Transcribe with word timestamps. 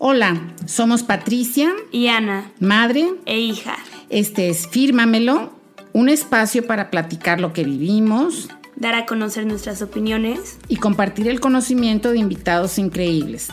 Hola, 0.00 0.54
somos 0.64 1.02
Patricia 1.02 1.74
y 1.90 2.06
Ana, 2.06 2.52
madre 2.60 3.14
e 3.26 3.40
hija. 3.40 3.76
Este 4.10 4.48
es 4.48 4.68
Fírmamelo, 4.68 5.50
un 5.92 6.08
espacio 6.08 6.64
para 6.68 6.88
platicar 6.88 7.40
lo 7.40 7.52
que 7.52 7.64
vivimos, 7.64 8.48
dar 8.76 8.94
a 8.94 9.06
conocer 9.06 9.44
nuestras 9.44 9.82
opiniones 9.82 10.58
y 10.68 10.76
compartir 10.76 11.26
el 11.26 11.40
conocimiento 11.40 12.12
de 12.12 12.18
invitados 12.18 12.78
increíbles. 12.78 13.48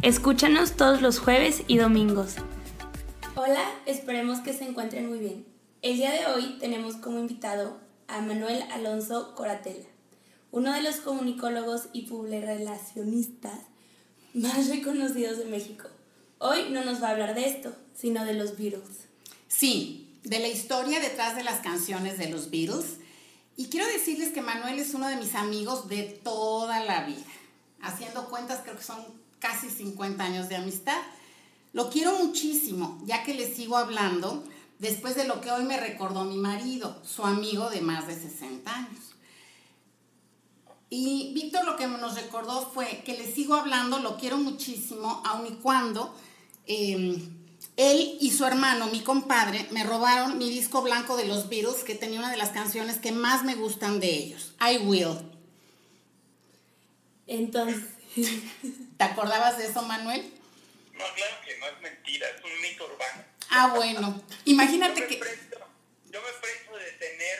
Escúchanos 0.00 0.72
todos 0.72 1.02
los 1.02 1.18
jueves 1.18 1.64
y 1.66 1.76
domingos. 1.76 2.36
Hola, 3.34 3.60
esperemos 3.84 4.38
que 4.38 4.54
se 4.54 4.64
encuentren 4.64 5.06
muy 5.06 5.18
bien. 5.18 5.44
El 5.82 5.96
día 5.98 6.12
de 6.12 6.24
hoy 6.34 6.56
tenemos 6.60 6.96
como 6.96 7.18
invitado 7.18 7.78
a 8.08 8.22
Manuel 8.22 8.62
Alonso 8.72 9.34
Coratela, 9.34 9.84
uno 10.50 10.72
de 10.72 10.82
los 10.82 10.96
comunicólogos 10.96 11.90
y 11.92 12.06
publirelacionistas 12.06 13.70
más 14.34 14.68
reconocidos 14.68 15.38
de 15.38 15.44
México. 15.46 15.88
Hoy 16.38 16.70
no 16.70 16.84
nos 16.84 17.02
va 17.02 17.08
a 17.08 17.10
hablar 17.12 17.34
de 17.34 17.48
esto, 17.48 17.74
sino 17.94 18.24
de 18.24 18.34
los 18.34 18.56
Beatles. 18.56 19.08
Sí, 19.48 20.08
de 20.22 20.38
la 20.38 20.48
historia 20.48 21.00
detrás 21.00 21.36
de 21.36 21.44
las 21.44 21.60
canciones 21.60 22.18
de 22.18 22.28
los 22.28 22.50
Beatles. 22.50 22.98
Y 23.56 23.66
quiero 23.66 23.86
decirles 23.86 24.30
que 24.30 24.40
Manuel 24.40 24.78
es 24.78 24.94
uno 24.94 25.08
de 25.08 25.16
mis 25.16 25.34
amigos 25.34 25.88
de 25.88 26.02
toda 26.22 26.82
la 26.84 27.04
vida. 27.04 27.26
Haciendo 27.82 28.28
cuentas, 28.28 28.60
creo 28.62 28.76
que 28.76 28.84
son 28.84 29.04
casi 29.38 29.68
50 29.68 30.22
años 30.22 30.48
de 30.48 30.56
amistad. 30.56 31.00
Lo 31.72 31.90
quiero 31.90 32.18
muchísimo, 32.18 33.00
ya 33.04 33.22
que 33.22 33.34
le 33.34 33.52
sigo 33.52 33.76
hablando 33.76 34.44
después 34.78 35.14
de 35.14 35.24
lo 35.24 35.40
que 35.40 35.50
hoy 35.50 35.64
me 35.64 35.78
recordó 35.78 36.24
mi 36.24 36.36
marido, 36.36 37.00
su 37.04 37.24
amigo 37.24 37.68
de 37.70 37.80
más 37.80 38.06
de 38.06 38.14
60 38.14 38.74
años. 38.74 39.09
Y 40.90 41.32
Víctor 41.34 41.64
lo 41.64 41.76
que 41.76 41.86
nos 41.86 42.16
recordó 42.16 42.68
fue 42.72 43.02
que 43.04 43.16
le 43.16 43.32
sigo 43.32 43.54
hablando, 43.54 44.00
lo 44.00 44.16
quiero 44.16 44.36
muchísimo, 44.38 45.22
aun 45.24 45.46
y 45.46 45.56
cuando 45.62 46.14
em, 46.66 47.14
él 47.76 48.18
y 48.20 48.32
su 48.32 48.44
hermano, 48.44 48.86
mi 48.88 49.00
compadre, 49.02 49.68
me 49.70 49.84
robaron 49.84 50.36
mi 50.36 50.50
disco 50.50 50.82
blanco 50.82 51.16
de 51.16 51.26
los 51.26 51.48
Beatles, 51.48 51.84
que 51.84 51.94
tenía 51.94 52.18
una 52.18 52.32
de 52.32 52.36
las 52.36 52.50
canciones 52.50 52.98
que 52.98 53.12
más 53.12 53.44
me 53.44 53.54
gustan 53.54 54.00
de 54.00 54.10
ellos, 54.10 54.54
I 54.60 54.78
Will. 54.78 55.16
Entonces... 57.26 57.84
¿Te 58.98 59.04
acordabas 59.04 59.56
de 59.58 59.66
eso, 59.66 59.82
Manuel? 59.82 60.20
No, 60.92 61.04
claro 61.14 61.36
que 61.44 61.58
no 61.58 61.66
es 61.66 61.80
mentira, 61.80 62.26
es 62.28 62.44
un 62.44 62.60
mito 62.60 62.84
urbano. 62.84 63.24
Ah, 63.48 63.72
bueno. 63.74 64.20
Imagínate 64.44 65.06
que... 65.06 65.18
yo 65.18 66.20
me 66.20 66.32
presto 66.40 66.76
de 66.76 66.92
tener 66.98 67.39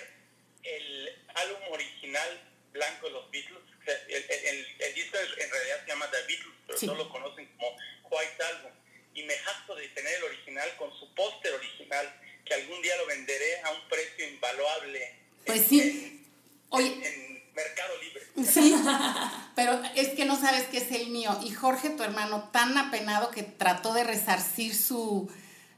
blanco 2.80 3.06
de 3.06 3.12
los 3.12 3.30
Beatles. 3.30 3.60
El, 4.08 4.94
disco 4.94 5.16
en 5.18 5.50
realidad 5.50 5.80
se 5.84 5.88
llama 5.88 6.10
The 6.10 6.22
Beatles, 6.26 6.56
pero 6.66 6.78
todos 6.78 6.98
lo 6.98 7.08
conocen 7.10 7.46
como 7.56 7.76
White 8.10 8.42
Album. 8.42 8.72
Y 9.14 9.22
me 9.24 9.34
jacto 9.34 9.74
de 9.74 9.88
tener 9.88 10.14
el 10.14 10.24
original 10.24 10.76
con 10.76 10.90
su 10.98 11.12
póster 11.14 11.52
original, 11.54 12.06
que 12.44 12.54
algún 12.54 12.80
día 12.80 12.96
lo 12.96 13.06
venderé 13.06 13.60
a 13.62 13.70
un 13.72 13.88
precio 13.88 14.28
invaluable. 14.28 15.14
Pues 15.44 15.66
sí. 15.66 16.26
En, 16.72 17.30
Mercado 17.52 17.92
Libre. 18.00 18.50
Sí, 18.50 18.74
pero 19.56 19.82
es 19.96 20.10
que 20.10 20.24
no 20.24 20.40
sabes 20.40 20.68
que 20.68 20.78
es 20.78 20.92
el 20.92 21.08
mío. 21.08 21.36
Y 21.42 21.50
Jorge, 21.50 21.90
tu 21.90 22.04
hermano, 22.04 22.48
tan 22.52 22.78
apenado 22.78 23.30
que 23.30 23.42
trató 23.42 23.92
de 23.92 24.04
resarcir 24.04 24.74
su, 24.74 25.30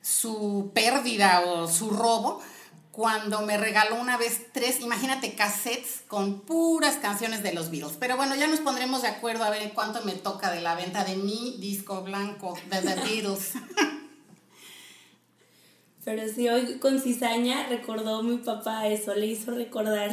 su 0.03 0.71
pérdida 0.75 1.41
o 1.41 1.67
su 1.67 1.91
robo, 1.91 2.45
cuando 2.93 3.41
me 3.41 3.57
regaló 3.57 3.97
una 3.97 4.19
vez 4.19 4.53
tres, 4.53 4.81
imagínate, 4.81 5.35
cassettes 5.35 6.03
con 6.09 6.43
puras 6.43 6.97
canciones 6.97 7.43
de 7.43 7.55
los 7.55 7.71
Beatles. 7.71 7.97
Pero 7.99 8.19
bueno, 8.19 8.37
ya 8.37 8.47
nos 8.47 8.61
pondremos 8.61 9.01
de 9.01 9.09
acuerdo 9.09 9.45
a 9.45 9.51
ver 9.51 9.63
en 9.63 9.71
cuánto 9.71 10.03
me 10.05 10.13
toca 10.13 10.53
de 10.53 10.61
la 10.61 10.75
venta 10.75 11.03
de 11.03 11.17
mi 11.17 11.57
disco 11.59 12.03
blanco 12.03 12.55
de 12.69 12.83
The 12.83 12.95
Beatles. 13.05 13.53
Pero 16.05 16.29
sí, 16.29 16.49
hoy 16.49 16.79
con 16.81 17.01
cizaña 17.01 17.67
recordó 17.69 18.23
mi 18.23 18.37
papá 18.39 18.87
eso, 18.89 19.15
le 19.15 19.27
hizo 19.27 19.53
recordar. 19.53 20.11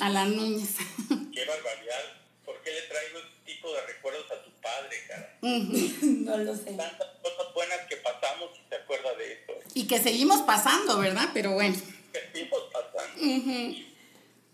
A 0.00 0.08
la 0.08 0.24
Núñez. 0.24 0.76
Qué 1.08 1.44
barbaridad. 1.46 2.00
¿Por 2.44 2.62
qué 2.62 2.70
le 2.70 2.82
traigo 2.82 3.18
este 3.18 3.54
tipo 3.54 3.72
de 3.72 3.86
recuerdos 3.86 4.26
a 4.30 4.44
tu 4.44 4.50
padre, 4.60 4.96
cara? 5.08 5.38
no 5.40 6.36
lo 6.36 6.54
sé. 6.54 6.74
Tantas 6.76 7.08
cosas 7.22 7.54
buenas 7.54 7.78
que 7.88 7.96
pasamos 7.96 8.50
y 8.54 8.68
se 8.68 8.76
acuerda 8.76 9.14
de 9.16 9.32
eso. 9.32 9.52
Y 9.74 9.88
que 9.88 9.98
seguimos 9.98 10.42
pasando, 10.42 10.98
¿verdad? 10.98 11.30
Pero 11.34 11.54
bueno. 11.54 11.74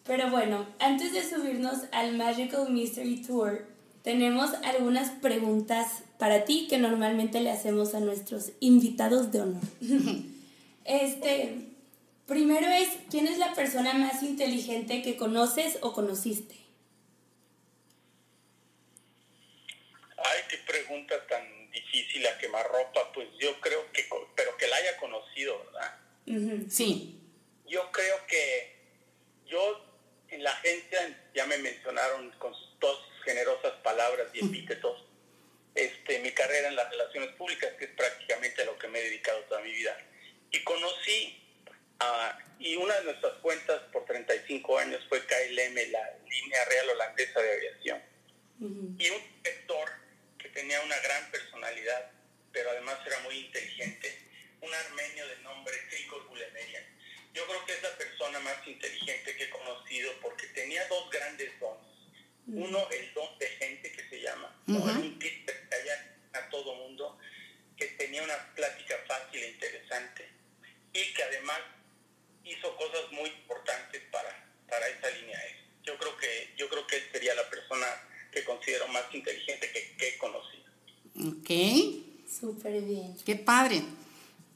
Pero 0.07 0.31
bueno, 0.31 0.67
antes 0.79 1.13
de 1.13 1.23
subirnos 1.23 1.79
al 1.93 2.17
Magical 2.17 2.71
Mystery 2.71 3.23
Tour, 3.23 3.67
tenemos 4.03 4.55
algunas 4.65 5.11
preguntas 5.11 6.05
para 6.19 6.45
ti 6.45 6.69
que 6.69 6.79
normalmente 6.79 7.41
le 7.41 7.51
hacemos 7.51 7.95
a 7.95 8.01
nuestros 8.01 8.53
invitados 8.61 9.33
de 9.33 9.41
honor. 9.41 9.63
este, 10.85 11.59
primero 12.27 12.69
es, 12.69 12.89
¿quién 13.11 13.27
es 13.27 13.39
la 13.39 13.53
persona 13.55 13.95
más 13.95 14.23
inteligente 14.23 15.03
que 15.03 15.17
conoces 15.17 15.79
o 15.81 15.93
conociste? 15.93 16.55
Ay, 20.19 20.41
qué 20.49 20.59
pregunta 20.59 21.15
tan 21.29 21.71
difícil 21.73 22.25
a 22.29 22.39
quemarropa. 22.39 23.13
Pues 23.13 23.29
yo 23.41 23.61
creo 23.61 23.81
que, 23.93 24.05
pero 24.37 24.57
que 24.57 24.69
la 24.69 24.77
haya 24.77 24.97
conocido, 24.99 25.59
¿verdad? 25.65 26.71
Sí 26.71 27.21
yo 27.69 27.91
creo 27.93 28.27
que 28.27 28.77
yo 29.47 29.85
en 30.29 30.43
la 30.43 30.51
agencia 30.51 31.29
ya 31.35 31.47
me 31.47 31.59
mencionaron 31.59 32.31
con 32.39 32.55
sus 32.55 32.79
dos 32.81 32.99
generosas 33.25 33.73
palabras 33.83 34.29
y 34.35 34.45
epítetos 34.45 35.05
este, 35.75 36.21
mi 36.21 36.33
carrera 36.33 36.69
en 36.69 36.77
las 36.77 36.91
relaciones 36.91 37.35
públicas, 37.35 37.71
que 37.79 37.85
es 37.85 37.91
prácticamente 37.91 38.63
a 38.63 38.65
lo 38.65 38.79
que 38.79 38.89
me 38.89 38.99
he 38.99 39.05
dedicado 39.05 39.41
toda 39.41 39.61
mi 39.61 39.73
vida. 39.73 39.97
Y 40.51 40.65
conocí, 40.65 41.39
a, 42.01 42.39
y 42.59 42.77
una 42.77 42.95
de 42.95 43.05
nuestras 43.05 43.35
cuentas 43.43 43.83
por 43.93 44.07
35 44.07 44.79
años 44.79 45.05
fue 45.09 45.21
KLM, 45.27 45.75
la 45.91 46.15
línea 46.29 46.65
real 46.65 46.91
holandesa 46.91 47.41
de 47.41 47.53
aviación. 47.53 48.03
Y 48.59 49.11
un 49.11 49.43
director 49.43 49.91
que 50.39 50.49
tenía 50.49 50.81
una 50.81 50.99
gran 51.01 51.31
personalidad, 51.31 52.11
pero 52.53 52.71
además 52.71 52.99
era 53.07 53.19
muy 53.21 53.37
inteligente, 53.37 54.19
un 54.63 54.73
armenio 54.73 55.29
de 55.29 55.37
nombre 55.41 55.75
Krikor 55.91 56.27
Gulemerian 56.29 56.96
yo 57.37 57.47
creo 57.47 57.67
que 57.67 57.73
es 57.75 57.83
la 57.83 57.97
persona 57.99 58.41
más 58.41 58.67
inteligente 58.67 59.37
que 59.37 59.45
he 59.45 59.51
conocido 59.51 60.11
porque 60.23 60.47
tenía 60.49 60.89
dos 60.89 61.11
grandes 61.11 61.51
dones. 61.61 61.85
Mm. 62.47 62.63
Uno, 62.63 62.89
el 62.91 63.13
don 63.13 63.39
de 63.39 63.47
gente 63.49 63.93
que 63.93 64.09
se 64.09 64.23
llama, 64.23 64.57
un 64.67 65.19
tipo 65.19 65.53
que 65.53 65.69
calla 65.69 66.17
a 66.33 66.49
todo 66.49 66.75
mundo, 66.77 67.19
que 67.77 67.87
tenía 67.99 68.23
una 68.23 68.55
plática 68.55 68.97
fácil 69.07 69.43
e 69.43 69.51
interesante 69.51 70.29
y 70.95 71.13
que 71.13 71.23
además 71.23 71.61
hizo 72.45 72.75
cosas 72.77 73.13
muy 73.13 73.29
importantes 73.29 74.03
para, 74.11 74.31
para 74.69 74.89
esa 74.89 75.11
línea 75.11 75.39
Yo 75.83 75.99
creo 75.99 76.17
que 76.17 76.55
yo 76.57 76.69
creo 76.71 76.87
que 76.87 76.97
él 76.97 77.03
sería 77.13 77.35
la 77.35 77.51
persona 77.51 77.87
que 78.33 78.45
considero 78.45 78.89
más 78.89 79.05
inteligente 79.13 79.71
que, 79.73 79.97
que 79.97 80.09
he 80.09 80.19
conocido. 80.19 80.65
Ok. 81.17 81.51
Súper 82.29 82.81
bien. 82.83 83.17
Qué 83.25 83.37
padre. 83.37 83.83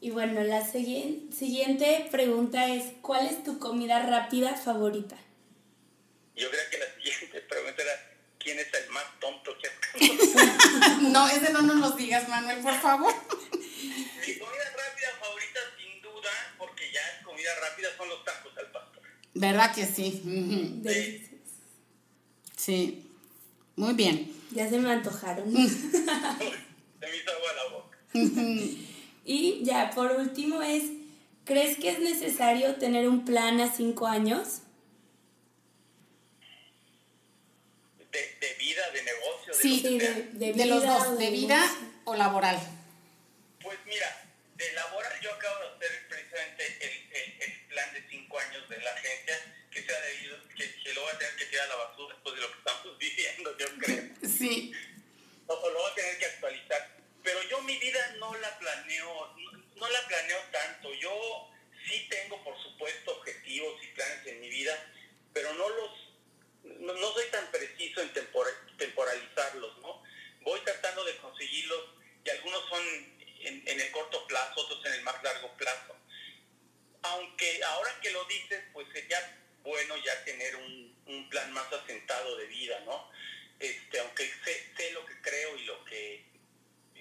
Y 0.02 0.10
bueno, 0.10 0.42
la 0.42 0.66
siguiente 0.66 2.08
pregunta 2.10 2.68
es, 2.68 2.84
¿cuál 3.02 3.26
es 3.26 3.44
tu 3.44 3.58
comida 3.58 4.00
rápida 4.06 4.54
favorita? 4.54 5.16
Yo 6.34 6.48
creo 6.48 6.62
que 6.70 6.78
la 6.78 6.86
siguiente 6.94 7.40
pregunta 7.48 7.82
era, 7.82 7.92
¿quién 8.38 8.58
es 8.58 8.68
el 8.72 8.90
más 8.90 9.04
tonto 9.20 9.52
que 9.58 9.68
has 9.68 11.02
No, 11.02 11.28
ese 11.28 11.52
no 11.52 11.60
nos 11.60 11.76
lo 11.76 11.90
digas, 11.90 12.26
Manuel, 12.30 12.60
por 12.60 12.80
favor. 12.80 13.12
Mi 13.52 14.38
comida 14.38 14.64
rápida 14.74 15.08
favorita, 15.20 15.60
sin 15.78 16.00
duda, 16.00 16.30
porque 16.56 16.90
ya 16.90 17.00
es 17.00 17.24
comida 17.24 17.50
rápida, 17.60 17.88
son 17.98 18.08
los 18.08 18.24
tacos 18.24 18.56
al 18.56 18.72
pastor. 18.72 19.02
¿Verdad 19.34 19.74
que 19.74 19.84
sí? 19.84 20.22
sí. 20.82 21.40
Sí. 22.56 23.06
Muy 23.76 23.92
bien. 23.94 24.32
Ya 24.50 24.68
se 24.68 24.78
me 24.78 24.90
antojaron. 24.90 25.50
se 25.52 25.58
me 25.58 27.16
hizo 27.16 27.30
agua 27.32 27.52
la 27.54 27.68
boca. 27.70 27.98
Y 29.24 29.62
ya, 29.64 29.90
por 29.90 30.12
último 30.12 30.62
es, 30.62 30.84
¿crees 31.44 31.76
que 31.78 31.90
es 31.90 31.98
necesario 32.00 32.76
tener 32.76 33.08
un 33.08 33.24
plan 33.24 33.60
a 33.60 33.72
cinco 33.72 34.06
años? 34.06 34.62
De, 38.10 38.54
vida, 38.58 38.90
de 38.90 39.02
negocio. 39.02 39.52
De 39.52 39.58
sí, 39.58 39.98
de, 40.32 40.52
de, 40.52 40.66
los 40.66 40.84
dos, 40.84 41.18
de, 41.18 41.30
vida 41.30 41.62
o 42.04 42.16
laboral. 42.16 42.58
Pues 43.62 43.78
mira, 43.86 44.24
de 44.56 44.72
laboral 44.72 45.12
yo 45.22 45.32
acabo 45.32 45.56
de 45.60 45.86
hacer 45.86 46.08
precisamente 46.08 46.78
el, 46.80 47.42
el, 47.42 47.66
plan 47.68 47.94
de 47.94 48.04
cinco 48.10 48.38
años 48.38 48.68
de 48.68 48.78
la 48.78 48.90
agencia 48.90 49.36
que 49.70 49.82
se 49.82 49.94
ha 49.94 50.00
debido, 50.00 50.36
que, 50.56 50.82
que, 50.82 50.94
lo 50.94 51.02
voy 51.02 51.10
a 51.12 51.18
tener 51.18 51.36
que 51.36 51.46
tirar 51.46 51.66
a 51.66 51.68
la 51.68 51.76
basura 51.76 52.14
después 52.14 52.34
de 52.34 52.40
lo 52.40 52.50
que 52.50 52.58
estamos 52.58 52.98
viviendo, 52.98 53.58
yo 53.58 53.66
creo. 53.78 54.04
Sí. 54.28 54.72
O, 55.46 55.54
o 55.54 55.70
lo 55.70 55.78
voy 55.78 55.90
a 55.90 55.94
tener 55.94 56.18
que 56.18 56.26
actualizar 56.26 56.89
mi 57.70 57.78
vida 57.78 58.16
no 58.18 58.34
la 58.34 58.58
planeo, 58.58 59.34
no, 59.76 59.88
la 59.88 60.06
planeo 60.08 60.38
tanto. 60.50 60.92
Yo 60.94 61.50
sí 61.86 62.06
tengo, 62.10 62.42
por 62.42 62.60
supuesto, 62.62 63.16
objetivos 63.16 63.80
y 63.82 63.86
planes 63.88 64.26
en 64.26 64.40
mi 64.40 64.48
vida, 64.48 64.76
pero 65.32 65.52
no 65.54 65.68
los, 65.68 65.90
no, 66.64 67.12
soy 67.12 67.26
tan 67.30 67.48
preciso 67.52 68.02
en 68.02 68.12
temporalizarlos, 68.76 69.78
¿no? 69.78 70.02
Voy 70.40 70.60
tratando 70.60 71.04
de 71.04 71.16
conseguirlos 71.18 71.90
y 72.24 72.30
algunos 72.30 72.68
son 72.68 72.82
en, 73.40 73.68
en, 73.68 73.80
el 73.80 73.90
corto 73.92 74.26
plazo, 74.26 74.60
otros 74.62 74.84
en 74.86 74.94
el 74.94 75.02
más 75.02 75.22
largo 75.22 75.56
plazo. 75.56 75.96
Aunque 77.02 77.62
ahora 77.64 78.00
que 78.02 78.10
lo 78.10 78.24
dices, 78.24 78.64
pues 78.72 78.86
sería 78.92 79.38
bueno 79.62 79.96
ya 79.98 80.24
tener 80.24 80.56
un, 80.56 81.02
un 81.06 81.28
plan 81.28 81.52
más 81.52 81.72
asentado 81.72 82.36
de 82.36 82.46
vida, 82.46 82.80
¿no? 82.80 83.10
Este, 83.60 84.00
aunque 84.00 84.24
sé, 84.44 84.72
sé 84.76 84.90
lo 84.92 85.06
que 85.06 85.20
creo 85.20 85.56
y 85.56 85.64
lo 85.64 85.84
que 85.84 86.29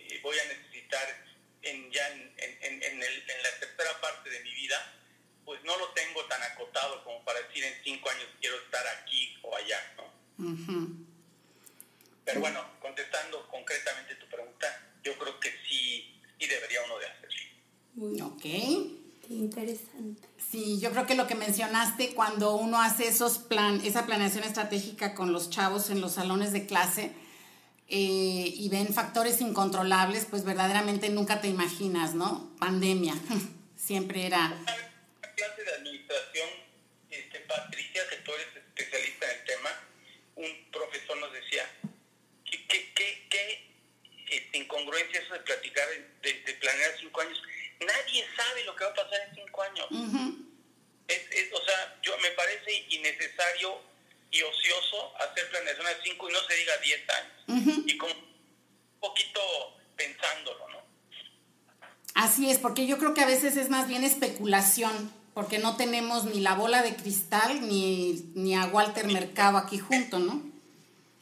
eh, 0.10 0.20
voy 0.22 0.38
a 0.38 0.46
necesitar 0.46 1.08
en, 1.62 1.92
ya 1.92 2.08
en, 2.10 2.34
en, 2.38 2.84
en, 2.84 3.04
el, 3.04 3.30
en 3.30 3.44
la 3.44 3.60
tercera 3.60 4.02
parte 4.02 4.30
de 4.30 4.40
mi 4.42 4.54
vida, 4.54 4.78
pues 5.46 5.64
no 5.64 5.78
lo 5.78 5.90
tengo 5.90 6.26
tan 6.26 6.42
acotado 6.44 7.04
como 7.04 7.24
para 7.24 7.42
decir 7.42 7.64
en 7.64 7.74
cinco 7.84 8.10
años 8.10 8.28
quiero 8.40 8.56
estar 8.62 8.86
aquí 9.02 9.38
o 9.42 9.56
allá, 9.56 9.94
¿no? 9.98 10.10
Pero 12.24 12.40
bueno, 12.40 12.64
contestando 12.80 13.48
concretamente 13.50 14.16
tu 14.16 14.28
pregunta, 14.28 14.68
yo 15.04 15.18
creo 15.18 15.40
que 15.40 15.50
sí, 15.68 16.22
sí 16.40 16.48
debería 16.48 16.84
uno 16.84 17.00
de 17.00 17.06
hacerlo. 17.08 18.28
Ok. 18.28 18.42
Qué 18.42 19.34
interesante. 19.34 20.28
Sí, 20.38 20.80
yo 20.80 20.92
creo 20.92 21.06
que 21.06 21.16
lo 21.16 21.28
que 21.28 21.36
mencionaste 21.36 22.14
cuando 22.16 22.56
uno 22.56 22.82
hace 22.82 23.08
esos 23.08 23.38
plan, 23.40 23.82
esa 23.84 24.06
planeación 24.06 24.44
estratégica 24.44 25.14
con 25.14 25.34
los 25.34 25.50
chavos 25.50 25.90
en 25.90 26.02
los 26.02 26.14
salones 26.14 26.54
de 26.54 26.66
clase 26.66 27.12
eh, 27.90 28.54
y 28.56 28.70
ven 28.70 28.94
factores 28.94 29.42
incontrolables, 29.42 30.26
pues 30.30 30.44
verdaderamente 30.44 31.10
nunca 31.10 31.42
te 31.42 31.48
imaginas, 31.48 32.14
¿no? 32.14 32.56
Pandemia, 32.60 33.16
siempre 33.76 34.26
era... 34.26 34.48
Una 34.48 35.36
clase 35.36 35.64
de 35.64 35.74
administración, 35.76 36.50
este, 37.10 37.40
Patricia, 37.42 38.02
que 38.10 38.18
tú 38.18 38.32
eres 38.34 38.48
especialista 38.56 39.32
en 39.32 39.40
el 39.40 39.46
tema, 39.46 39.70
un 40.36 40.72
profesor 40.72 41.18
nos 41.18 41.34
decía, 41.34 41.64
¿qué, 42.46 42.66
qué, 42.68 42.94
qué, 42.94 43.28
qué 43.30 43.72
este, 44.30 44.58
incongruencia 44.58 45.22
eso 45.22 45.34
de 45.34 45.40
platicar, 45.40 45.88
de, 46.22 46.34
de 46.34 46.54
planear 46.54 46.92
cinco 47.00 47.22
años? 47.22 47.40
nadie 47.86 48.26
sabe 48.36 48.64
lo 48.66 48.76
que 48.76 48.84
va 48.84 48.92
a 48.92 48.94
pasar 48.94 49.22
en 49.30 49.36
cinco 49.36 49.64
años. 49.64 49.88
es, 51.08 51.22
es, 51.32 51.54
o 51.54 51.64
sea, 51.64 52.00
yo 52.02 52.18
me 52.20 52.32
parece 52.32 52.86
innecesario 52.90 53.82
y 54.32 54.42
ocioso 54.42 55.18
hacer 55.18 55.50
planeación 55.50 55.88
a 55.88 56.04
cinco 56.04 56.30
y 56.30 56.34
no 56.34 56.40
se 56.48 56.56
diga 56.56 56.74
diez 56.84 57.02
años. 57.10 57.86
Y 57.86 57.98
como 57.98 58.14
un 58.14 59.00
poquito 59.00 59.40
pensándolo, 59.96 60.70
¿no? 60.70 60.80
Así 62.16 62.50
es, 62.50 62.60
porque 62.60 62.86
yo 62.86 62.98
creo 62.98 63.14
que 63.14 63.22
a 63.22 63.26
veces 63.26 63.58
es 63.58 63.70
más 63.70 63.88
bien 63.88 64.04
especulación, 64.04 65.12
porque 65.34 65.58
no 65.58 65.78
tenemos 65.78 66.26
ni 66.26 66.42
la 66.42 66.54
bola 66.54 66.82
de 66.82 66.96
cristal 66.96 67.68
ni, 67.68 68.32
ni 68.36 68.56
a 68.56 68.66
Walter 68.66 69.08
Mercado 69.08 69.58
aquí 69.58 69.80
junto, 69.80 70.20
¿no? 70.20 70.44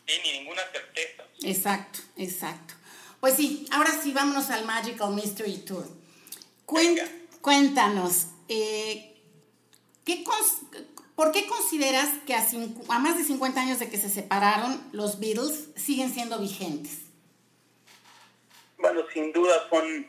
Sí, 0.07 0.13
ni 0.23 0.39
ninguna 0.39 0.61
certeza. 0.71 1.23
Exacto, 1.43 1.99
exacto. 2.17 2.73
Pues 3.19 3.35
sí, 3.35 3.67
ahora 3.71 3.91
sí, 4.01 4.11
vámonos 4.11 4.49
al 4.49 4.65
Magical 4.65 5.13
Mystery 5.13 5.57
Tour. 5.59 5.87
Cuéntanos, 7.41 8.27
eh, 8.47 9.15
¿qué 10.05 10.23
¿por 11.17 11.31
qué 11.31 11.47
consideras 11.47 12.09
que 12.27 12.35
a, 12.35 12.47
a, 12.89 12.99
más 12.99 13.17
de 13.17 13.23
50 13.23 13.59
años 13.59 13.79
de 13.79 13.89
que 13.89 13.97
se 13.97 14.07
separaron, 14.07 14.87
los 14.93 15.19
Beatles 15.19 15.69
siguen 15.75 16.13
siendo 16.13 16.39
vigentes? 16.39 16.99
Bueno, 18.77 19.01
sin 19.11 19.33
duda 19.33 19.67
son 19.69 20.07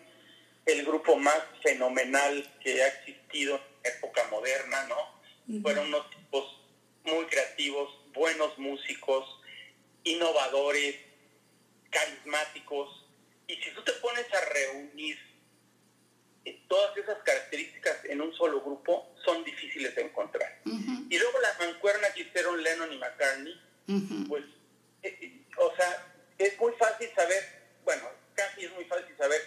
el 0.66 0.84
grupo 0.84 1.16
más 1.16 1.38
fenomenal 1.62 2.58
que 2.62 2.82
ha 2.82 2.88
existido 2.88 3.56
en 3.56 3.92
época 3.96 4.22
moderna, 4.30 4.86
¿no? 4.86 5.62
Fueron 5.62 5.86
unos 5.86 6.10
tipos 6.10 6.44
muy 7.04 7.24
creativos, 7.24 7.88
buenos 8.12 8.58
músicos, 8.58 9.24
innovadores, 10.04 10.94
carismáticos. 11.88 13.06
Y 13.46 13.54
si 13.54 13.70
tú 13.74 13.82
te 13.82 13.92
pones 13.92 14.26
a 14.34 14.40
reunir 14.44 15.18
todas 16.68 16.96
esas 16.96 17.18
características 17.22 18.04
en 18.04 18.20
un 18.20 18.32
solo 18.34 18.60
grupo 18.60 19.14
son 19.24 19.44
difíciles 19.44 19.94
de 19.94 20.02
encontrar. 20.02 20.60
Y 20.64 21.18
luego 21.18 21.40
la 21.40 21.54
mancuerna 21.58 22.08
que 22.14 22.22
hicieron 22.22 22.62
Lennon 22.62 22.92
y 22.92 22.98
McCartney, 22.98 23.60
pues, 24.28 24.44
eh, 25.02 25.18
eh, 25.20 25.44
o 25.56 25.74
sea, 25.76 26.14
es 26.38 26.58
muy 26.58 26.72
fácil 26.74 27.08
saber, 27.14 27.42
bueno, 27.84 28.08
casi 28.34 28.64
es 28.64 28.72
muy 28.72 28.84
fácil 28.84 29.16
saber 29.16 29.40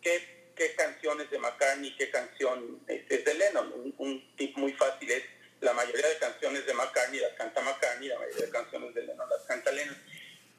qué, 0.00 0.52
qué 0.56 0.74
canciones 0.74 1.30
de 1.30 1.38
McCartney, 1.38 1.96
qué 1.96 2.10
canción 2.10 2.82
es, 2.86 3.08
de 3.08 3.34
Lennon. 3.34 3.72
Un, 3.72 3.94
un, 3.98 4.36
tip 4.36 4.56
muy 4.56 4.72
fácil 4.72 5.10
es, 5.10 5.24
la 5.60 5.72
mayoría 5.72 6.08
de 6.08 6.18
canciones 6.18 6.64
de 6.66 6.74
McCartney 6.74 7.20
las 7.20 7.32
canta 7.32 7.60
McCartney, 7.60 8.08
la 8.08 8.18
mayoría 8.18 8.46
de 8.46 8.52
canciones 8.52 8.94
de 8.94 9.02
Lennon 9.02 9.28
las 9.28 9.42
canta 9.42 9.72
Lennon. 9.72 9.96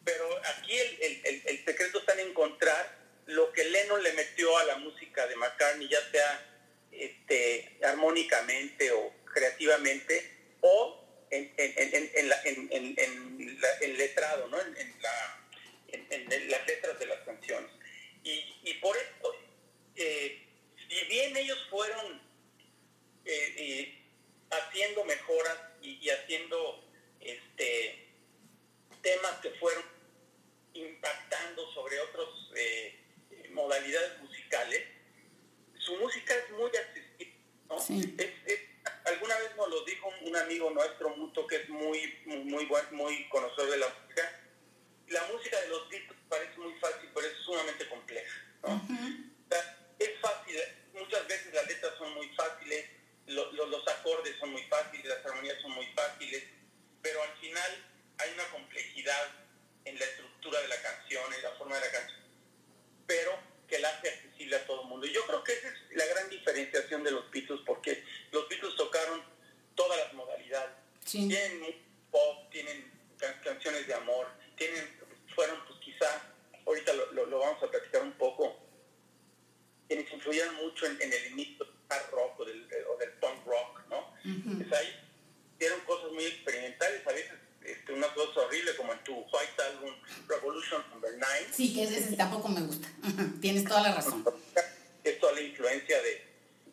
Pero 0.04 0.26
aquí 0.56 0.78
el, 0.78 1.02
el, 1.02 1.22
el, 1.26 1.42
el 1.46 1.66
secreto 1.66 2.00
está 2.00 2.14
en 2.14 2.30
encontrar 2.30 3.00
lo 3.30 3.52
que 3.52 3.64
Lennon 3.64 4.02
le 4.02 4.14
metió 4.14 4.58
a 4.58 4.64
la 4.66 4.78
música 4.78 5.28
de 5.28 5.36
McCartney, 5.36 5.88
ya 5.88 6.00
sea 6.12 6.46
este, 6.92 7.78
armónicamente 7.84 8.92
o 8.92 9.14
creativamente, 9.26 10.56
o 10.62 11.00
en, 11.30 11.54
el 13.82 13.98
letrado, 13.98 14.48
¿no? 14.48 14.60
en, 14.60 14.96
las 16.50 16.68
letras 16.68 17.00
de 17.00 17.06
las 17.06 17.20
canciones. 17.20 17.70
Y, 18.24 18.74
por 18.76 18.98
eso, 18.98 19.36
eh, 19.96 20.46
si 20.88 21.06
bien 21.06 21.36
ellos 21.38 21.58
fueron 21.70 22.22
eh, 23.26 23.54
eh, 23.58 24.02
haciendo 24.50 25.04
mejoras 25.06 25.58
y, 25.82 26.10
haciendo 26.10 26.84
este, 27.22 28.08
temas 29.02 29.34
que 29.42 29.52
fueron 29.52 29.84
impactando 30.74 31.72
sobre 31.74 32.00
otros 32.00 32.52
modalidades 33.60 34.22
musicales, 34.22 34.84
su 35.78 35.96
música 35.98 36.34
es 36.34 36.50
muy 36.52 36.72
accesible. 36.76 37.36
¿no? 37.68 37.78
alguna 39.06 39.38
vez 39.40 39.56
nos 39.56 39.70
lo 39.70 39.84
dijo 39.86 40.12
un, 40.22 40.36
amigo 40.36 40.72
nuestro, 40.72 41.10
Muto, 41.18 41.46
que 41.46 41.58
es 41.58 41.70
muy, 41.70 42.20
muy, 42.26 42.66
buen, 42.66 42.86
muy 42.96 43.28
conocedor 43.30 43.70
de 43.72 43.78
la 43.78 43.88
música. 43.88 44.42
La 45.08 45.24
música 45.32 45.60
de 45.62 45.68
los 45.70 45.90
Beatles 45.90 46.20
parece 46.30 46.58
muy 46.58 46.74
fácil, 46.80 47.10
pero 47.14 47.28
es 47.28 47.34
sumamente 47.46 47.90
compleja. 47.90 48.34
¿no? 48.64 48.82
es 50.00 50.20
fácil, 50.22 50.56
muchas 50.94 51.28
veces 51.28 51.54
las 51.54 51.68
letras 51.68 51.94
son 51.98 52.14
muy 52.14 52.30
fáciles, 52.36 52.86
los 53.28 53.88
acordes 53.88 54.36
son 54.40 54.52
muy 54.52 54.64
fáciles, 54.64 55.06
las 55.06 55.26
armonías 55.26 55.62
son 55.62 55.72
muy 55.72 55.88
fáciles, 55.88 56.44
pero 57.02 57.22
al 57.22 57.38
final 57.40 57.86
hay 58.20 58.34
una 58.34 58.48
complejidad 58.50 59.28
en 59.86 60.00
la 60.00 60.06
estructura 60.06 60.62
de 60.62 60.68
la 60.70 60.82
canción, 60.82 61.34
en 61.34 61.44
la 61.44 61.52
forma 61.52 61.76
de 61.76 61.82
la 61.82 61.92
canción, 61.92 62.22
pero 63.08 63.49
que 63.70 63.80
la 63.80 63.90
hace 63.90 64.10
accesible 64.10 64.56
a 64.56 64.66
todo 64.66 64.82
el 64.82 64.88
mundo. 64.88 65.06
Y 65.06 65.14
yo 65.14 65.26
creo 65.26 65.44
que 65.44 65.54
esa 65.54 65.68
es 65.70 65.76
la 65.96 66.06
gran 66.06 66.30
diferenciación 66.30 67.04
de 67.04 67.12
los 67.12 67.30
Beatles, 67.32 67.62
porque 67.66 68.04
los 68.32 68.50
Beatles 68.50 68.76
tocaron 68.76 69.22
todas 69.76 69.98
las 70.00 70.14
modalidades. 70.14 70.72
Tienen 71.06 71.64
pop, 72.12 72.50
tienen 72.52 72.92
canciones 73.44 73.88
de 73.88 73.94
amor, 73.94 74.28
tienen, 74.58 74.86
fueron 75.36 75.58
pues 75.68 75.80
quizá, 75.80 76.34
ahorita 76.66 76.94
lo, 76.94 77.26
lo, 77.26 77.40
vamos 77.40 77.64
a 77.64 77.70
platicar 77.70 78.04
un 78.04 78.14
poco, 78.14 78.60
quienes 79.88 80.12
influyeron 80.12 80.56
mucho 80.56 80.86
en, 80.86 81.02
el 81.02 81.32
inicio 81.32 81.66
del 81.66 81.74
hard 81.90 82.12
rock 82.12 82.40
o 82.40 82.46
del, 82.46 82.68
o 82.88 82.98
del 82.98 83.12
punk 83.14 83.46
rock, 83.46 83.82
¿no? 83.90 84.14
pues 84.58 84.72
ahí 84.74 85.00
hicieron 85.56 85.80
cosas 85.82 86.12
muy 86.12 86.26
experimentales, 86.26 87.06
a 87.06 87.12
veces 87.12 87.34
este, 87.90 87.94
una 87.94 88.14
cosa 88.14 88.42
horrible 88.42 88.76
como 88.76 88.94
en 88.94 89.04
tu 89.04 89.14
White 89.14 89.62
Album 89.72 89.94
Revolution 90.28 90.84
Number 90.92 91.12
9. 91.18 91.48
Sí, 91.52 91.74
que 91.74 91.84
ese 91.84 92.16
tampoco 92.16 92.50
me 92.50 92.62
gusta. 92.62 92.88
Tienes 93.42 93.64
toda 93.64 93.82
la 93.82 93.96
razón. 93.96 94.26
Es 95.02 95.18
toda 95.18 95.32
la 95.32 95.42
influencia 95.42 95.98
de, 96.02 96.26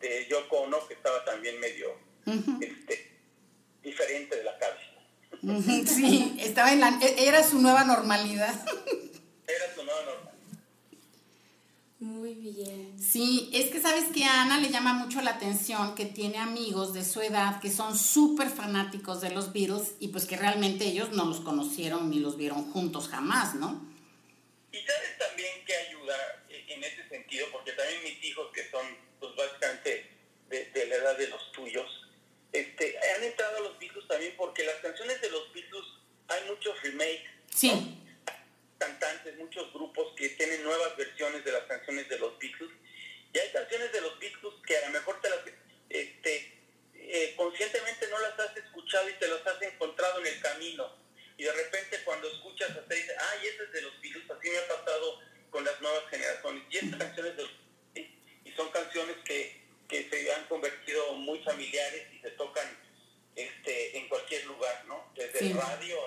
de 0.05 0.27
Yoko 0.29 0.57
Ono, 0.57 0.85
que 0.85 0.95
estaba 0.95 1.23
también 1.23 1.57
medio 1.61 1.97
este, 2.59 3.09
diferente 3.81 4.35
de 4.35 4.43
la 4.43 4.57
cabeza. 4.59 5.89
Sí, 5.89 6.35
estaba 6.37 6.73
en 6.73 6.81
la, 6.81 6.99
e, 7.01 7.25
era 7.25 7.41
su 7.41 7.59
nueva 7.59 7.85
normalidad. 7.85 8.53
Era 9.47 9.73
su 9.73 9.83
nueva 9.85 10.01
normalidad. 10.01 10.26
Muy 11.99 12.35
bien. 12.35 12.95
Sí, 12.99 13.49
es 13.53 13.71
que 13.71 13.81
sabes 13.81 14.05
que 14.13 14.23
a 14.23 14.43
Ana 14.43 14.59
le 14.59 14.69
llama 14.69 14.93
mucho 14.93 15.19
la 15.21 15.31
atención 15.31 15.95
que 15.95 16.05
tiene 16.05 16.37
amigos 16.37 16.93
de 16.93 17.03
su 17.03 17.21
edad 17.21 17.59
que 17.59 17.71
son 17.71 17.97
súper 17.97 18.49
fanáticos 18.49 19.19
de 19.21 19.31
los 19.31 19.51
Beatles 19.51 19.95
y 19.99 20.09
pues 20.09 20.25
que 20.25 20.37
realmente 20.37 20.85
ellos 20.85 21.09
no 21.09 21.25
los 21.25 21.39
conocieron 21.39 22.11
ni 22.11 22.19
los 22.19 22.37
vieron 22.37 22.71
juntos 22.71 23.07
jamás, 23.09 23.55
¿no? 23.55 23.83
Y 24.71 24.77
sabes 24.77 25.17
también 25.17 25.65
que 25.65 25.75
ayuda 25.75 26.15
en 26.49 26.83
ese 26.83 27.09
sentido, 27.09 27.47
porque 27.51 27.71
también 27.71 28.03
mis 28.03 28.23
hijos 28.23 28.51
que 28.53 28.69
son 28.69 28.85
pues 29.19 29.35
básicamente 29.35 30.11
de, 30.49 30.85
la 30.87 30.95
edad 30.97 31.17
de 31.17 31.29
los 31.29 31.51
tuyos, 31.51 31.89
este, 32.51 32.95
han 33.15 33.23
entrado 33.23 33.57
a 33.57 33.61
los 33.61 33.79
Beatles 33.79 34.07
también 34.07 34.35
porque 34.37 34.63
las 34.63 34.75
canciones 34.83 35.19
de 35.19 35.31
los 35.31 35.51
Beatles 35.51 35.85
hay 36.27 36.47
muchos 36.47 36.79
remakes. 36.83 37.25
Sí 37.49 38.03
cantantes, 38.77 39.35
muchos 39.37 39.73
grupos 39.73 40.13
que 40.15 40.29
tienen 40.29 40.63
nuevas 40.63 40.95
versiones 40.95 41.43
de 41.43 41.51
las 41.51 41.63
canciones 41.63 42.07
de 42.09 42.19
los 42.19 42.37
Beatles. 42.39 42.71
Y 43.33 43.39
hay 43.39 43.51
canciones 43.51 43.91
de 43.91 44.01
los 44.01 44.19
Beatles 44.19 44.53
que 44.65 44.77
a 44.77 44.87
lo 44.87 44.93
mejor 44.93 45.21
te 45.21 45.29
las, 45.29 45.39
este, 45.89 46.59
eh, 46.93 47.33
conscientemente 47.35 48.07
no 48.07 48.19
las 48.19 48.39
has 48.39 48.55
escuchado 48.57 49.09
y 49.09 49.13
te 49.13 49.27
las 49.27 49.45
has 49.45 49.61
encontrado 49.61 50.19
en 50.19 50.27
el 50.27 50.41
camino. 50.41 50.95
Y 51.37 51.43
de 51.43 51.53
repente 51.53 52.01
cuando 52.03 52.27
escuchas 52.27 52.71
hasta 52.71 52.93
dices, 52.93 53.15
ay, 53.19 53.47
ese 53.47 53.63
es 53.63 53.71
de 53.71 53.81
los 53.81 54.01
Beatles, 54.01 54.29
así 54.29 54.49
me 54.49 54.57
ha 54.57 54.67
pasado 54.67 55.19
con 55.49 55.63
las 55.63 55.79
nuevas 55.81 56.03
generaciones. 56.09 56.63
Y 56.69 56.77
estas 56.77 56.99
canciones 56.99 57.37
de 57.37 57.67
y 58.45 58.51
son 58.51 58.71
canciones 58.71 59.17
que, 59.25 59.61
que 59.89 60.09
se 60.09 60.33
han 60.33 60.45
convertido 60.45 61.13
muy 61.13 61.39
familiares 61.43 62.07
y 62.13 62.19
se 62.21 62.31
tocan 62.31 62.65
este, 63.35 63.97
en 63.97 64.07
cualquier 64.07 64.45
lugar, 64.45 64.85
¿no? 64.87 65.11
Desde 65.15 65.39
el 65.39 65.53
radio, 65.53 65.97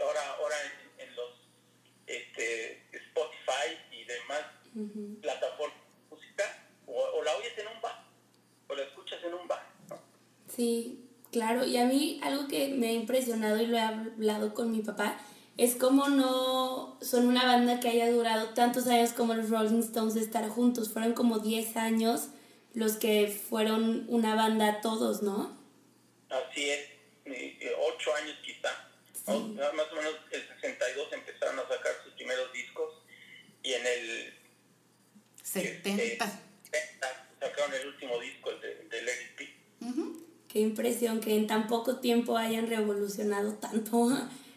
ahora, 0.00 0.36
ahora 0.38 0.56
en, 0.98 1.14
los 1.14 1.30
este, 2.06 2.82
Spotify 2.92 3.78
y 3.92 4.04
demás 4.04 4.42
plataformas 5.20 5.78
de 5.78 6.16
música, 6.16 6.68
o, 6.86 7.22
la 7.22 7.36
oyes 7.36 7.56
en 7.58 7.68
un 7.68 7.80
bar, 7.80 8.04
o 8.68 8.74
la 8.74 8.82
escuchas 8.82 9.22
en 9.24 9.34
un 9.34 9.46
bar, 9.46 9.64
¿no? 9.88 10.00
Sí, 10.48 11.08
claro, 11.30 11.64
y 11.64 11.76
a 11.76 11.86
mí 11.86 12.20
algo 12.22 12.48
que 12.48 12.68
me 12.68 12.88
ha 12.88 12.92
y 13.60 13.66
lo 13.66 13.76
he 13.76 13.80
hablado 13.80 14.54
con 14.54 14.70
mi 14.72 14.80
papá, 14.80 15.18
es 15.56 15.76
como 15.76 16.08
no 16.08 16.98
son 17.00 17.28
una 17.28 17.44
banda 17.44 17.78
que 17.80 17.88
haya 17.88 18.10
durado 18.10 18.54
tantos 18.54 18.86
años 18.88 19.12
como 19.12 19.34
los 19.34 19.50
Rolling 19.50 19.80
Stones 19.80 20.14
de 20.14 20.20
estar 20.20 20.48
juntos. 20.48 20.92
Fueron 20.92 21.12
como 21.12 21.38
10 21.38 21.76
años 21.76 22.28
los 22.74 22.96
que 22.96 23.28
fueron 23.28 24.04
una 24.08 24.34
banda 24.34 24.80
todos, 24.80 25.22
¿no? 25.22 25.56
Así 26.28 26.70
es, 26.70 26.80
ocho 27.78 28.14
años 28.16 28.36
quizá. 28.42 28.70
Más 29.26 29.92
o 29.92 29.96
menos 29.96 30.14
el 30.32 30.48
62 30.60 31.12
empezaron 31.12 31.58
a 31.58 31.62
sacar 31.62 31.92
sus 32.04 32.12
primeros 32.14 32.52
discos 32.52 32.92
y 33.62 33.72
en 33.72 33.86
el 33.86 34.34
70, 35.42 36.24
este, 36.64 37.06
sacaron 37.40 37.74
el 37.74 37.88
último 37.88 38.18
disco, 38.20 38.50
el 38.50 38.60
de, 38.60 38.74
de 38.88 39.02
Let 39.02 39.34
Qué 40.48 40.60
impresión 40.60 41.12
que 41.24 41.34
en 41.34 41.46
tan 41.46 41.66
poco 41.66 41.96
tiempo 42.00 42.36
hayan 42.36 42.68
revolucionado 42.68 43.54
tanto 43.54 44.10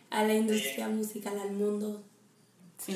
a 0.09 0.23
la 0.23 0.33
industria 0.33 0.89
musical, 0.89 1.39
al 1.39 1.51
mundo. 1.51 2.03
Sí. 2.77 2.93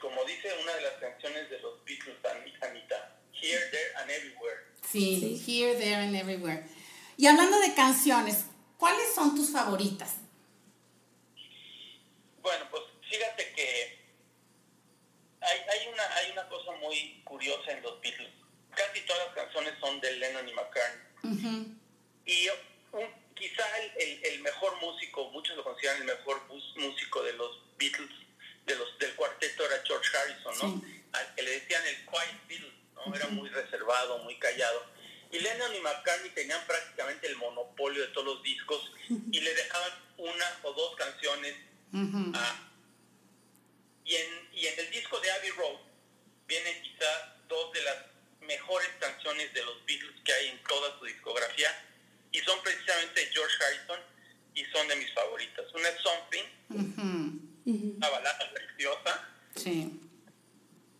como 0.00 0.24
dice 0.24 0.48
una 0.62 0.74
de 0.76 0.82
las 0.82 0.92
canciones 0.94 1.50
de 1.50 1.58
los 1.58 1.84
Beatles, 1.84 2.16
Anita, 2.24 3.20
Here, 3.32 3.70
There 3.70 3.94
and 3.96 4.10
Everywhere. 4.10 4.56
Sí, 4.88 5.42
Here, 5.46 5.74
There 5.74 5.96
and 5.96 6.14
Everywhere. 6.14 6.64
Y 7.16 7.26
hablando 7.26 7.58
de 7.60 7.74
canciones, 7.74 8.46
¿cuáles 8.78 9.12
son 9.14 9.34
tus 9.34 9.50
favoritas? 9.50 10.16
Bueno, 12.40 12.64
pues 12.70 12.84
fíjate 13.10 13.52
que 13.54 13.98
hay, 15.40 15.58
hay, 15.58 15.88
una, 15.92 16.14
hay 16.16 16.30
una 16.32 16.48
cosa 16.48 16.72
muy 16.80 17.20
curiosa 17.24 17.72
en 17.72 17.82
los 17.82 18.00
Beatles. 18.00 18.30
Casi 18.70 19.00
todas 19.04 19.26
las 19.26 19.34
canciones 19.34 19.74
son 19.80 20.00
de 20.00 20.12
Lennon 20.12 20.48
y 20.48 20.52
McCartney. 20.52 21.79
Y 22.30 22.48
quizá 23.34 23.64
el, 23.98 24.24
el, 24.24 24.40
mejor 24.40 24.76
músico, 24.80 25.28
muchos 25.30 25.56
lo 25.56 25.64
consideran 25.64 26.02
el 26.02 26.16
mejor 26.16 26.40
músico 26.76 27.24
de 27.24 27.32
los 27.32 27.58
Beatles, 27.76 28.08
de 28.66 28.76
los, 28.76 28.96
del 29.00 29.16
cuarteto 29.16 29.66
era 29.66 29.82
George 29.84 30.16
Harrison, 30.16 30.58
¿no? 30.58 30.82
Al 31.12 31.34
que 31.34 31.42
le 31.42 31.50
decían 31.50 31.84
el 31.88 31.96
Quiet 32.06 32.46
Beatles, 32.46 32.72
¿no? 32.94 33.14
Era 33.16 33.26
muy 33.28 33.48
reservado, 33.48 34.18
muy 34.18 34.38
callado. 34.38 34.86
Y 35.32 35.40
Lennon 35.40 35.74
y 35.74 35.80
McCartney 35.80 36.30
tenían 36.30 36.64
prácticamente 36.68 37.26
el 37.26 37.36
monopolio 37.36 38.00
de 38.00 38.08
todos 38.12 38.26
los 38.26 38.42
discos 38.44 38.92
y 39.08 39.40
le 39.40 39.52
dejaban 39.52 39.90
una 40.18 40.60
o 40.62 40.72
dos 40.72 40.94
canciones 40.94 41.56
y, 44.04 44.14
en, 44.14 44.48
y 44.52 44.66
en 44.66 44.78
el 44.78 44.90
disco 44.90 45.18
de 45.18 45.32
Abbey 45.32 45.50
Road 45.50 45.78
vienen 46.46 46.80
quizá 46.82 47.36
dos 47.48 47.72
de 47.72 47.82
las 47.82 47.96
mejores 48.42 48.88
canciones 49.00 49.52
de 49.52 49.64
los 49.64 49.84
Beatles 49.84 50.14
que 50.24 50.32
hay 50.32 50.48
en 50.48 50.62
toda 50.62 50.96
su 50.98 51.04
discografía 51.06 51.89
y 52.32 52.38
son 52.40 52.62
precisamente 52.62 53.28
George 53.32 53.56
Harrison 53.64 54.00
y 54.54 54.64
son 54.66 54.88
de 54.88 54.96
mis 54.96 55.12
favoritas. 55.12 55.66
Una 55.74 55.88
es 55.88 56.00
Something, 56.02 56.44
una 57.64 58.08
balada 58.08 58.50
preciosa, 58.52 59.28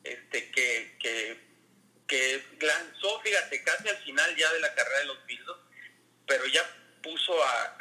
este, 0.05 0.51
que, 0.51 0.97
que 0.99 1.51
que 2.11 2.43
lanzó, 2.61 3.21
fíjate, 3.21 3.63
casi 3.63 3.89
al 3.89 3.97
final 3.99 4.37
ya 4.37 4.53
de 4.53 4.59
la 4.59 4.75
carrera 4.75 4.99
de 4.99 5.05
los 5.05 5.27
Beatles, 5.27 5.57
pero 6.27 6.45
ya 6.47 6.61
puso 7.03 7.33
a, 7.45 7.77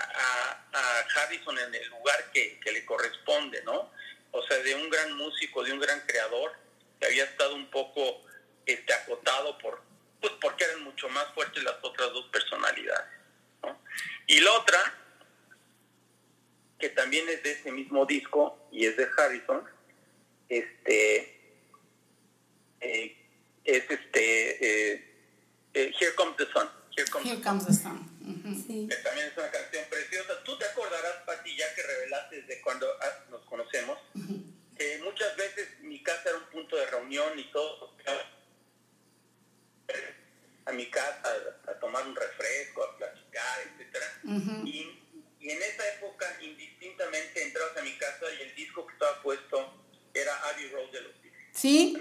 Harrison 1.15 1.57
en 1.57 1.73
el 1.73 1.87
lugar 1.89 2.31
que, 2.31 2.59
le 2.63 2.85
corresponde, 2.85 3.63
¿no? 3.63 3.91
O 4.31 4.43
sea, 4.43 4.57
de 4.59 4.75
un 4.75 4.87
gran 4.91 5.17
músico, 5.17 5.63
de 5.63 5.73
un 5.73 5.79
gran 5.79 5.99
creador, 6.01 6.53
que 6.99 7.07
había 7.07 7.23
estado 7.23 7.55
un 7.55 7.71
poco 7.71 8.21
este, 8.67 8.93
acotado 8.93 9.57
por, 9.57 9.81
pues 10.21 10.33
porque 10.39 10.65
eran 10.65 10.83
mucho 10.83 11.09
más 11.09 11.25
fuertes 11.33 11.63
las 11.63 11.75
otras 11.81 12.13
dos 12.13 12.27
personalidades. 12.27 13.18
Y 14.29 14.39
la 14.41 14.51
otra, 14.53 14.77
que 16.77 16.89
también 16.89 17.27
es 17.29 17.41
de 17.41 17.51
ese 17.51 17.71
mismo 17.71 18.05
disco 18.05 18.69
y 18.71 18.85
es 18.85 18.95
de 18.95 19.07
Harrison, 19.17 19.63
este, 20.47 21.17
eh, 22.79 23.17
es 23.63 23.89
este 23.89 24.93
eh, 24.93 25.15
eh, 25.73 25.91
Here 25.99 26.13
Comes 26.13 26.37
the 26.37 26.45
Sun. 26.45 26.69
Here 26.95 27.41
Comes, 27.41 27.65
the 27.65 27.73
Sun. 27.73 28.87
Que 28.87 28.95
también 28.97 29.29
es 29.29 29.35
una 29.35 29.49
canción 29.49 29.83
preciosa. 29.89 30.43
Tú 30.43 30.55
te 30.59 30.65
acordarás, 30.65 31.23
Pati, 31.25 31.57
ya 31.57 31.73
que 31.73 31.81
revelaste 31.81 32.41
desde 32.43 32.61
cuando 32.61 32.85
ah, 33.01 33.25
nos 33.31 33.41
conocemos, 33.45 33.97
que 34.77 34.99
muchas 35.03 35.35
veces 35.37 35.79
mi 35.81 36.03
casa 36.03 36.29
era 36.29 36.37
un 36.37 36.45
punto 36.51 36.75
de 36.75 36.85
reunión 36.85 37.39
y 37.39 37.51
todo. 37.51 37.95
A 40.65 40.71
mi 40.71 40.87
casa 40.91 41.23
a, 41.65 41.73
tomar 41.79 42.05
un 42.05 42.15
refresco, 42.15 42.83
a 42.83 42.95
platicar, 42.95 43.18
etcétera. 43.31 44.21
y, 44.65 44.99
y 45.39 45.49
en 45.49 45.61
esa 45.61 45.87
época, 45.95 46.37
indistintamente, 46.41 47.43
entrabas 47.43 47.77
a 47.77 47.81
mi 47.81 47.97
casa 47.97 48.25
y 48.37 48.41
el 48.41 48.55
disco 48.55 48.85
que 48.85 48.93
estaba 48.93 49.21
puesto 49.21 49.83
era 50.13 50.35
Abbey 50.49 50.69
Road 50.69 50.91
de 50.91 51.01
los 51.01 51.13
Sí. 51.51 51.93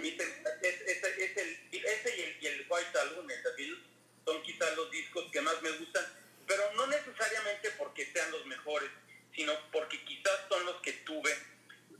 ese 0.63 2.17
y 2.17 2.23
el, 2.23 2.37
y 2.41 2.47
el 2.47 2.67
White 2.69 2.99
Album, 2.99 3.31
el 3.31 3.89
son 4.25 4.43
quizás 4.43 4.77
los 4.77 4.91
discos 4.91 5.31
que 5.33 5.41
más 5.41 5.61
me 5.63 5.71
gustan, 5.73 6.05
pero 6.47 6.73
no 6.75 6.87
necesariamente 6.87 7.71
porque 7.73 8.11
sean 8.13 8.31
los 8.31 8.45
mejores, 8.47 8.91
sino 9.35 9.53
porque 9.73 10.05
quizás 10.05 10.41
son 10.49 10.65
los 10.67 10.81
que 10.83 10.93
tuve 10.93 11.35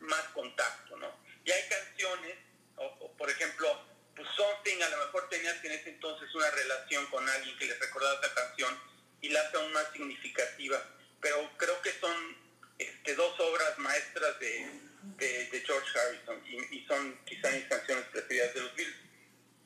más 0.01 0.23
contacto, 0.35 0.97
¿no? 0.99 1.11
Y 1.45 1.51
hay 1.51 1.63
canciones, 1.69 2.37
o, 2.77 3.17
por 3.17 3.31
ejemplo, 3.31 3.87
pues 4.15 4.29
Something, 4.37 4.83
a 4.83 4.89
lo 4.91 5.07
mejor 5.07 5.29
tenías 5.31 5.55
que 5.59 5.69
en 5.69 5.75
ese 5.75 5.91
entonces 5.91 6.35
una 6.35 6.51
relación 6.51 7.07
con 7.07 7.27
alguien 7.29 7.57
que 7.57 7.67
les 7.67 7.79
recordaba 7.79 8.21
esa 8.21 8.35
canción 8.35 8.79
y 9.21 9.29
la 9.31 9.41
hace 9.41 9.57
aún 9.57 9.73
más 9.73 9.87
significativa, 9.93 10.83
pero 11.21 11.51
creo 11.57 11.81
que 11.83 11.93
son 11.93 12.37
este, 12.79 13.15
dos 13.15 13.39
obras 13.41 13.79
maestras 13.79 14.39
de 14.41 14.89
de, 15.17 15.63
George 15.65 15.99
Harrison 15.99 16.43
y, 16.71 16.85
son 16.87 17.19
quizá 17.25 17.51
mis 17.51 17.65
canciones 17.65 18.05
preferidas 18.07 18.55
de 18.55 18.61
los 18.61 18.75
Beatles. 18.75 18.97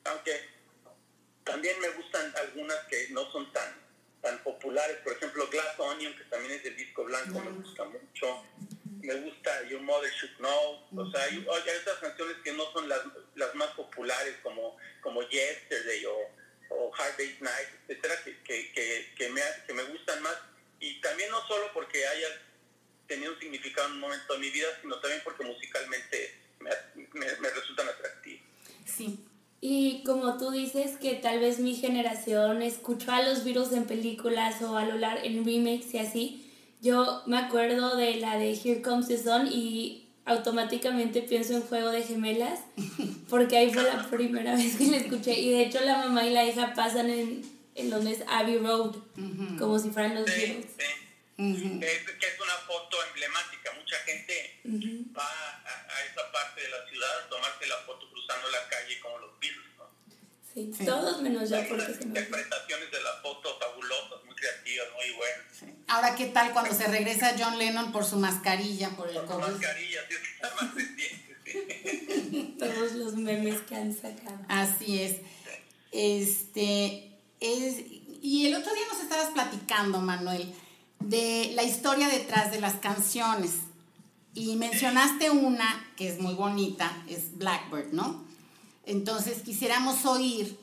Aunque 0.05 0.49
también 1.43 1.79
me 1.79 1.89
gustan 1.89 2.33
algunas 2.37 2.77
que 2.87 3.09
no 3.09 3.29
son 3.31 3.51
tan, 3.51 3.73
tan 4.21 4.41
populares. 4.43 4.97
Por 4.97 5.13
ejemplo, 5.13 5.47
Glass 5.49 5.79
Onion, 5.79 6.15
que 6.17 6.23
también 6.25 6.53
es 6.53 6.63
del 6.63 6.75
disco 6.75 7.03
blanco, 7.03 7.39
me 7.39 7.51
gusta 7.51 7.83
mucho. 7.85 8.45
Me 9.01 9.15
gusta 9.15 9.63
Your 9.67 9.81
Mother 9.81 10.11
Should 10.11 10.37
Know. 10.37 11.05
O 11.05 11.11
sea, 11.11 11.23
hay, 11.23 11.35
hay 11.35 11.77
otras 11.81 11.97
canciones 11.99 12.37
que 12.43 12.53
no 12.53 12.71
son 12.71 12.87
las, 12.87 13.01
las 13.35 13.53
más 13.55 13.69
populares 13.71 14.35
como, 14.43 14.77
como 15.01 15.21
Yesterday 15.23 16.05
o 16.05 16.29
Hard 16.97 17.17
Day's 17.17 17.41
Night, 17.41 17.67
etcétera, 17.87 18.15
que, 18.23 18.43
que, 18.43 19.13
que, 19.15 19.29
me, 19.29 19.41
que 19.65 19.73
me 19.73 19.83
gustan 19.83 20.21
más. 20.21 20.35
Y 20.79 20.99
también 21.01 21.29
no 21.31 21.45
solo 21.47 21.71
porque 21.73 22.05
haya 22.05 22.27
tenido 23.07 23.33
un 23.33 23.39
significado 23.39 23.87
en 23.87 23.93
un 23.93 23.99
momento 23.99 24.33
de 24.33 24.39
mi 24.39 24.49
vida, 24.49 24.67
sino 24.81 24.99
también 24.99 25.21
porque 25.23 25.43
musicalmente 25.43 26.35
me, 26.59 26.71
me, 27.13 27.49
resultan 27.49 27.87
atractivos. 27.87 28.41
Sí. 28.85 29.19
Y 29.61 30.03
como 30.03 30.37
tú 30.37 30.51
dices 30.51 30.97
que 30.97 31.15
tal 31.15 31.39
vez 31.39 31.59
mi 31.59 31.75
generación 31.75 32.61
escuchó 32.61 33.11
a 33.11 33.23
los 33.23 33.43
virus 33.45 33.71
en 33.71 33.85
películas 33.85 34.61
o 34.61 34.77
a 34.77 34.85
lo 34.85 34.97
largo 34.97 35.23
en 35.23 35.45
remakes 35.45 35.93
y 35.93 35.99
así, 35.99 36.51
yo 36.81 37.23
me 37.27 37.37
acuerdo 37.37 37.95
de 37.95 38.15
la 38.15 38.37
de 38.37 38.51
Here 38.51 38.81
Comes 38.81 39.07
the 39.07 39.17
Sun 39.17 39.47
y 39.49 40.09
automáticamente 40.25 41.21
pienso 41.21 41.53
en 41.53 41.61
Juego 41.61 41.91
de 41.91 42.03
Gemelas, 42.03 42.59
porque 43.33 43.57
ahí 43.57 43.73
fue 43.73 43.81
la 43.81 44.07
primera 44.11 44.53
vez 44.55 44.75
que 44.77 44.85
la 44.85 44.97
escuché. 44.97 45.33
Y 45.33 45.49
de 45.53 45.63
hecho 45.63 45.79
la 45.79 45.97
mamá 45.97 46.23
y 46.23 46.29
la 46.29 46.45
hija 46.45 46.71
pasan 46.75 47.09
en, 47.09 47.41
en 47.73 47.89
donde 47.89 48.11
es 48.11 48.19
Abbey 48.27 48.59
Road, 48.59 48.95
como 49.57 49.79
si 49.79 49.89
fueran 49.89 50.13
los 50.13 50.25
virus 50.25 50.67
que, 51.35 51.41
es, 51.41 52.39
una 52.39 52.53
foto 52.67 52.95
emblemática. 53.07 53.71
Mucha 53.73 53.95
gente 54.05 54.61
va 55.17 55.25
a, 55.25 56.05
esa 56.11 56.31
parte 56.31 56.61
de 56.61 56.69
la 56.69 56.87
ciudad 56.87 57.09
a 57.25 57.29
tomarse 57.29 57.65
la 57.65 57.77
foto 57.77 58.07
cruzando 58.11 58.51
la 58.51 58.69
calle 58.69 58.99
como 58.99 59.17
los 59.17 59.39
Beatles. 59.39 59.65
¿no? 59.79 59.89
Sí, 60.53 60.85
todos 60.85 61.21
menos 61.23 61.49
yo. 61.49 61.57
Porque 61.67 61.91
interpretaciones 62.03 62.91
de 62.91 63.01
la 63.01 63.13
foto 63.23 63.57
fabulosas, 63.57 64.25
muy 64.25 64.35
creativas, 64.35 64.87
muy 64.93 65.09
buenas. 65.17 65.77
Ahora, 65.87 66.13
¿qué 66.15 66.27
tal 66.27 66.51
cuando 66.53 66.71
se 66.71 66.85
regresa 66.85 67.33
John 67.35 67.57
Lennon 67.57 67.91
por 67.91 68.05
su 68.05 68.17
mascarilla, 68.17 68.91
por 68.91 69.09
el 69.09 69.15
Por 69.15 69.27
su 69.27 69.39
mascarilla, 69.39 70.01
sí, 70.07 70.15
está 70.35 70.53
más 70.53 70.71
sí. 70.97 71.22
Todos 72.59 72.93
los 72.93 73.15
memes 73.15 73.61
que 73.61 73.75
han 73.75 73.93
sacado. 73.93 74.39
Así 74.47 75.01
es. 75.01 75.17
Este, 75.91 77.11
es, 77.39 77.83
y 78.21 78.47
el 78.47 78.55
otro 78.55 78.73
día 78.73 78.83
nos 78.91 79.01
estabas 79.01 79.31
platicando, 79.31 79.99
Manuel, 79.99 80.53
de 80.99 81.51
la 81.53 81.63
historia 81.63 82.07
detrás 82.07 82.51
de 82.51 82.61
las 82.61 82.75
canciones. 82.75 83.51
Y 84.33 84.55
mencionaste 84.55 85.29
una 85.29 85.93
que 85.95 86.07
es 86.07 86.19
muy 86.19 86.33
bonita, 86.33 87.03
es 87.07 87.37
Blackbird, 87.37 87.91
¿no? 87.91 88.25
Entonces 88.85 89.43
quisiéramos 89.43 90.05
oír 90.05 90.57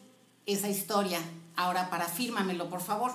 esa 0.47 0.69
historia. 0.69 1.21
Ahora 1.57 1.91
para 1.91 2.09
fírmamelo, 2.09 2.69
por 2.69 2.83
favor. 2.83 3.13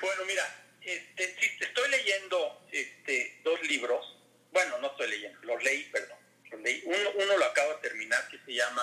Bueno, 0.00 0.22
mira, 0.26 0.42
este, 0.82 1.64
estoy 1.64 1.90
leyendo 1.90 2.62
este, 2.72 3.40
dos 3.44 3.62
libros. 3.68 4.19
Bueno, 4.52 4.78
no 4.78 4.88
estoy 4.88 5.10
leyendo, 5.10 5.38
los 5.42 5.62
leí, 5.62 5.84
perdón. 5.84 6.18
Uno, 6.52 7.10
uno 7.14 7.36
lo 7.38 7.44
acabo 7.44 7.74
de 7.74 7.88
terminar 7.88 8.28
que 8.28 8.38
se 8.44 8.54
llama 8.54 8.82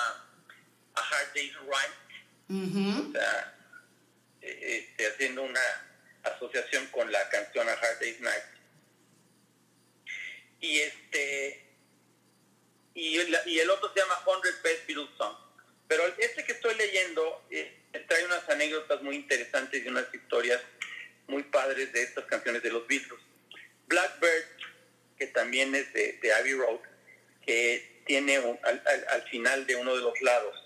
A 0.94 1.02
Hard 1.02 1.34
Day's 1.34 1.56
Right. 1.60 3.10
O 3.10 3.12
sea, 3.12 3.58
e, 4.42 4.78
este, 4.78 5.08
haciendo 5.08 5.44
una 5.44 5.62
asociación 6.24 6.88
con 6.88 7.12
la 7.12 7.28
canción 7.30 7.68
A 7.68 7.74
Hard 7.74 8.00
Day's 8.00 8.22
Night. 8.22 8.44
Y 10.62 10.80
este 10.80 11.68
y, 12.94 13.20
y 13.46 13.60
el 13.60 13.70
otro 13.70 13.94
se 13.94 14.00
llama 14.00 14.20
100 14.24 14.64
Best 14.64 14.88
Beatles 14.88 15.10
Songs. 15.18 15.38
Pero 15.88 16.04
este 16.18 16.44
que 16.44 16.54
estoy 16.54 16.76
leyendo 16.76 17.46
eh, 17.52 17.78
trae 18.08 18.26
unas 18.26 18.48
anécdotas 18.50 19.02
muy 19.02 19.16
interesantes 19.16 19.86
y 19.86 19.88
unas 19.88 20.14
historias 20.14 20.62
muy 21.28 21.44
padres 21.44 21.94
de 21.94 22.02
estas 22.02 22.26
canciones 22.26 22.64
de 22.64 22.72
los 22.72 22.88
Beatles. 22.88 23.20
Blackbird, 23.88 24.57
que 25.18 25.28
también 25.28 25.74
es 25.76 25.92
de, 25.94 26.34
Abbey 26.40 26.54
Road, 26.54 26.80
que 27.46 28.02
tiene 28.06 28.38
al, 28.38 29.24
final 29.30 29.66
de 29.66 29.76
uno 29.76 29.96
de 29.96 30.02
los 30.02 30.22
lados 30.22 30.66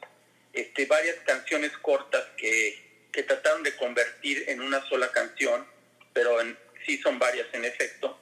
este, 0.53 0.85
varias 0.85 1.15
canciones 1.25 1.71
cortas 1.81 2.23
que, 2.37 2.89
trataron 3.27 3.61
de 3.63 3.75
convertir 3.75 4.45
en 4.47 4.61
una 4.61 4.87
sola 4.87 5.11
canción, 5.11 5.67
pero 6.13 6.37
sí 6.85 6.97
son 6.99 7.19
varias 7.19 7.47
en 7.53 7.65
efecto. 7.65 8.19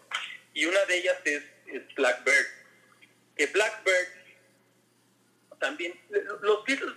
Y 0.53 0.65
una 0.65 0.83
de 0.86 0.98
ellas 0.98 1.17
es, 1.25 1.43
Blackbird. 1.95 2.48
Que 3.36 3.45
Blackbird 3.48 4.07
también, 5.59 5.93
los 6.41 6.63
Beatles, 6.65 6.95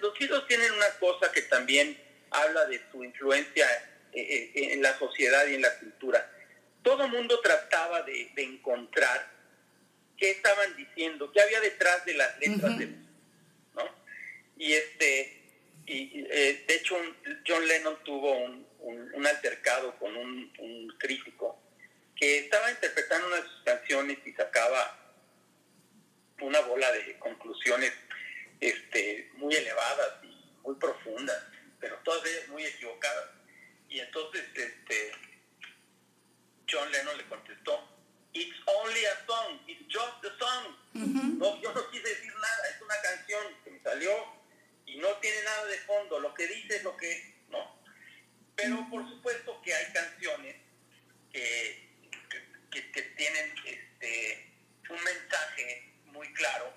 los 0.00 0.18
Beatles 0.18 0.46
tienen 0.48 0.72
una 0.72 0.88
cosa 0.98 1.30
que 1.30 1.42
también 1.42 1.98
habla 2.30 2.64
de 2.66 2.80
su 2.90 3.04
influencia 3.04 3.66
eh, 4.12 4.50
eh, 4.54 4.72
en 4.72 4.82
la 4.82 4.98
sociedad 4.98 5.46
y 5.46 5.54
en 5.54 5.62
la 5.62 5.78
cultura. 5.78 6.30
Todo 6.82 7.04
el 7.04 7.10
mundo 7.10 7.40
trataba 7.40 8.02
de, 8.02 8.30
encontrar 8.36 9.30
qué 10.16 10.30
estaban 10.30 10.76
diciendo, 10.76 11.30
qué 11.32 11.40
había 11.40 11.60
detrás 11.60 12.04
de 12.04 12.14
las 12.14 12.38
letras 12.38 12.78
de 12.78 12.86
¿no? 13.74 13.88
Y 14.56 14.72
este, 14.72 15.40
y, 15.86 16.26
eh, 16.30 16.64
de 16.66 16.74
hecho 16.74 16.96
John 17.46 17.66
Lennon 17.66 18.02
tuvo 18.04 18.34
un, 18.34 19.26
altercado 19.26 19.96
con 19.98 20.16
un, 20.16 20.50
crítico 20.98 21.58
que 22.16 22.40
estaba 22.40 22.70
interpretando 22.70 23.26
una 23.28 23.36
de 23.36 23.42
sus 23.42 23.62
canciones 23.64 24.18
y 24.26 24.32
sacaba 24.32 24.98
una 26.40 26.60
bola 26.60 26.90
de 26.92 27.18
conclusiones 27.18 27.92
este, 28.60 29.30
muy 29.34 29.54
elevadas 29.54 30.24
y 30.24 30.34
muy 30.62 30.74
profundas, 30.76 31.42
pero 31.78 31.96
todas 32.04 32.26
ellas 32.26 32.48
muy 32.48 32.64
equivocadas. 32.64 33.26
Y 33.88 34.00
entonces 34.00 34.44
este, 34.54 35.12
John 36.70 36.90
Lennon 36.92 37.16
le 37.16 37.24
contestó, 37.26 37.88
It's 38.32 38.56
only 38.66 39.04
a 39.04 39.26
song, 39.26 39.58
it's 39.66 39.82
just 39.88 40.24
a 40.24 40.38
song. 40.38 40.76
no, 41.38 41.60
yo 41.60 41.72
no 41.72 41.90
quise 41.90 42.08
decir 42.08 42.32
nada, 42.34 42.68
es 42.68 42.80
una 42.80 42.94
canción 43.02 43.42
que 43.64 43.70
me 43.70 43.82
salió 43.82 44.10
y 44.86 44.96
no 44.98 45.08
tiene 45.16 45.42
nada 45.42 45.66
de 45.66 45.78
fondo, 45.78 46.20
lo 46.20 46.32
que 46.34 46.46
dice 46.46 46.76
es 46.76 46.84
lo 46.84 46.96
que 46.96 47.34
¿no? 47.48 47.76
Pero 48.54 48.86
por 48.88 49.08
supuesto 49.08 49.60
que 49.62 49.74
hay 49.74 49.92
canciones 49.92 50.56
que, 51.32 51.88
que, 52.70 53.02
tienen 53.16 53.52
este, 53.64 54.52
un 54.88 55.02
mensaje 55.02 55.92
muy 56.06 56.32
claro 56.34 56.72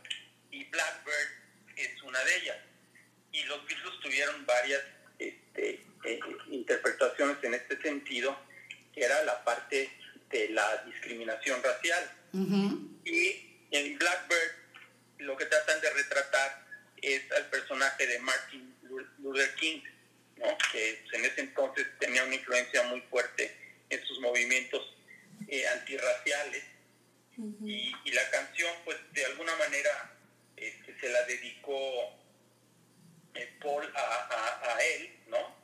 y 0.52 0.64
Blackbird 0.66 1.30
es 1.76 2.02
una 2.04 2.24
de 2.24 2.36
ellas. 2.38 2.58
Y 3.32 3.44
los 3.44 3.66
Beatles 3.66 4.00
tuvieron 4.02 4.46
varias 4.46 4.82
este, 5.20 5.84
eh, 6.06 6.20
interpretaciones 6.50 7.38
en 7.44 7.56
este 7.56 7.82
sentido, 7.82 8.38
era 8.96 9.24
la 9.24 9.44
parte 9.44 9.90
de 10.30 10.50
la 10.50 10.84
discriminación 10.86 11.62
racial. 11.64 12.12
Y 13.06 13.68
en 13.72 13.98
Blackbird 13.98 14.52
lo 15.20 15.38
que 15.38 15.46
tratan 15.46 15.80
de 15.82 15.90
retratar 15.92 16.66
es 17.02 17.32
al 17.32 17.50
personaje 17.50 18.08
de 18.08 18.20
Martin 18.20 18.76
Luther 19.20 19.56
King, 19.56 19.82
que 20.72 21.06
en 21.14 21.26
ese 21.26 21.42
entonces 21.42 21.88
tenía 22.00 22.24
una 22.24 22.36
influencia 22.36 22.84
muy 22.84 23.02
fuerte 23.02 23.56
en 23.90 24.04
sus 24.06 24.20
movimientos 24.20 24.96
eh, 25.48 25.68
antirraciales. 25.68 26.64
y, 27.38 28.12
la 28.12 28.30
canción, 28.30 28.72
pues 28.86 28.98
de 29.12 29.26
alguna 29.26 29.56
manera, 29.56 30.14
este, 30.56 31.00
se 31.00 31.10
la 31.10 31.24
dedicó 31.24 31.74
eh, 33.34 33.58
Paul 33.60 33.92
a, 33.96 34.76
a 34.76 34.84
él, 34.84 35.12
¿no? 35.28 35.56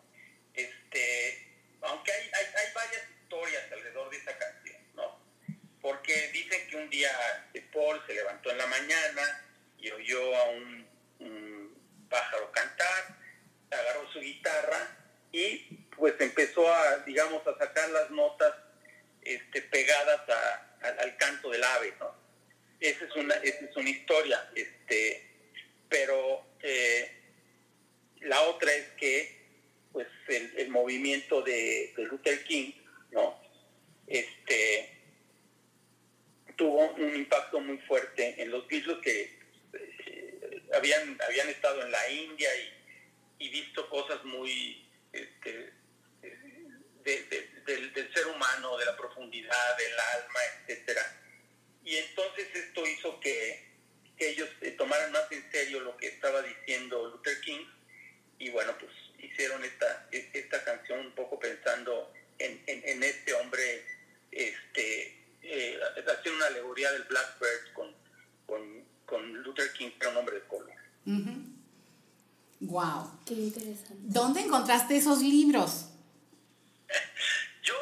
Este, 0.53 1.47
aunque 1.81 2.11
hay, 2.11 2.29
hay, 2.33 2.73
varias 2.73 3.03
historias 3.29 3.71
alrededor 3.71 4.09
de 4.09 4.17
esa 4.17 4.35
canción, 4.37 4.81
¿no? 4.95 5.19
Porque 5.81 6.29
dicen 6.33 6.67
que 6.67 6.77
un 6.77 6.89
día 6.89 7.11
Paul 7.71 8.01
se 8.07 8.15
levantó 8.15 8.49
en 8.49 8.57
la 8.57 8.65
mañana 8.65 9.45
y 9.77 9.91
oyó 9.91 10.35
a 10.35 10.49
un, 10.49 10.89
pájaro 12.09 12.51
cantar, 12.51 13.17
agarró 13.69 14.11
su 14.11 14.19
guitarra 14.19 14.97
y 15.31 15.57
pues 15.95 16.15
empezó 16.17 16.73
a, 16.73 16.97
digamos, 17.05 17.45
a 17.45 17.55
sacar 17.55 17.87
las 17.91 18.09
notas 18.09 18.51
este, 19.21 19.61
pegadas 19.61 20.21
al 20.81 21.17
canto 21.17 21.51
del 21.51 21.63
ave, 21.63 21.93
¿no? 21.99 22.15
Esa 22.79 23.05
es 23.05 23.15
una, 23.15 23.35
esa 23.35 23.65
es 23.65 23.75
una 23.75 23.89
historia, 23.91 24.49
este, 24.55 25.29
pero 25.87 26.47
eh, 26.63 27.11
la 28.21 28.41
otra 28.41 28.73
es 28.73 28.87
que 28.97 29.39
pues 29.91 30.07
el, 30.27 30.69
movimiento 30.69 31.41
de, 31.41 31.93
Luther 31.97 32.43
King, 32.43 32.71
¿no? 33.11 33.39
Este, 34.07 34.99
tuvo 36.55 36.91
un 36.93 37.15
impacto 37.15 37.59
muy 37.61 37.77
fuerte 37.79 38.41
en 38.41 38.51
los 38.51 38.67
Beatles 38.67 38.97
que 39.01 39.39
eh, 39.73 40.63
habían, 40.73 41.17
habían 41.25 41.49
estado 41.49 41.81
en 41.83 41.91
la 41.91 42.09
India 42.11 42.49
y, 43.37 43.49
visto 43.49 43.89
cosas 43.89 44.23
muy 44.25 44.85
este, 45.11 45.71
del, 47.03 48.13
ser 48.13 48.27
humano, 48.27 48.77
de 48.77 48.85
la 48.85 48.95
profundidad, 48.97 49.77
del 49.77 49.93
alma, 49.93 50.39
etcétera. 50.67 51.01
Y 51.83 51.95
entonces 51.95 52.47
esto 52.53 52.85
hizo 52.85 53.19
que, 53.19 53.67
ellos 54.17 54.49
eh, 54.59 54.71
tomaran 54.71 55.13
más 55.13 55.31
en 55.31 55.49
serio 55.49 55.79
lo 55.79 55.95
que 55.95 56.07
estaba 56.07 56.41
diciendo 56.41 57.07
Luther 57.07 57.39
King 57.39 57.65
y 58.37 58.49
bueno, 58.49 58.77
pues 58.77 58.91
hicieron 59.17 59.63
esta, 59.63 60.09
esta 60.11 60.61
canción 60.65 60.99
un 60.99 61.15
poco 61.15 61.39
pensando 61.39 62.13
en, 62.39 62.63
en, 62.65 63.03
este 63.03 63.33
hombre, 63.33 63.85
este, 64.31 65.35
eh, 65.41 65.79
haciendo 65.95 66.37
una 66.37 66.47
alegoría 66.47 66.91
del 66.91 67.03
Blackbird 67.03 67.73
con, 67.73 67.95
con, 68.45 68.85
con, 69.05 69.33
Luther 69.43 69.71
King, 69.73 69.91
que 69.91 69.97
era 69.99 70.09
un 70.11 70.17
hombre 70.17 70.35
de 70.35 70.47
color. 70.47 70.71
Wow. 72.61 73.19
Qué 73.25 73.33
interesante. 73.33 73.95
¿Dónde 73.99 74.41
encontraste 74.41 74.97
esos 74.97 75.19
libros? 75.19 75.89
Yo, 77.63 77.75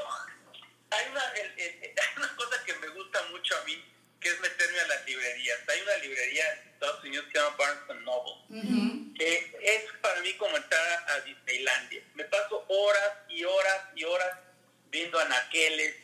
hay 0.91 1.11
una, 1.11 1.21
hay 1.21 1.43
una 2.17 2.35
cosa 2.35 2.63
que 2.65 2.73
me 2.75 2.87
gusta 2.89 3.19
mucho 3.31 3.57
a 3.57 3.63
mí, 3.65 3.83
que 4.19 4.29
es 4.29 4.39
meterme 4.39 4.79
a 4.79 4.87
las 4.87 5.05
librerías. 5.05 5.59
Hay 5.67 5.81
una 5.81 5.97
librería 5.97 6.53
en 6.53 6.67
Estados 6.69 7.03
Unidos 7.03 7.25
que 7.25 7.31
se 7.31 7.37
llama 7.39 7.55
Barnes 7.57 8.03
Noble, 8.03 9.13
que 9.17 9.57
es 9.61 9.83
para 10.01 10.21
mí 10.21 10.33
como 10.33 10.55
entrar 10.57 11.05
a 11.09 11.19
Disneylandia. 11.21 12.03
Me 12.15 12.23
paso 12.25 12.65
horas 12.67 13.13
y 13.29 13.43
horas 13.43 13.81
y 13.95 14.03
horas 14.03 14.37
viendo 14.89 15.19
anaqueles, 15.19 15.95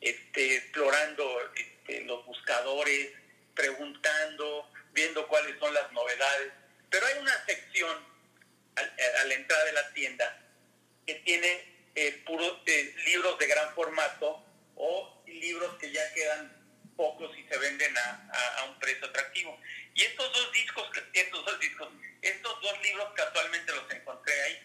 este, 0.00 0.56
explorando 0.56 1.52
este, 1.54 2.02
los 2.02 2.24
buscadores, 2.26 3.12
preguntando, 3.54 4.70
viendo 4.92 5.26
cuáles 5.28 5.58
son 5.58 5.72
las 5.74 5.90
novedades. 5.92 6.52
Pero 6.90 7.06
hay 7.06 7.18
una 7.18 7.44
sección 7.46 7.96
a, 8.76 9.24
la 9.24 9.34
entrada 9.34 9.64
de 9.64 9.72
la 9.72 9.92
tienda 9.92 10.46
que 11.06 11.14
tiene 11.14 11.90
eh, 11.94 12.22
puros 12.26 12.58
eh, 12.66 12.94
libros 13.06 13.38
de 13.38 13.46
gran 13.46 13.74
formato 13.74 14.44
o 14.76 15.22
libros 15.26 15.74
que 15.78 15.90
ya 15.92 16.12
quedan 16.14 16.60
pocos 17.00 17.34
y 17.34 17.42
se 17.48 17.56
venden 17.56 17.96
a, 17.96 18.64
un 18.68 18.78
precio 18.78 19.06
atractivo. 19.06 19.58
Y 19.94 20.02
estos 20.02 20.30
dos 20.34 20.52
discos, 20.52 20.84
estos 21.14 21.46
dos 21.46 21.58
discos, 21.58 21.88
estos 22.20 22.60
dos 22.60 22.82
libros 22.82 23.08
casualmente 23.16 23.74
los 23.74 23.90
encontré 23.90 24.34
ahí. 24.42 24.58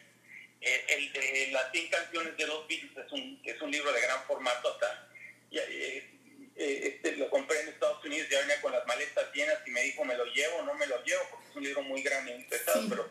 Eh, 0.60 0.86
el 0.90 1.14
de 1.14 1.50
las 1.54 1.72
100 1.72 1.90
canciones 1.90 2.36
de 2.36 2.48
los 2.48 2.68
Beatles 2.68 3.06
es 3.06 3.12
un, 3.14 3.42
es 3.42 3.62
un 3.62 3.72
libro 3.72 3.94
de 3.94 4.02
gran 4.02 4.22
formato, 4.26 4.74
hasta, 4.74 5.10
eh, 5.52 6.10
eh, 6.58 6.82
este, 6.84 7.14
lo 7.14 7.30
compré 7.30 7.62
en 7.62 7.70
Estados 7.70 8.04
Unidos, 8.04 8.28
ya 8.30 8.40
venía 8.42 8.60
con 8.60 8.74
las 8.74 8.86
maletas 8.86 9.32
llenas 9.34 9.60
y 9.66 9.72
me 9.72 9.82
dijo, 9.84 10.04
¿me 10.04 10.18
lo 10.18 10.26
llevo 10.26 10.58
o 10.58 10.64
no 10.64 10.74
me 10.74 10.88
lo 10.88 11.02
llevo? 11.06 11.22
Porque 11.32 11.50
es 11.50 11.56
un 11.56 11.64
libro 11.64 11.84
muy 11.84 12.02
grande 12.02 12.32
y 12.32 12.36
muy 12.36 12.44
pesado, 12.46 12.84
pero 12.90 13.10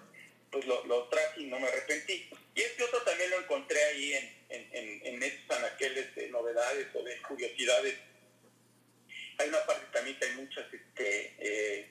pues 0.51 0.67
lo, 0.67 0.85
lo, 0.85 1.09
traje 1.09 1.41
y 1.41 1.47
no 1.47 1.59
me 1.59 1.69
arrepentí. 1.69 2.29
Y 2.55 2.61
este 2.61 2.85
otro 2.85 3.01
también 3.03 3.31
lo 3.31 3.41
encontré 3.41 3.83
ahí 3.85 4.13
en, 4.13 4.47
en, 4.51 4.69
en, 4.73 5.07
en 5.07 5.23
estos 5.23 5.57
anaqueles 5.57 6.15
de 6.15 6.29
novedades 6.29 6.89
o 6.95 7.03
de 7.03 7.23
curiosidades 7.23 7.95
hay 9.39 9.49
una 9.49 9.65
parte 9.67 9.87
también 9.93 10.19
que 10.19 10.27
hay 10.27 10.35
muchas 10.37 10.73
este, 10.73 11.35
eh, 11.39 11.91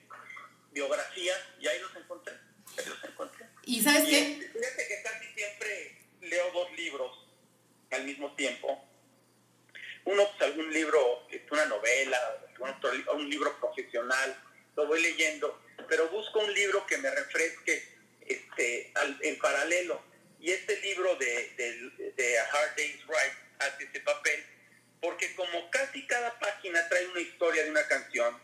biografías 0.71 1.39
y 1.59 1.67
ahí 1.67 1.79
los 1.79 1.95
encontré. 1.95 2.33
Ahí 2.77 2.85
los 2.85 3.03
encontré. 3.03 3.45
¿Y 3.63 3.81
sabes 3.81 4.03
qué? 4.05 4.19
Este, 4.19 4.47
fíjate 4.47 4.87
que 4.87 5.03
casi 5.03 5.33
siempre 5.33 5.97
leo 6.21 6.51
dos 6.51 6.71
libros 6.73 7.27
al 7.91 8.05
mismo 8.05 8.35
tiempo. 8.35 8.87
Uno, 10.05 10.29
pues 10.31 10.41
algún 10.49 10.71
libro, 10.73 11.27
este, 11.29 11.53
una 11.53 11.65
novela, 11.65 12.19
un 13.13 13.29
libro 13.29 13.57
profesional, 13.59 14.41
lo 14.75 14.87
voy 14.87 15.01
leyendo, 15.01 15.61
pero 15.87 16.09
busco 16.09 16.39
un 16.39 16.53
libro 16.53 16.85
que 16.87 16.97
me 16.97 17.09
refresque 17.09 17.83
este, 18.21 18.93
en 19.21 19.37
paralelo. 19.39 20.01
Y 20.39 20.51
este 20.51 20.79
libro 20.81 21.15
de, 21.15 22.13
de, 22.17 22.39
A 22.39 22.43
Hard 22.43 22.75
Day's 22.75 23.01
Right 23.07 23.33
hace 23.59 23.83
ese 23.85 24.01
papel, 24.01 24.43
porque 24.99 25.33
como 25.35 25.69
casi 25.69 26.05
cada 26.05 26.37
página 26.73 26.89
trae 26.89 27.07
una 27.07 27.19
historia 27.19 27.63
de 27.63 27.71
una 27.71 27.87
canción, 27.87 28.35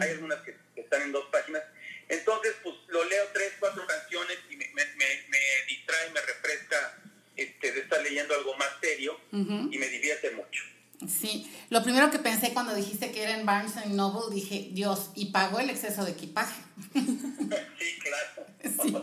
hay 0.00 0.10
algunas 0.10 0.40
que, 0.40 0.56
están 0.76 1.02
en 1.02 1.12
dos 1.12 1.26
páginas, 1.30 1.62
entonces 2.08 2.54
pues 2.62 2.74
lo 2.88 3.04
leo 3.04 3.24
tres, 3.32 3.52
cuatro 3.58 3.86
canciones 3.86 4.38
y 4.48 4.56
me, 4.56 4.66
me, 4.74 4.84
me, 4.96 5.38
distrae, 5.66 6.10
me 6.10 6.20
refresca 6.20 6.98
este, 7.36 7.72
de 7.72 7.80
estar 7.80 8.00
leyendo 8.02 8.34
algo 8.34 8.56
más 8.56 8.68
serio 8.80 9.18
y 9.32 9.78
me 9.78 9.88
divierte 9.88 10.30
mucho. 10.32 10.62
Sí, 11.06 11.48
lo 11.70 11.82
primero 11.84 12.10
que 12.10 12.18
pensé 12.18 12.52
cuando 12.52 12.74
dijiste 12.74 13.12
que 13.12 13.22
era 13.22 13.38
en 13.38 13.46
Barnes 13.46 13.86
Noble, 13.86 14.34
dije, 14.34 14.68
Dios, 14.72 15.10
y 15.14 15.26
pagó 15.26 15.60
el 15.60 15.70
exceso 15.70 16.04
de 16.04 16.10
equipaje. 16.10 16.60
sí, 16.92 17.98
claro. 18.00 18.46
Sí. 18.64 18.96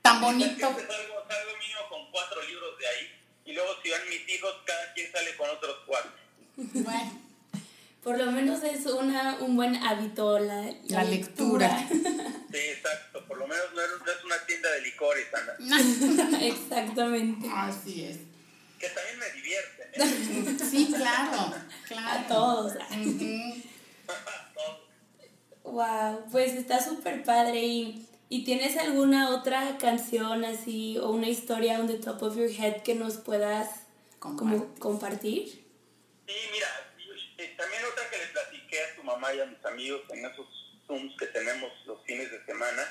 Tan 0.00 0.20
bonito. 0.22 0.60
Salgo, 0.66 1.28
salgo 1.28 1.52
mío 1.58 1.78
con 1.90 2.10
cuatro 2.10 2.42
libros 2.42 2.78
de 2.78 2.86
ahí, 2.86 3.22
y 3.44 3.52
luego 3.52 3.70
si 3.82 3.90
van 3.90 4.08
mis 4.08 4.26
hijos, 4.30 4.54
cada 4.64 4.94
quien 4.94 5.12
sale 5.12 5.36
con 5.36 5.50
otros 5.50 5.76
cuatro. 5.86 6.12
Bueno. 6.56 7.24
Por 8.04 8.18
lo 8.18 8.30
menos 8.30 8.62
es 8.88 8.94
una, 8.94 9.38
un 9.40 9.56
buen 9.56 9.76
hábito 9.76 10.38
la, 10.38 10.72
la, 10.88 11.04
lectura. 11.04 11.88
Sí, 12.54 12.60
exacto. 12.60 13.26
Por 13.26 13.38
lo 13.38 13.48
menos 13.48 13.64
no 13.74 13.82
es 13.82 14.24
una 14.24 14.46
tienda 14.46 14.70
de 14.70 14.82
licores, 14.82 15.26
Ana. 15.34 16.38
Excatamente. 16.40 17.48
Así 17.52 18.04
es. 18.04 18.18
Que 18.78 18.88
también 18.90 19.18
me 19.18 19.30
divierte. 19.32 19.90
¿eh? 19.92 20.56
sí, 20.70 20.92
claro, 20.94 21.52
claro. 21.88 22.20
A 22.20 22.28
todos. 22.28 22.72
wow, 25.64 26.24
pues 26.30 26.54
está 26.54 26.80
súper 26.80 27.24
padre. 27.24 27.64
¿Y, 27.64 28.08
¿Y 28.28 28.44
tienes 28.44 28.76
alguna 28.76 29.30
otra 29.30 29.78
canción 29.78 30.44
así 30.44 30.96
o 30.98 31.10
una 31.10 31.28
historia 31.28 31.80
on 31.80 31.88
the 31.88 31.94
top 31.94 32.22
of 32.22 32.36
your 32.36 32.48
head 32.48 32.82
que 32.82 32.94
nos 32.94 33.16
puedas 33.16 33.68
como 34.20 34.74
compartir? 34.78 35.64
Sí, 36.26 36.34
mira, 36.52 36.68
también 37.56 37.82
otra 37.92 38.08
a 39.24 39.46
mis 39.46 39.64
amigos 39.64 40.02
en 40.10 40.24
esos 40.24 40.46
Zooms 40.86 41.16
que 41.18 41.26
tenemos 41.26 41.72
los 41.86 42.04
fines 42.04 42.30
de 42.30 42.44
semana, 42.44 42.82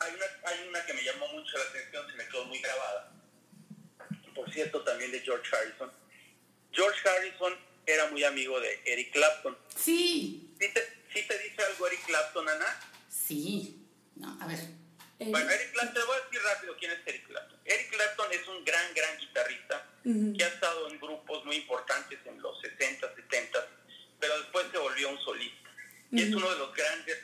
hay 0.00 0.12
una, 0.14 0.50
hay 0.50 0.68
una 0.68 0.84
que 0.84 0.94
me 0.94 1.02
llamó 1.02 1.28
mucho 1.28 1.58
la 1.58 1.64
atención, 1.64 2.10
se 2.10 2.16
me 2.16 2.28
quedó 2.28 2.44
muy 2.46 2.58
grabada. 2.58 3.12
Por 4.34 4.52
cierto, 4.52 4.82
también 4.82 5.10
de 5.10 5.20
George 5.20 5.54
Harrison. 5.54 5.90
George 6.72 7.08
Harrison 7.08 7.56
era 7.86 8.08
muy 8.10 8.22
amigo 8.24 8.60
de 8.60 8.80
Eric 8.84 9.12
Clapton. 9.12 9.56
Sí. 9.74 10.54
¿Sí 10.60 10.68
te, 10.72 10.80
te 11.22 11.38
dice 11.38 11.62
algo 11.64 11.86
Eric 11.86 12.04
Clapton, 12.04 12.48
Ana? 12.48 12.80
Sí. 13.08 13.86
No, 14.16 14.36
a 14.40 14.46
ver. 14.46 14.58
Bueno, 15.18 15.50
Eric 15.50 15.72
Clapton, 15.72 15.94
te 15.94 16.06
voy 16.06 16.16
a 16.16 16.24
decir 16.24 16.40
rápido 16.42 16.76
quién 16.78 16.92
es 16.92 16.98
Eric 17.06 17.26
Clapton. 17.26 17.58
Eric 17.64 17.90
Clapton 17.90 18.32
es 18.32 18.46
un 18.48 18.64
gran, 18.64 18.94
gran 18.94 19.18
guitarrista 19.18 19.86
que 20.04 20.44
ha 20.44 20.48
estado 20.48 20.88
en 20.88 20.98
grupos 21.00 21.44
muy 21.44 21.56
importantes 21.56 22.18
en 22.24 22.40
los 22.40 22.60
60, 22.62 23.14
70, 23.14 23.66
pero 24.20 24.38
después 24.38 24.66
se 24.70 24.78
volvió 24.78 25.10
un 25.10 25.18
solista. 25.20 25.68
Y 26.10 26.22
es 26.22 26.34
uno 26.34 26.50
de 26.50 26.58
los 26.58 26.74
grandes 26.74 27.18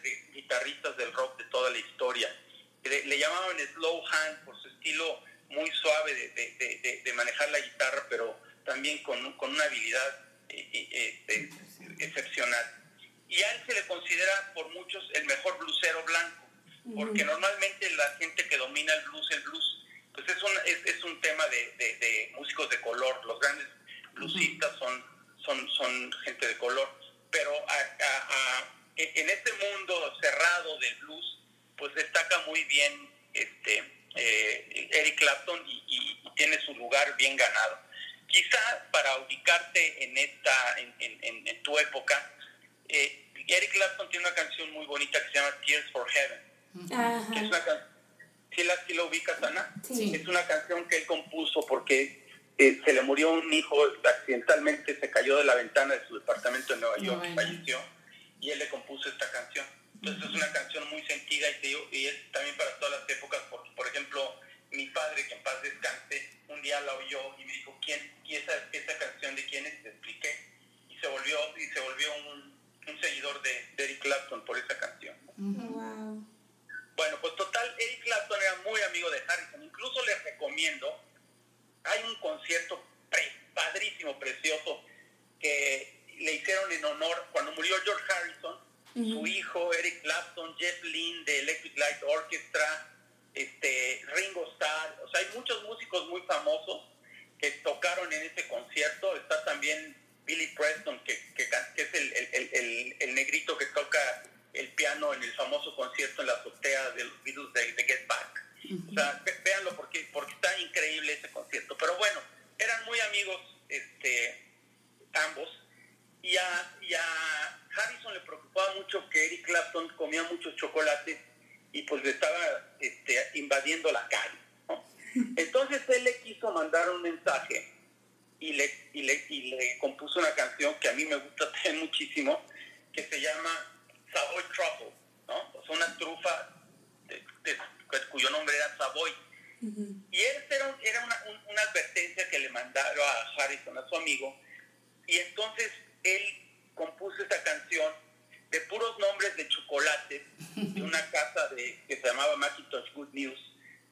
de 150.08 150.82
una 150.82 151.10
casa 151.10 151.48
de, 151.48 151.80
que 151.86 151.96
se 151.96 152.06
llamaba 152.06 152.36
Macintosh 152.36 152.92
Good 152.94 153.08
News, 153.12 153.38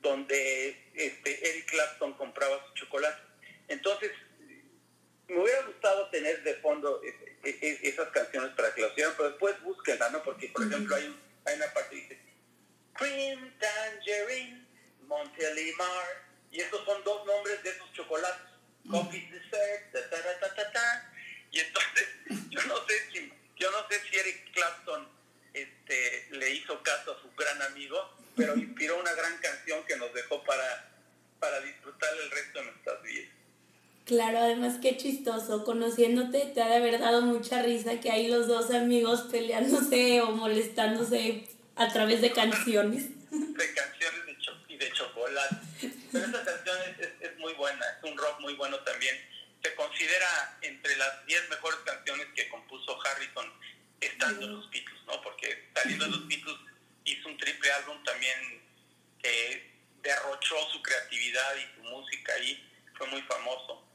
donde 0.01 0.91
este, 0.95 1.49
Eric 1.49 1.71
Clapton 1.71 2.15
compraba 2.15 2.65
su 2.69 2.75
chocolate. 2.75 3.23
Entonces, 3.69 4.11
me 5.29 5.41
hubiera 5.41 5.63
gustado 5.63 6.11
tener 6.11 6.43
de 6.43 6.55
fondo 6.57 7.01
esas 7.43 8.09
canciones 8.11 8.51
para 8.51 8.75
que 8.75 8.83
lo 8.83 8.89
hicieran, 8.89 9.15
pero 9.17 9.31
después 9.31 9.61
búsquenla, 9.63 10.11
¿no? 10.11 10.23
Porque, 10.23 10.49
por 10.49 10.67
ejemplo, 10.67 10.97
hay, 10.97 11.17
hay 11.47 11.57
una 11.57 11.73
parte 11.73 11.91
que 11.91 12.03
dice 12.03 12.21
Cream 12.95 13.55
Tangerine, 13.59 14.67
Montelimar, 15.07 16.33
y 16.51 16.61
estos 16.61 16.85
son 16.85 17.03
dos 17.05 17.27
nombres 17.27 17.63
de 17.63 17.71
esos 17.71 17.93
chocolates. 17.93 18.53
Coffee 18.91 19.29
Dessert, 19.31 19.93
ta, 19.93 20.11
ta, 20.11 20.41
ta, 20.41 20.55
ta, 20.55 20.73
ta, 20.73 21.13
Y 21.51 21.61
entonces, 21.61 22.09
yo 22.51 22.63
no 22.65 22.87
sé 22.87 22.95
si, 23.13 23.33
yo 23.57 23.71
no 23.71 23.89
sé 23.89 24.01
si 24.01 24.17
Eric 24.19 24.53
Clapton 24.53 25.09
este, 25.55 26.29
le 26.31 26.55
hizo 26.55 26.83
caso 26.83 27.13
a 27.13 27.21
su 27.21 27.31
gran 27.37 27.61
amigo, 27.63 27.99
pero 28.37 28.57
inspiró 28.57 28.99
una 28.99 29.13
gran 29.13 29.37
canción 29.39 29.85
que 29.87 29.97
nos 29.97 30.13
dejó 30.15 30.43
para, 30.45 30.93
para 31.39 31.61
disfrutar 31.61 32.11
el 32.23 32.31
resto 32.31 32.59
de 32.61 32.65
nuestras 32.67 33.03
vidas. 33.03 33.29
Claro, 34.05 34.39
además 34.39 34.79
qué 34.83 34.97
chistoso, 34.97 35.65
conociéndote 35.65 36.51
te 36.55 36.61
ha 36.61 36.69
de 36.69 36.77
haber 36.77 36.99
dado 36.99 37.23
mucha 37.23 37.63
risa 37.63 38.01
que 38.01 38.11
hay 38.11 38.29
los 38.29 38.49
dos 38.49 38.71
amigos 38.73 39.23
peleándose 39.31 40.21
o 40.23 40.33
molestándose 40.33 41.45
a 41.77 41.93
través 41.93 42.21
de 42.21 42.33
canciones. 42.33 43.05
De 43.33 43.75
canciones 43.75 44.27
de 44.27 44.37
y 44.69 44.77
de 44.77 44.93
chocolate. 44.93 45.57
Pero 46.13 46.27
esa 46.27 46.45
canción 46.45 46.77
es, 46.99 47.09
es, 47.21 47.39
muy 47.39 47.55
buena, 47.55 47.83
es 47.97 48.11
un 48.11 48.19
rock 48.19 48.41
muy 48.41 48.55
bueno 48.55 48.79
también. 48.81 49.17
Se 49.63 49.75
considera 49.75 50.59
entre 50.61 50.97
las 50.97 51.25
10 51.25 51.49
mejores 51.49 51.79
canciones 51.87 52.27
que 52.35 52.49
compuso 52.51 52.99
Harrison 53.01 53.51
estando 54.07 54.47
en 54.47 54.53
los 54.57 54.71
Beatles, 54.71 55.01
¿no? 55.07 55.21
Porque 55.23 55.71
saliendo 55.75 56.05
de 56.05 56.11
los 56.11 56.29
Beatles 56.29 56.57
hizo 57.05 57.29
un 57.29 57.37
triple 57.37 57.73
álbum 57.73 58.03
también 58.05 58.63
que 59.21 59.73
derrochó 60.03 60.57
su 60.73 60.83
creatividad 60.83 61.57
y 61.57 61.77
su 61.77 61.83
música 61.83 62.39
y 62.39 62.63
fue 62.97 63.07
muy 63.09 63.23
famoso. 63.23 63.87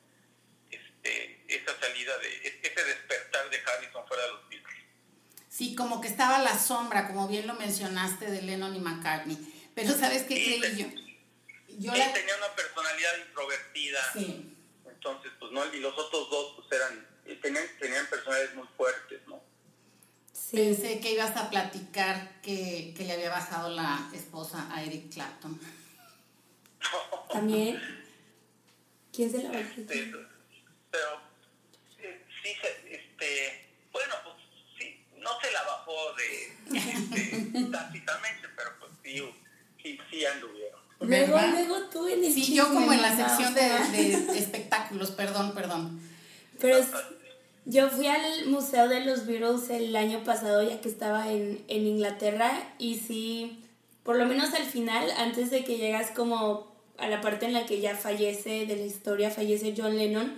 Este, 0.70 1.46
esa 1.48 1.80
salida 1.80 2.18
de, 2.18 2.60
ese 2.62 2.84
despertar 2.84 3.50
de 3.50 3.58
Harrison 3.66 4.08
fuera 4.08 4.24
de 4.24 4.30
los 4.30 4.50
Beatles. 4.50 4.78
Sí, 5.50 5.76
como 5.76 6.02
que 6.02 6.08
estaba 6.08 6.40
la 6.40 6.58
sombra, 6.58 7.08
como 7.08 7.28
bien 7.28 7.48
lo 7.48 7.54
mencionaste, 7.56 8.30
de 8.30 8.42
Lennon 8.42 8.76
y 8.76 8.80
McCartney. 8.80 9.38
Pero 9.74 9.94
¿sabes 9.94 10.24
qué 10.24 10.36
creí 10.36 10.78
yo? 10.78 10.88
yo 11.80 11.92
tenía 11.92 12.36
una 12.38 12.56
personalidad 12.56 13.18
introvertida. 13.28 14.14
Sí. 14.14 14.54
Entonces, 14.88 15.32
pues 15.40 15.52
no, 15.52 15.66
y 15.74 15.80
los 15.80 15.98
otros 15.98 16.30
dos 16.30 16.54
pues 16.56 16.82
eran, 16.82 17.08
tenían, 17.42 17.66
tenían 17.80 18.06
personalidades 18.08 18.56
muy 18.56 18.68
fuertes, 18.76 19.22
¿no? 19.28 19.42
Pensé 20.52 21.00
que 21.00 21.12
ibas 21.12 21.36
a 21.36 21.50
platicar 21.50 22.42
que, 22.42 22.94
que, 22.96 23.04
le 23.04 23.14
había 23.14 23.30
bajado 23.30 23.70
la 23.70 24.10
esposa 24.14 24.68
a 24.74 24.82
Eric 24.82 25.14
Clapton. 25.14 25.60
¿También? 27.32 27.82
¿Quién 29.12 29.30
se 29.30 29.44
la 29.44 29.50
bajó? 29.50 29.60
Este, 29.60 30.14
pero 30.90 31.08
eh, 32.00 32.26
sí, 32.42 32.50
este, 32.90 33.68
bueno, 33.92 34.14
pues 34.24 34.36
sí, 34.80 35.04
no 35.18 35.32
se 35.42 35.52
la 35.52 35.64
bajó 35.64 36.14
de, 36.14 36.56
de 36.70 37.66
tácitamente, 37.72 38.48
pero 38.56 38.70
pues 38.80 38.92
sí, 39.04 39.22
sí, 39.84 40.00
sí 40.10 40.26
anduvieron. 40.26 40.80
Luego, 41.02 41.40
luego 41.40 41.90
tú 41.90 42.08
en 42.08 42.24
el 42.24 42.34
Sí, 42.34 42.56
yo 42.56 42.68
como 42.68 42.94
en 42.94 43.02
la 43.02 43.16
sección 43.16 43.54
de, 43.54 43.62
de 43.62 44.14
espectáculos, 44.40 45.12
perdón, 45.12 45.54
perdón. 45.54 46.00
Pero 46.60 46.78
yo 47.68 47.90
fui 47.90 48.08
al 48.08 48.46
Museo 48.46 48.88
de 48.88 49.04
los 49.04 49.26
Beatles 49.26 49.70
el 49.70 49.94
año 49.98 50.24
pasado, 50.24 50.64
ya 50.64 50.80
que 50.80 50.88
estaba 50.88 51.32
en, 51.32 51.62
en 51.68 51.86
Inglaterra, 51.86 52.74
y 52.80 52.96
sí, 52.96 53.60
por 54.04 54.16
lo 54.16 54.26
menos 54.26 54.54
al 54.54 54.64
final, 54.64 55.12
antes 55.18 55.52
de 55.52 55.66
que 55.66 55.78
llegas 55.78 56.12
como 56.12 56.72
a 56.98 57.10
la 57.10 57.20
parte 57.20 57.46
en 57.46 57.52
la 57.52 57.66
que 57.66 57.82
ya 57.82 57.94
fallece 57.96 58.66
de 58.66 58.78
la 58.78 58.86
historia, 58.86 59.32
fallece 59.32 59.76
John 59.78 59.98
Lennon, 59.98 60.34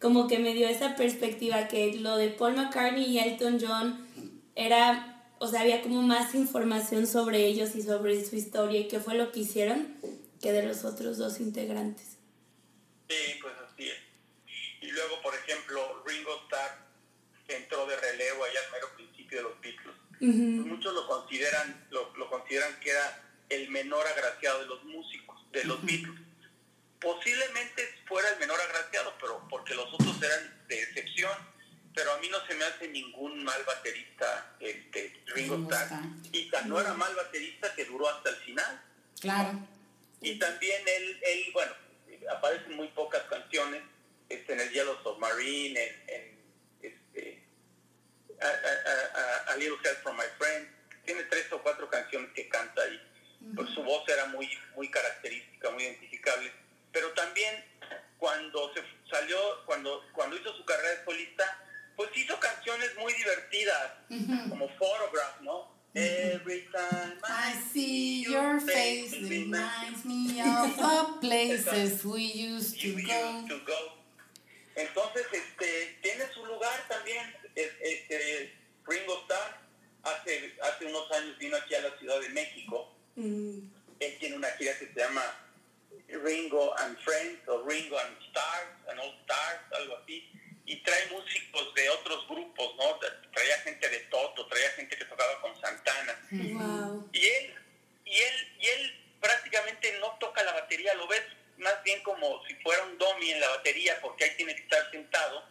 como 0.00 0.26
que 0.26 0.40
me 0.40 0.54
dio 0.54 0.68
esa 0.68 0.96
perspectiva 0.96 1.68
que 1.68 1.94
lo 2.00 2.16
de 2.16 2.30
Paul 2.30 2.56
McCartney 2.56 3.04
y 3.04 3.20
Elton 3.20 3.60
John 3.60 4.04
era, 4.56 5.24
o 5.38 5.46
sea, 5.46 5.60
había 5.60 5.82
como 5.82 6.02
más 6.02 6.34
información 6.34 7.06
sobre 7.06 7.46
ellos 7.46 7.76
y 7.76 7.82
sobre 7.82 8.24
su 8.24 8.34
historia 8.34 8.80
y 8.80 8.88
qué 8.88 8.98
fue 8.98 9.14
lo 9.14 9.30
que 9.30 9.40
hicieron 9.40 9.86
que 10.40 10.50
de 10.50 10.66
los 10.66 10.84
otros 10.84 11.16
dos 11.16 11.38
integrantes. 11.38 12.18
Sí, 13.08 13.38
pues 13.40 13.54
luego, 14.92 15.20
por 15.22 15.34
ejemplo, 15.34 16.02
Ringo 16.06 16.42
Starr, 16.44 16.82
entró 17.48 17.86
de 17.86 17.96
relevo 17.96 18.44
allá 18.44 18.60
al 18.64 18.72
mero 18.72 18.94
principio 18.94 19.38
de 19.38 19.44
los 19.44 19.60
Beatles. 19.60 19.96
Muchos 20.20 20.94
lo 20.94 21.06
consideran, 21.08 21.86
lo, 21.90 22.16
lo, 22.16 22.30
consideran 22.30 22.78
que 22.78 22.90
era 22.90 23.22
el 23.48 23.68
menor 23.70 24.06
agraciado 24.06 24.60
de 24.60 24.66
los 24.66 24.84
músicos, 24.84 25.36
de 25.50 25.64
los 25.64 25.84
Beatles. 25.84 26.20
Posiblemente 27.00 27.82
fuera 28.06 28.30
el 28.30 28.38
menor 28.38 28.60
agraciado, 28.60 29.12
pero 29.20 29.44
porque 29.50 29.74
los 29.74 29.92
otros 29.92 30.22
eran 30.22 30.66
de 30.68 30.82
excepción. 30.82 31.32
Pero 31.94 32.12
a 32.14 32.18
mí 32.18 32.28
no 32.30 32.38
se 32.46 32.54
me 32.54 32.64
hace 32.64 32.88
ningún 32.88 33.44
mal 33.44 33.62
baterista 33.64 34.56
este, 34.60 35.22
Ringo 35.26 35.56
Starr. 35.64 36.00
Y 36.30 36.48
tan 36.48 36.68
no 36.68 36.80
era 36.80 36.94
mal 36.94 37.14
baterista 37.14 37.74
que 37.74 37.84
duró 37.84 38.08
hasta 38.08 38.30
el 38.30 38.36
final. 38.36 38.82
Claro. 39.20 39.68
Y 40.22 40.38
también 40.38 40.82
él, 40.86 41.20
él 41.22 41.50
bueno, 41.52 41.72
aparecen 42.30 42.76
muy 42.76 42.88
pocas 42.88 43.22
canciones, 43.24 43.82
este, 44.32 44.52
en 44.54 44.60
el 44.60 44.70
Yellow 44.70 44.96
Submarine, 45.02 45.78
en, 45.78 45.92
en 46.08 46.38
este, 46.82 47.42
a, 48.40 49.56
Little 49.56 49.76
Help 49.84 50.02
from 50.02 50.16
My 50.16 50.24
Friend. 50.38 50.68
Tiene 51.04 51.22
tres 51.24 51.52
o 51.52 51.62
cuatro 51.62 51.88
canciones 51.90 52.30
que 52.34 52.48
canta 52.48 52.82
y 52.88 53.54
pues, 53.54 53.68
su 53.70 53.82
voz 53.82 54.08
era 54.08 54.26
muy, 54.26 54.48
muy 54.76 54.90
característica, 54.90 55.70
muy 55.70 55.82
identificable. 55.84 56.50
Pero 56.92 57.12
también 57.12 57.64
cuando 58.18 58.72
se 58.74 58.82
salió, 59.10 59.36
cuando, 59.66 60.02
cuando 60.12 60.36
hizo 60.36 60.54
su 60.56 60.64
carrera 60.64 60.90
de 60.90 61.04
solista, 61.04 61.58
pues 61.96 62.10
hizo 62.14 62.38
canciones 62.38 62.90
muy 62.98 63.12
divertidas, 63.12 63.92
como 64.48 64.68
Photograph, 64.78 65.40
¿no? 65.42 65.72
Every 65.94 66.68
time 66.72 67.18
I, 67.22 67.52
see 67.70 68.22
your 68.22 68.58
face, 68.60 69.12
reminds 69.28 70.06
me 70.06 70.40
of 70.40 70.74
the 70.74 71.18
places 71.20 72.02
we 72.02 72.22
used 72.22 72.80
to 72.80 72.96
go. 73.02 74.01
Entonces, 74.74 75.26
este, 75.32 75.98
tiene 76.02 76.24
su 76.32 76.44
lugar 76.46 76.86
también. 76.88 77.34
Este, 77.54 78.54
Ringo 78.86 79.20
Starr 79.22 79.58
hace, 80.02 80.54
hace 80.62 80.86
unos 80.86 81.10
años 81.12 81.38
vino 81.38 81.56
aquí 81.56 81.74
a 81.74 81.80
la 81.80 81.98
Ciudad 81.98 82.20
de 82.20 82.28
México. 82.30 82.94
Mm. 83.16 83.58
Él 84.00 84.18
tiene 84.18 84.36
una 84.36 84.50
gira 84.52 84.76
que 84.78 84.86
se 84.86 84.94
llama 84.98 85.22
Ringo 86.08 86.76
and 86.78 86.98
Friends 87.00 87.48
o 87.48 87.62
Ringo 87.64 87.98
and 87.98 88.16
Stars, 88.28 88.88
and 88.88 89.00
All 89.00 89.14
Stars, 89.22 89.60
algo 89.72 89.96
así. 89.98 90.30
Y 90.64 90.76
trae 90.82 91.06
músicos 91.10 91.74
de 91.74 91.88
otros 91.90 92.26
grupos, 92.28 92.76
¿no? 92.76 92.98
Traía 93.32 93.58
gente 93.58 93.88
de 93.88 93.98
Toto, 94.10 94.46
traía 94.46 94.70
gente 94.70 94.96
que 94.96 95.04
tocaba 95.04 95.40
con 95.40 95.60
Santana. 95.60 96.28
Wow. 96.30 97.10
Y 97.12 97.26
él, 97.26 97.54
y 98.04 98.16
él, 98.16 98.52
y 98.60 98.66
él 98.68 99.16
prácticamente 99.20 99.98
no 100.00 100.16
toca 100.18 100.42
la 100.42 100.52
batería, 100.52 100.94
lo 100.94 101.06
ves 101.08 101.22
más 101.62 101.82
bien 101.84 102.02
como 102.02 102.44
si 102.46 102.54
fuera 102.56 102.82
un 102.84 102.98
dummy 102.98 103.30
en 103.30 103.40
la 103.40 103.48
batería, 103.48 103.98
porque 104.02 104.24
ahí 104.24 104.30
tiene 104.36 104.54
que 104.54 104.62
estar 104.62 104.90
sentado. 104.90 105.44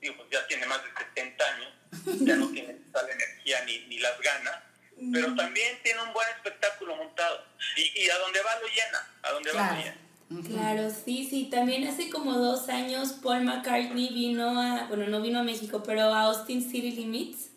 Digo, 0.00 0.16
pues 0.16 0.28
ya 0.30 0.46
tiene 0.46 0.66
más 0.66 0.82
de 0.82 0.90
70 1.14 1.44
años, 1.44 1.72
ya 2.20 2.36
no 2.36 2.50
tiene 2.50 2.74
tal 2.92 3.10
energía 3.10 3.64
ni, 3.64 3.78
ni 3.86 3.98
las 3.98 4.20
ganas, 4.20 4.56
pero 5.12 5.34
también 5.34 5.78
tiene 5.82 6.02
un 6.02 6.12
buen 6.12 6.28
espectáculo 6.36 6.96
montado. 6.96 7.44
Y, 7.76 8.04
y 8.04 8.10
a 8.10 8.18
donde 8.18 8.40
va 8.42 8.58
lo 8.60 8.68
llena, 8.68 9.10
a 9.22 9.30
donde 9.32 9.52
va 9.52 9.72
lo 9.72 9.78
llena. 9.78 10.06
Claro, 10.48 10.90
sí, 10.90 11.26
sí. 11.28 11.48
También 11.50 11.86
hace 11.86 12.10
como 12.10 12.32
dos 12.32 12.68
años 12.68 13.12
Paul 13.22 13.44
McCartney 13.44 14.08
vino 14.08 14.60
a, 14.60 14.86
bueno, 14.88 15.06
no 15.06 15.22
vino 15.22 15.38
a 15.38 15.44
México, 15.44 15.82
pero 15.84 16.02
a 16.02 16.22
Austin 16.22 16.68
City 16.68 16.90
Limits. 16.90 17.50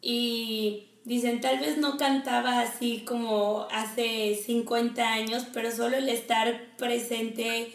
Y 0.00 0.88
Dicen, 1.08 1.40
tal 1.40 1.58
vez 1.58 1.78
no 1.78 1.96
cantaba 1.96 2.60
así 2.60 3.02
como 3.06 3.66
hace 3.70 4.38
50 4.44 5.10
años, 5.10 5.46
pero 5.54 5.72
solo 5.72 5.96
el 5.96 6.06
estar 6.10 6.76
presente, 6.76 7.72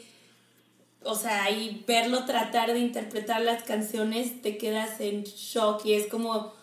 o 1.02 1.16
sea, 1.16 1.50
y 1.50 1.84
verlo 1.88 2.26
tratar 2.26 2.72
de 2.74 2.78
interpretar 2.78 3.42
las 3.42 3.64
canciones, 3.64 4.44
te 4.44 4.60
quedas 4.60 5.02
en 5.02 5.24
shock 5.24 5.84
y 5.84 5.94
es 5.94 6.06
como 6.06 6.54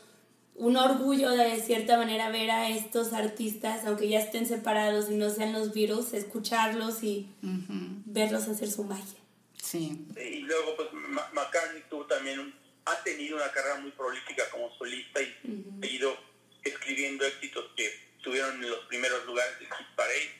un 0.54 0.76
orgullo 0.76 1.30
de 1.30 1.60
cierta 1.60 1.96
manera 1.96 2.30
ver 2.30 2.52
a 2.52 2.68
estos 2.68 3.14
artistas, 3.14 3.84
aunque 3.84 4.08
ya 4.08 4.20
estén 4.20 4.46
separados 4.46 5.10
y 5.10 5.16
no 5.16 5.28
sean 5.28 5.52
los 5.52 5.72
virus, 5.72 6.12
escucharlos 6.12 7.02
y 7.02 7.28
verlos 7.42 8.46
hacer 8.46 8.70
su 8.70 8.84
magia. 8.84 9.18
Sí. 9.60 10.06
Y 10.24 10.38
luego, 10.42 10.76
pues, 10.76 10.88
McCartney 10.92 11.82
tuvo 11.90 12.06
también, 12.06 12.54
ha 12.84 12.94
tenido 13.02 13.38
una 13.38 13.50
carrera 13.50 13.80
muy 13.80 13.90
prolífica 13.90 14.44
como 14.52 14.70
solista 14.78 15.20
y 15.20 15.34
ha 15.82 15.86
ido 15.86 16.29
escribiendo 16.64 17.24
éxitos 17.24 17.66
que 17.76 17.86
estuvieron 18.16 18.62
en 18.62 18.70
los 18.70 18.84
primeros 18.86 19.24
lugares 19.26 19.58
de 19.58 19.66
Hit 19.66 19.86
Parade. 19.96 20.30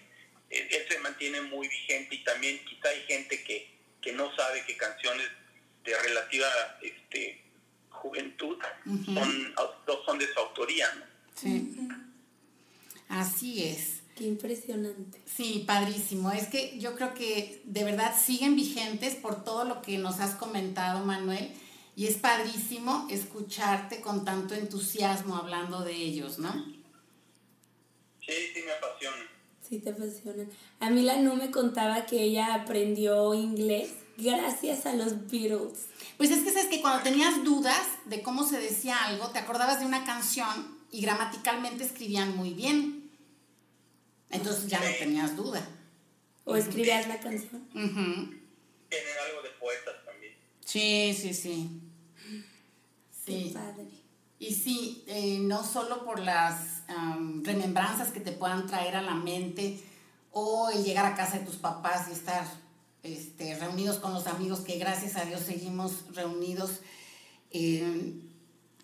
Él 0.51 0.85
se 0.89 0.99
mantiene 0.99 1.41
muy 1.43 1.69
vigente 1.69 2.17
y 2.17 2.25
también 2.25 2.65
quizá 2.65 2.89
hay 2.89 3.03
gente 3.07 3.43
que, 3.45 3.71
que 4.01 4.13
no 4.13 4.35
sabe 4.35 4.65
que 4.67 4.77
canciones 4.77 5.27
de 5.85 5.97
relativa 5.99 6.49
este, 6.83 7.43
juventud 7.91 8.59
son, 9.07 9.55
son 10.05 10.19
de 10.19 10.33
su 10.33 10.41
autoría. 10.41 10.93
¿no? 10.95 11.05
Sí. 11.35 11.89
Así 13.09 13.65
es. 13.65 14.01
Qué 14.17 14.25
impresionante. 14.25 15.19
Sí, 15.25 15.65
padrísimo. 15.67 16.31
Es 16.31 16.49
que 16.49 16.79
yo 16.79 16.95
creo 16.95 17.15
que 17.15 17.63
de 17.65 17.85
verdad 17.85 18.15
siguen 18.19 18.55
vigentes 18.55 19.15
por 19.15 19.45
todo 19.45 19.65
lo 19.65 19.81
que 19.83 19.99
nos 19.99 20.21
has 20.21 20.35
comentado, 20.35 21.05
Manuel. 21.05 21.51
Y 22.01 22.07
es 22.07 22.17
padrísimo 22.17 23.07
escucharte 23.11 24.01
con 24.01 24.25
tanto 24.25 24.55
entusiasmo 24.55 25.37
hablando 25.37 25.83
de 25.83 25.93
ellos, 25.93 26.39
¿no? 26.39 26.51
Sí, 28.27 28.33
sí 28.55 28.63
me 28.65 28.73
apasiona. 28.73 29.29
Sí, 29.61 29.81
te 29.81 29.91
apasiona. 29.91 30.47
A 30.79 30.89
mí 30.89 31.03
la 31.03 31.17
Nu 31.17 31.37
me 31.37 31.51
contaba 31.51 32.07
que 32.07 32.23
ella 32.23 32.55
aprendió 32.55 33.35
inglés 33.35 33.91
gracias 34.17 34.87
a 34.87 34.95
los 34.95 35.31
Beatles. 35.31 35.89
Pues 36.17 36.31
es 36.31 36.43
que 36.43 36.51
sabes 36.51 36.69
que 36.69 36.81
cuando 36.81 37.03
tenías 37.03 37.45
dudas 37.45 37.87
de 38.07 38.23
cómo 38.23 38.49
se 38.49 38.59
decía 38.59 38.97
algo, 39.05 39.29
te 39.29 39.41
acordabas 39.41 39.81
de 39.81 39.85
una 39.85 40.03
canción 40.07 40.79
y 40.91 41.03
gramaticalmente 41.03 41.85
escribían 41.85 42.35
muy 42.35 42.55
bien. 42.55 43.11
Entonces 44.31 44.69
ya 44.69 44.81
no 44.81 44.91
tenías 44.99 45.37
duda. 45.37 45.69
O 46.47 46.57
escribías 46.57 47.07
la 47.09 47.21
canción. 47.21 47.69
Tienen 47.71 49.17
algo 49.29 49.43
de 49.43 49.51
poetas 49.61 50.03
también. 50.07 50.35
Sí, 50.65 51.15
sí, 51.15 51.35
sí. 51.35 51.90
Sí. 53.31 53.51
padre. 53.55 53.89
Y 54.39 54.55
sí, 54.55 55.05
eh, 55.07 55.39
no 55.41 55.63
solo 55.63 56.05
por 56.05 56.19
las 56.19 56.83
remembranzas 57.43 58.11
que 58.11 58.21
te 58.21 58.33
puedan 58.33 58.67
traer 58.67 58.97
a 58.97 59.03
la 59.03 59.15
mente 59.15 59.81
o 60.33 60.71
el 60.71 60.85
llegar 60.85 61.07
a 61.07 61.15
casa 61.15 61.39
de 61.39 61.45
tus 61.45 61.57
papás 61.57 62.09
y 62.09 62.13
estar 62.13 62.45
este, 63.03 63.59
reunidos 63.59 63.97
con 63.97 64.13
los 64.13 64.27
amigos 64.27 64.61
que 64.61 64.79
gracias 64.79 65.17
a 65.17 65.25
Dios 65.25 65.41
seguimos 65.41 66.15
reunidos 66.15 66.81
eh, 67.51 68.15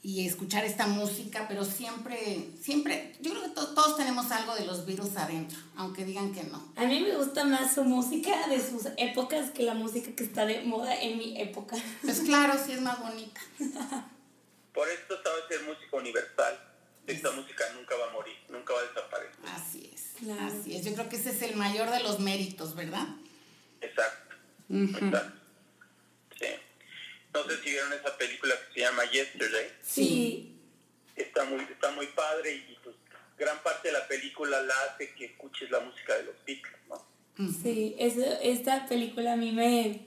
y 0.02 0.26
escuchar 0.26 0.64
esta 0.64 0.86
música, 0.86 1.46
pero 1.48 1.64
siempre, 1.64 2.50
siempre, 2.62 3.16
yo 3.20 3.32
creo 3.32 3.42
que 3.42 3.50
todos 3.50 3.96
tenemos 3.96 4.30
algo 4.30 4.54
de 4.54 4.64
los 4.64 4.86
virus 4.86 5.16
adentro, 5.16 5.58
aunque 5.76 6.04
digan 6.04 6.32
que 6.32 6.44
no. 6.44 6.62
A 6.76 6.84
mí 6.84 7.00
me 7.00 7.16
gusta 7.16 7.44
más 7.44 7.74
su 7.74 7.82
música 7.82 8.46
de 8.48 8.64
sus 8.64 8.86
épocas 8.96 9.50
que 9.50 9.64
la 9.64 9.74
música 9.74 10.12
que 10.12 10.22
está 10.22 10.46
de 10.46 10.62
moda 10.62 10.94
en 10.94 11.18
mi 11.18 11.40
época. 11.40 11.76
Pues 12.02 12.20
claro, 12.20 12.54
sí 12.64 12.72
es 12.72 12.80
más 12.80 13.00
bonita. 13.00 13.40
Por 14.76 14.86
esto 14.90 15.18
sabe 15.22 15.40
ser 15.48 15.62
música 15.62 15.96
universal. 15.96 16.54
Esta 17.06 17.30
música 17.30 17.64
nunca 17.72 17.96
va 17.96 18.10
a 18.10 18.12
morir, 18.12 18.36
nunca 18.50 18.74
va 18.74 18.80
a 18.80 18.82
desaparecer. 18.82 19.40
Así 19.46 19.90
es, 19.94 20.28
así 20.38 20.76
es. 20.76 20.84
Yo 20.84 20.92
creo 20.92 21.08
que 21.08 21.16
ese 21.16 21.30
es 21.30 21.40
el 21.40 21.56
mayor 21.56 21.88
de 21.90 22.00
los 22.02 22.20
méritos, 22.20 22.74
¿verdad? 22.74 23.06
Exacto, 23.80 24.34
exacto. 24.68 25.40
Sí. 26.38 26.46
No 27.32 27.44
sé 27.44 27.56
si 27.62 27.70
vieron 27.70 27.90
esa 27.94 28.18
película 28.18 28.54
que 28.54 28.74
se 28.74 28.80
llama 28.80 29.10
Yesterday. 29.10 29.72
Sí. 29.82 30.60
Está 31.14 31.44
muy, 31.44 31.60
está 31.62 31.90
muy 31.92 32.08
padre 32.08 32.54
y 32.56 32.76
pues 32.84 32.96
gran 33.38 33.62
parte 33.62 33.88
de 33.88 33.92
la 33.92 34.06
película 34.06 34.60
la 34.60 34.74
hace 34.82 35.14
que 35.14 35.24
escuches 35.24 35.70
la 35.70 35.80
música 35.80 36.16
de 36.16 36.24
los 36.24 36.34
Beatles, 36.44 36.76
¿no? 36.88 37.06
Sí, 37.62 37.96
esta 37.98 38.86
película 38.86 39.34
a 39.34 39.36
mí 39.36 39.52
me, 39.52 40.06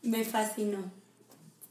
me 0.00 0.24
fascinó. 0.24 0.95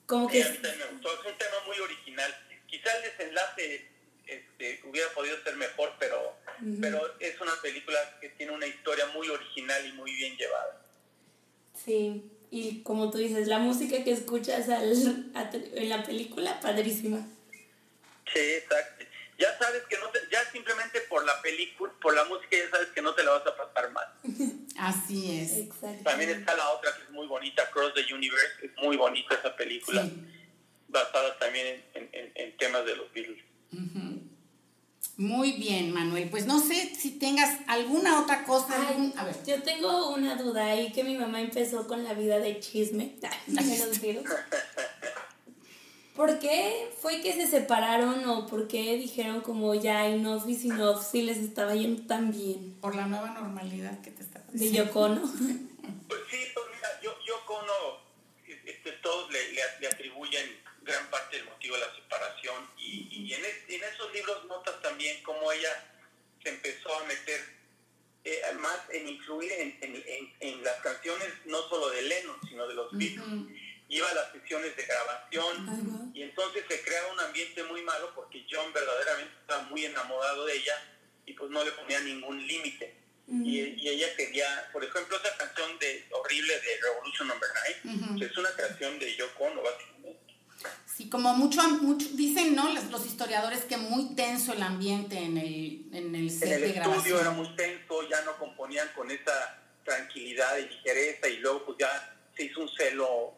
Como 0.05 0.27
que... 0.27 0.43
a 0.43 0.49
mí 0.49 0.57
también 0.57 0.79
me 0.79 0.93
gustó. 0.93 1.13
Es 1.13 1.31
un 1.31 1.37
tema 1.37 1.55
muy 1.65 1.79
original. 1.79 2.35
Quizá 2.67 2.95
el 2.97 3.03
desenlace 3.03 3.87
este, 4.27 4.81
hubiera 4.85 5.09
podido 5.13 5.41
ser 5.43 5.55
mejor, 5.55 5.93
pero, 5.99 6.35
pero 6.81 7.19
es 7.19 7.39
una 7.39 7.53
película 7.61 7.97
que 8.19 8.29
tiene 8.29 8.51
una 8.53 8.65
historia 8.65 9.05
muy 9.07 9.29
original 9.29 9.85
y 9.85 9.91
muy 9.93 10.13
bien 10.15 10.35
llevada. 10.35 10.81
Sí, 11.73 12.23
y 12.49 12.81
como 12.83 13.11
tú 13.11 13.17
dices, 13.17 13.47
la 13.47 13.59
música 13.59 14.03
que 14.03 14.11
escuchas 14.11 14.67
en 14.69 15.89
la 15.89 16.03
película, 16.03 16.59
padrísima. 16.59 17.19
Sí, 18.33 18.39
exacto. 18.39 19.05
Ya 19.37 19.57
sabes 19.57 19.83
que 19.89 19.97
no 19.97 20.09
te, 20.09 20.19
ya 20.31 20.43
simplemente 20.51 21.01
por 21.01 21.25
la 21.25 21.41
película, 21.41 21.91
por 22.01 22.15
la 22.15 22.23
música 22.25 22.55
ya 22.57 22.69
sabes 22.69 22.87
que 22.89 23.01
no 23.01 23.13
te 23.13 23.23
la 23.23 23.31
vas 23.31 23.47
a 23.47 23.57
pasar 23.57 23.91
mal. 23.91 24.07
Así 24.77 25.39
es. 25.39 25.69
También 26.03 26.31
está 26.31 26.55
la 26.55 26.69
otra 26.71 26.91
que 26.95 27.03
es 27.03 27.09
muy 27.11 27.27
bonita, 27.27 27.69
Cross 27.71 27.93
the 27.93 28.13
Universe, 28.13 28.47
es 28.63 28.71
muy 28.83 28.97
bonita 28.97 29.35
esa 29.35 29.55
película, 29.55 30.07
basada 30.87 31.37
también 31.39 31.83
en, 31.93 32.57
temas 32.57 32.85
de 32.85 32.95
los 32.95 33.11
Beatles. 33.13 33.43
Muy 35.17 35.53
bien, 35.53 35.93
Manuel. 35.93 36.29
Pues 36.29 36.45
no 36.45 36.59
sé 36.59 36.93
si 36.95 37.11
tengas 37.11 37.59
alguna 37.67 38.19
otra 38.21 38.43
cosa. 38.43 38.75
a 39.17 39.23
ver. 39.23 39.35
Yo 39.45 39.63
tengo 39.63 40.09
una 40.09 40.35
duda 40.35 40.65
ahí 40.65 40.91
que 40.91 41.05
mi 41.05 41.15
mamá 41.17 41.39
empezó 41.39 41.87
con 41.87 42.03
la 42.03 42.13
vida 42.13 42.39
de 42.39 42.59
chisme. 42.59 43.15
¿Por 46.15 46.39
qué 46.39 46.89
fue 47.01 47.21
que 47.21 47.33
se 47.33 47.45
separaron 47.45 48.27
o 48.29 48.47
por 48.47 48.67
qué 48.69 48.95
dijeron 48.95 49.41
como 49.41 49.75
ya 49.75 50.07
enough 50.07 50.47
is 50.47 50.63
enough 50.63 51.01
si 51.01 51.21
les 51.21 51.37
estaba 51.37 51.75
yendo 51.75 52.07
tan 52.07 52.31
bien? 52.31 52.73
Por 52.79 52.95
la 52.95 53.05
nueva 53.05 53.31
normalidad 53.31 54.01
que 54.01 54.11
te 54.11 54.23
está 54.23 54.39
pasando. 54.39 54.63
De 54.63 54.71
Yocono. 54.71 55.21
Pues 55.21 56.21
sí, 56.31 56.37
pues 56.53 56.65
mira, 56.73 57.01
yo, 57.03 57.17
Yocono, 57.25 57.99
este, 58.47 58.91
todos 59.03 59.29
le, 59.31 59.53
le 59.53 59.87
atribuyen 59.87 60.65
gran 60.85 61.09
parte 61.09 61.37
del 61.37 61.45
motivo 61.45 61.75
de 61.75 61.81
la 61.81 61.95
separación 61.95 62.69
y, 62.77 63.33
en, 63.33 63.43
en, 63.43 63.83
esos 63.83 64.13
libros 64.13 64.45
notas 64.45 64.79
también 64.81 65.21
cómo 65.23 65.51
ella 65.51 65.69
se 66.43 66.49
empezó 66.49 66.95
a 66.95 67.03
meter 67.05 67.41
eh, 68.23 68.41
más 68.59 68.79
en 68.91 69.09
influir 69.09 69.51
en, 69.51 69.77
en, 69.81 70.33
en, 70.39 70.63
las 70.63 70.79
canciones 70.81 71.27
no 71.45 71.59
solo 71.69 71.89
de 71.89 72.03
Lennon 72.03 72.37
sino 72.47 72.67
de 72.67 72.75
los 72.75 72.95
Beatles 72.95 73.49
iba 73.89 74.09
a 74.09 74.13
las 74.13 74.31
sesiones 74.31 74.75
de 74.75 74.83
grabación 74.83 76.11
y 76.13 76.23
entonces 76.23 76.63
se 76.67 76.81
creaba 76.81 77.13
un 77.13 77.19
ambiente 77.19 77.63
muy 77.63 77.81
malo 77.83 78.11
porque 78.15 78.45
John 78.49 78.73
verdaderamente 78.73 79.33
estaba 79.41 79.63
muy 79.63 79.85
enamorado 79.85 80.45
de 80.45 80.57
ella 80.57 80.73
y 81.25 81.33
pues 81.33 81.51
no 81.51 81.63
le 81.63 81.71
ponía 81.71 81.99
ningún 81.99 82.45
límite. 82.45 83.01
Y, 83.27 83.59
y, 83.59 83.89
ella 83.89 84.15
quería, 84.15 84.69
por 84.71 84.83
ejemplo, 84.83 85.17
esa 85.17 85.35
canción 85.35 85.79
de 85.79 86.05
horrible 86.11 86.53
de 86.53 86.79
Revolution 86.79 87.27
Number 87.27 87.49
9 87.83 88.23
es 88.23 88.37
una 88.37 88.51
canción 88.51 88.99
de 88.99 89.15
Yoko 89.15 89.45
Ono 89.45 89.63
básicamente. 89.63 90.35
Sí, 90.85 91.09
como 91.09 91.33
mucho, 91.33 91.61
mucho 91.81 92.07
dicen, 92.13 92.55
¿no? 92.55 92.71
Los, 92.71 92.85
los, 92.85 93.05
historiadores 93.05 93.65
que 93.65 93.77
muy 93.77 94.15
tenso 94.15 94.53
el 94.53 94.61
ambiente 94.61 95.17
en 95.17 95.37
el, 95.37 95.85
en 95.91 96.13
el 96.13 96.29
set 96.29 96.51
en 96.51 96.63
el 96.63 96.77
estudio 96.77 97.19
era 97.19 97.31
muy 97.31 97.53
tenso, 97.55 98.07
ya 98.07 98.21
no 98.21 98.37
componían 98.37 98.87
con 98.95 99.09
esa 99.09 99.59
tranquilidad 99.83 100.57
y 100.57 100.69
ligereza 100.69 101.27
y 101.27 101.37
luego 101.37 101.65
pues 101.65 101.77
ya 101.79 102.15
se 102.35 102.43
hizo 102.43 102.61
un 102.61 102.69
celo 102.69 103.33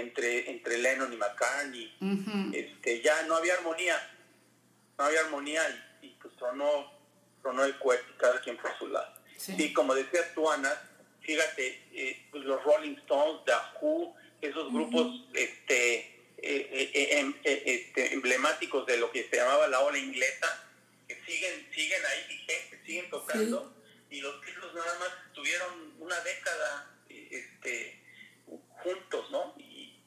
entre, 0.00 0.50
entre 0.50 0.78
Lennon 0.78 1.12
y 1.12 1.16
McCartney. 1.16 2.52
este, 2.54 3.00
ya 3.02 3.22
no 3.24 3.36
había 3.36 3.54
armonía, 3.54 3.96
no 4.98 5.04
había 5.04 5.20
armonía 5.20 5.62
y, 6.02 6.08
pues 6.20 6.34
tronó, 6.36 6.92
tronó 7.42 7.64
el 7.64 7.76
cuerpo 7.78 8.12
cada 8.18 8.40
quien 8.40 8.56
por 8.56 8.76
su 8.78 8.88
lado. 8.88 9.18
Sí, 9.36 9.72
como 9.72 9.94
decías 9.94 10.34
tú, 10.34 10.50
Ana, 10.50 10.72
fíjate, 11.20 11.82
eh, 11.92 12.26
pues 12.30 12.44
los 12.44 12.62
Rolling 12.64 12.96
Stones, 12.96 13.44
The 13.44 13.52
Who, 13.80 14.16
esos 14.40 14.72
grupos, 14.72 15.24
este 15.34 16.18
eh, 16.40 16.68
eh, 16.72 16.90
eh 16.94 17.18
em, 17.18 17.34
este, 17.44 18.14
emblemáticos 18.14 18.86
de 18.86 18.96
lo 18.96 19.10
que 19.10 19.28
se 19.28 19.36
llamaba 19.36 19.66
la 19.68 19.80
ola 19.80 19.98
inglesa, 19.98 20.68
que 21.06 21.14
siguen, 21.26 21.68
siguen 21.74 22.00
ahí 22.04 22.24
vigentes, 22.28 22.80
siguen 22.84 23.10
tocando, 23.10 23.74
y 24.10 24.20
los 24.20 24.40
Beatles 24.40 24.74
nada 24.74 24.98
más 24.98 25.08
tuvieron 25.34 25.94
una 25.98 26.18
década 26.20 26.96
este, 27.08 28.02
juntos, 28.82 29.30
¿no? 29.30 29.54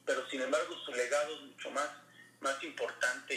Pero 0.04 0.28
sin 0.28 0.40
embargo 0.40 0.74
su 0.84 0.92
legado 0.92 1.34
es 1.34 1.40
mucho 1.42 1.70
más, 1.70 1.88
más 2.40 2.62
importante 2.62 3.34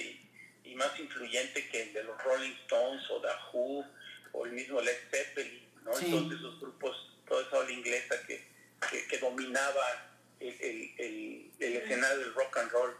y, 0.63 0.75
más 0.75 0.99
influyente 0.99 1.69
que 1.69 1.83
el 1.83 1.93
de 1.93 2.03
los 2.03 2.21
Rolling 2.21 2.51
Stones 2.63 3.01
o 3.09 3.21
The 3.21 3.27
Who 3.53 3.85
o 4.33 4.45
el 4.45 4.51
mismo 4.51 4.81
Led 4.81 4.97
Zeppelin, 5.09 5.65
¿no? 5.85 5.97
Entonces 5.97 6.37
esos 6.37 6.59
grupos, 6.59 7.13
toda 7.25 7.43
esa 7.43 7.59
ola 7.59 7.71
inglesa 7.71 8.15
que, 8.27 8.45
que, 8.91 9.07
que 9.07 9.17
dominaba 9.19 10.15
el, 10.41 11.51
escenario 11.59 12.19
del 12.19 12.33
rock 12.33 12.57
and 12.57 12.71
roll. 12.71 12.91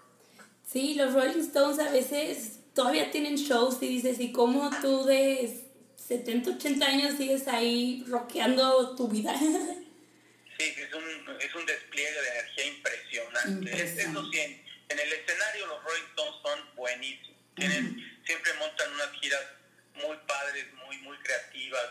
Sí, 0.65 0.93
los 0.93 1.13
Rolling 1.13 1.41
Stones 1.41 1.79
a 1.79 1.91
veces 1.91 2.59
todavía 2.73 3.11
tienen 3.11 3.35
shows 3.35 3.81
y 3.81 3.87
dices, 3.87 4.19
¿y 4.21 4.31
cómo 4.31 4.69
tú 4.81 5.03
de 5.03 5.69
70, 5.97 6.51
80 6.51 6.85
años 6.85 7.17
sigues 7.17 7.47
ahí 7.47 8.05
rockeando 8.07 8.95
tu 8.95 9.07
vida? 9.07 9.35
Sí, 10.57 10.73
es 10.77 10.93
un, 10.93 11.37
es 11.39 11.55
un 11.55 11.65
despliegue 11.65 12.21
de 12.21 12.29
energía 12.29 12.65
impresionante. 12.65 13.83
Eso 13.83 14.31
sí, 14.31 14.39
en, 14.39 14.99
el 14.99 15.13
escenario 15.13 15.67
los 15.67 15.83
Rolling 15.83 16.05
Stones 16.09 16.35
son 16.43 16.75
buenísimos. 16.75 17.37
Tienen, 17.55 18.21
Siempre 18.25 18.53
montan 18.55 18.91
unas 18.93 19.11
giras 19.19 19.43
muy 19.93 20.17
padres, 20.27 20.65
muy, 20.85 20.97
muy 20.99 21.17
creativas. 21.17 21.85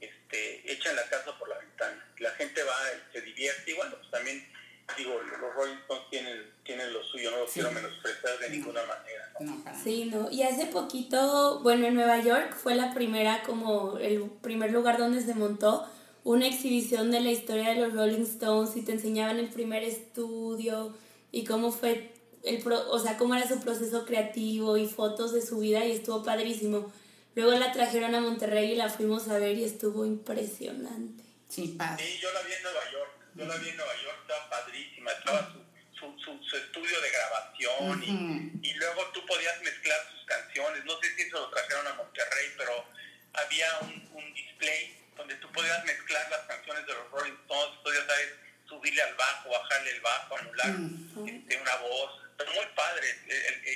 Este, 0.00 0.72
echan 0.72 0.96
la 0.96 1.08
casa 1.08 1.38
por 1.38 1.48
la 1.48 1.58
ventana. 1.58 2.12
La 2.18 2.30
gente 2.32 2.62
va 2.62 2.76
y 2.92 3.12
se 3.12 3.20
divierte. 3.22 3.70
Y 3.70 3.74
bueno, 3.74 3.96
pues 3.96 4.10
también 4.10 4.52
digo, 4.96 5.20
los 5.20 5.54
Rolling 5.54 5.76
Stones 5.82 6.04
tienen, 6.10 6.50
tienen 6.64 6.92
lo 6.92 7.02
suyo, 7.04 7.30
no 7.30 7.38
lo 7.38 7.46
quiero 7.46 7.70
menospreciar 7.70 8.38
de 8.38 8.50
ninguna 8.50 8.80
manera. 8.84 9.74
sí, 9.82 10.06
no. 10.06 10.30
Y 10.30 10.42
hace 10.42 10.66
poquito, 10.66 11.60
bueno, 11.60 11.86
en 11.86 11.94
Nueva 11.94 12.20
York 12.20 12.54
fue 12.54 12.74
la 12.74 12.92
primera, 12.94 13.42
como 13.42 13.98
el 13.98 14.30
primer 14.42 14.72
lugar 14.72 14.98
donde 14.98 15.22
se 15.22 15.34
montó 15.34 15.88
una 16.24 16.46
exhibición 16.46 17.10
de 17.10 17.20
la 17.20 17.30
historia 17.30 17.70
de 17.70 17.76
los 17.76 17.94
Rolling 17.94 18.22
Stones 18.22 18.76
y 18.76 18.82
te 18.82 18.92
enseñaban 18.92 19.38
el 19.38 19.48
primer 19.48 19.82
estudio 19.82 20.96
y 21.30 21.44
cómo 21.44 21.72
fue 21.72 22.12
el 22.44 22.62
pro, 22.62 22.90
o 22.90 22.98
sea, 22.98 23.16
cómo 23.18 23.34
era 23.34 23.46
su 23.46 23.60
proceso 23.60 24.04
creativo 24.04 24.76
y 24.76 24.86
fotos 24.86 25.32
de 25.32 25.42
su 25.42 25.58
vida 25.58 25.84
y 25.84 25.92
estuvo 25.92 26.22
padrísimo. 26.22 26.92
Luego 27.34 27.52
la 27.52 27.72
trajeron 27.72 28.14
a 28.14 28.20
Monterrey 28.20 28.72
y 28.72 28.76
la 28.76 28.88
fuimos 28.88 29.28
a 29.28 29.38
ver 29.38 29.56
y 29.56 29.64
estuvo 29.64 30.04
impresionante. 30.04 31.24
Sí, 31.48 31.74
padre. 31.78 32.04
Sí, 32.04 32.18
yo 32.20 32.32
la 32.32 32.42
vi 32.42 32.52
en 32.52 32.62
Nueva 32.62 32.90
York 32.92 33.22
yo 33.34 33.46
la 33.46 33.56
vi 33.56 33.68
en 33.70 33.76
Nueva 33.76 33.94
York, 34.02 34.18
estaba 34.20 34.50
padrísima, 34.50 35.10
estaba 35.10 35.52
su, 35.98 36.14
su, 36.18 36.44
su, 36.44 36.56
estudio 36.56 37.00
de 37.00 37.10
grabación 37.10 38.02
y, 38.02 38.68
y, 38.68 38.74
luego 38.74 39.06
tú 39.14 39.24
podías 39.24 39.58
mezclar 39.62 39.98
sus 40.10 40.26
canciones. 40.26 40.84
No 40.84 41.00
sé 41.00 41.14
si 41.16 41.22
eso 41.22 41.40
lo 41.40 41.48
trajeron 41.48 41.86
a 41.86 41.94
Monterrey, 41.94 42.48
pero 42.58 42.84
había 43.32 43.66
un, 43.82 44.10
un 44.12 44.34
display 44.34 45.01
donde 45.16 45.34
tú 45.36 45.50
podías 45.52 45.84
mezclar 45.84 46.30
las 46.30 46.40
canciones 46.46 46.86
de 46.86 46.94
los 46.94 47.10
Rolling 47.10 47.32
Stones, 47.42 47.78
sabes, 48.06 48.28
subirle 48.68 49.02
al 49.02 49.14
bajo, 49.14 49.50
bajarle 49.50 49.90
el 49.90 50.00
bajo, 50.00 50.36
anular 50.38 50.68
Mm. 50.78 51.28
este, 51.28 51.56
una 51.60 51.76
voz. 51.76 52.10
Pero 52.38 52.52
muy 52.52 52.64
padre. 52.74 53.06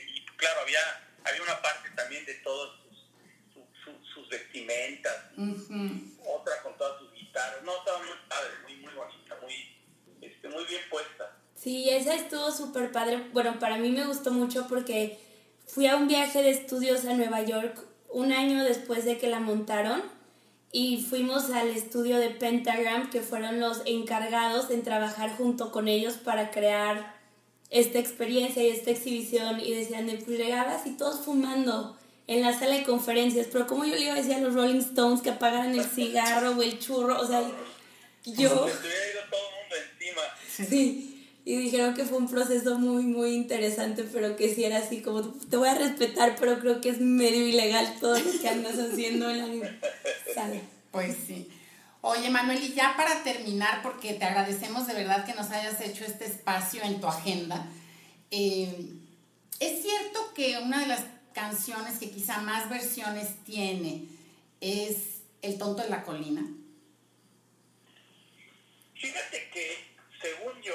Y 0.07 0.25
claro, 0.37 0.61
había, 0.63 0.81
había 1.25 1.43
una 1.43 1.61
parte 1.63 1.91
también 1.95 2.25
de 2.25 2.35
todos 2.37 2.81
sus, 2.83 2.99
su- 3.55 3.69
su- 3.85 4.07
sus 4.15 4.29
vestimentas, 4.29 5.15
Ujú. 5.37 6.17
otra 6.27 6.63
con 6.63 6.77
todas 6.79 6.99
sus 7.01 7.13
guitarras. 7.13 7.63
No, 7.63 7.77
estaba 7.79 7.99
muy 7.99 8.09
padre, 8.29 8.51
muy, 8.63 8.77
muy 8.77 8.95
bonita, 8.95 9.37
muy, 9.43 9.77
este, 10.23 10.49
muy 10.49 10.65
bien 10.65 10.83
puesta. 10.91 11.33
Sí, 11.55 11.89
esa 11.91 12.15
estuvo 12.15 12.51
súper 12.51 12.91
padre. 12.93 13.19
Bueno, 13.33 13.59
para 13.59 13.77
mí 13.77 13.91
me 13.91 14.07
gustó 14.07 14.31
mucho 14.31 14.67
porque 14.69 15.19
fui 15.67 15.87
a 15.87 15.97
un 15.97 16.09
viaje 16.09 16.43
de 16.43 16.51
estudios 16.51 17.05
a 17.05 17.13
Nueva 17.15 17.43
York 17.43 17.79
un 18.09 18.33
año 18.33 18.65
después 18.65 19.05
de 19.05 19.19
que 19.19 19.27
la 19.29 19.41
montaron 19.41 20.03
y 20.79 20.99
fuimos 20.99 21.49
al 21.53 21.69
estudio 21.71 22.19
de 22.19 22.29
Pentagram, 22.29 23.09
que 23.09 23.23
fueron 23.23 23.61
los 23.61 23.81
encargados 23.87 24.69
en 24.71 24.83
trabajar 24.83 25.35
junto 25.35 25.73
con 25.73 25.89
ellos 25.89 26.19
para 26.23 26.51
crear 26.51 27.17
esta 27.71 27.99
experiencia 27.99 28.63
y 28.63 28.69
esta 28.69 28.91
exhibición 28.91 29.59
y 29.59 29.73
decían 29.73 30.07
de 30.07 30.19
pues 30.19 30.39
llegabas 30.39 30.87
y 30.87 30.91
todos 30.91 31.25
fumando 31.25 31.97
en 32.27 32.43
la 32.43 32.53
sala 32.53 32.75
de 32.75 32.83
conferencias, 32.83 33.47
pero 33.51 33.67
como 33.67 33.87
yo 33.87 33.95
le 33.95 34.03
iba 34.03 34.13
a 34.13 34.17
decir 34.17 34.35
a 34.35 34.41
los 34.41 34.53
Rolling 34.53 34.81
Stones 34.81 35.23
que 35.23 35.31
apagaran 35.31 35.75
el 35.75 35.83
cigarro 35.83 36.51
o 36.51 36.63
el 36.63 36.79
churro, 36.79 37.23
o 37.23 37.27
sea, 37.27 37.41
yo... 38.27 38.67
Le 38.67 38.73
estuviera 38.73 39.11
ido 39.13 39.23
todo 39.31 39.41
el 39.41 39.55
mundo 39.57 39.77
encima. 39.95 40.69
Sí, 40.69 41.17
y 41.47 41.57
dijeron 41.57 41.95
que 41.95 42.05
fue 42.05 42.19
un 42.19 42.29
proceso 42.29 42.79
muy, 42.79 43.05
muy 43.05 43.31
interesante, 43.31 44.05
pero 44.13 44.37
que 44.37 44.55
sí 44.55 44.65
era 44.65 44.79
así 44.79 45.01
como, 45.01 45.23
te 45.23 45.57
voy 45.57 45.69
a 45.69 45.75
respetar, 45.75 46.37
pero 46.39 46.59
creo 46.59 46.81
que 46.83 46.91
es 46.91 47.01
medio 47.01 47.47
ilegal 47.47 47.95
todo 47.99 48.19
lo 48.19 48.41
que 48.43 48.49
andas 48.49 48.79
haciendo 48.79 49.31
en 49.31 49.39
la 49.39 49.47
Pues 50.91 51.17
sí. 51.27 51.51
Oye, 52.03 52.31
Manuel, 52.31 52.63
y 52.63 52.73
ya 52.75 52.95
para 52.97 53.23
terminar, 53.25 53.83
porque 53.83 54.15
te 54.15 54.25
agradecemos 54.25 54.87
de 54.87 54.95
verdad 54.95 55.25
que 55.27 55.35
nos 55.35 55.51
hayas 55.51 55.81
hecho 55.81 56.05
este 56.05 56.25
espacio 56.27 56.83
en 56.85 57.01
tu 57.01 57.07
agenda, 57.09 57.67
eh, 58.31 58.93
es 59.59 59.83
cierto 59.83 60.33
que 60.35 60.59
una 60.59 60.81
de 60.81 60.87
las 60.87 61.05
canciones 61.33 61.99
que 61.99 62.11
quizá 62.11 62.39
más 62.43 62.69
versiones 62.71 63.43
tiene 63.45 64.05
es 64.61 64.97
El 65.43 65.59
tonto 65.59 65.83
de 65.83 65.91
la 65.91 66.03
colina. 66.03 66.43
Fíjate 68.95 69.51
que, 69.53 69.77
según 70.21 70.61
yo, 70.63 70.75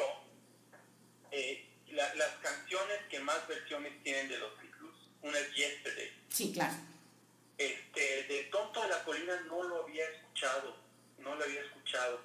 eh, 1.32 1.66
la- 1.92 2.14
las 2.16 2.30
canciones 2.42 2.98
que 3.10 3.20
más 3.22 3.48
versiones 3.48 3.92
tienen 4.04 4.30
de 4.30 4.38
los 4.38 4.52
Beatles, 4.58 4.96
una 5.24 5.38
es 5.40 5.56
Yesterday. 5.56 6.10
Sí, 6.30 6.52
claro. 6.54 6.74
Este, 7.62 8.24
de 8.24 8.44
Tonto 8.52 8.82
de 8.82 8.88
la 8.90 9.04
Colina 9.04 9.40
no 9.48 9.62
lo 9.64 9.84
había 9.84 10.06
escuchado, 10.10 10.76
no 11.20 11.36
lo 11.36 11.44
había 11.44 11.62
escuchado. 11.62 12.20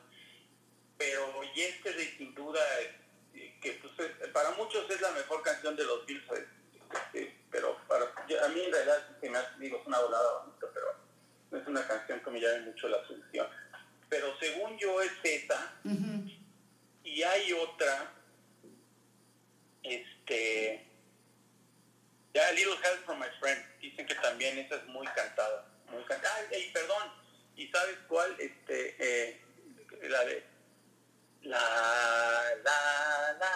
Pero 0.96 1.42
Yesterday 1.54 2.14
sin 2.16 2.34
duda, 2.34 2.60
eh, 3.34 3.58
que 3.60 3.72
pues, 3.72 4.10
es- 4.10 4.28
para 4.28 4.50
muchos 4.52 4.88
es 4.90 5.00
la 5.00 5.10
mejor 5.12 5.42
canción 5.42 5.76
de 5.76 5.84
los 5.84 6.06
Beatles, 6.06 6.46
este, 6.94 7.36
pero 7.50 7.76
para, 7.86 8.06
yo- 8.28 8.42
a 8.44 8.48
mí 8.48 8.60
en 8.62 8.72
realidad 8.72 9.06
se 9.20 9.28
me 9.28 9.36
hace, 9.38 9.58
digo, 9.58 9.78
es 9.80 9.86
una 9.86 9.98
volada 10.00 10.38
bonita, 10.44 10.66
pero 10.72 10.86
no 11.50 11.58
es 11.58 11.66
una 11.66 11.86
canción 11.86 12.20
que 12.20 12.30
me 12.30 12.40
llame 12.40 12.60
mucho 12.60 12.88
la 12.88 12.96
atención. 12.98 13.46
Pero 14.08 14.38
según 14.38 14.78
yo 14.78 15.02
es 15.02 15.12
esa, 15.22 15.74
y 17.04 17.22
hay 17.22 17.52
otra, 17.52 18.12
este, 19.82 20.86
ya 22.34 22.52
Little 22.52 22.74
Help 22.74 23.04
from 23.04 23.18
My 23.18 23.26
Friend, 23.40 23.62
dicen 23.90 24.06
que 24.06 24.14
también 24.16 24.58
esa 24.58 24.76
es 24.76 24.86
muy 24.86 25.06
cantada, 25.06 25.66
muy 25.90 26.02
cantada. 26.04 26.34
Ay, 26.52 26.70
perdón, 26.72 27.12
¿y 27.56 27.68
sabes 27.68 27.96
cuál? 28.08 28.34
Este, 28.38 28.96
eh, 28.98 29.40
la 30.08 30.24
de, 30.24 30.44
la, 31.42 31.60
la, 32.64 32.78
la, 33.40 33.48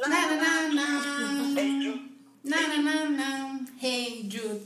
la, 0.00 0.08
Na, 0.08 0.36
na, 0.36 0.68
na, 0.68 0.74
na. 0.74 1.54
Hey 1.56 1.80
Jude. 1.82 2.00
Na, 2.42 2.60
na, 2.68 2.78
na, 2.78 3.04
na. 3.08 3.60
Hey 3.80 4.28
Jude. 4.30 4.60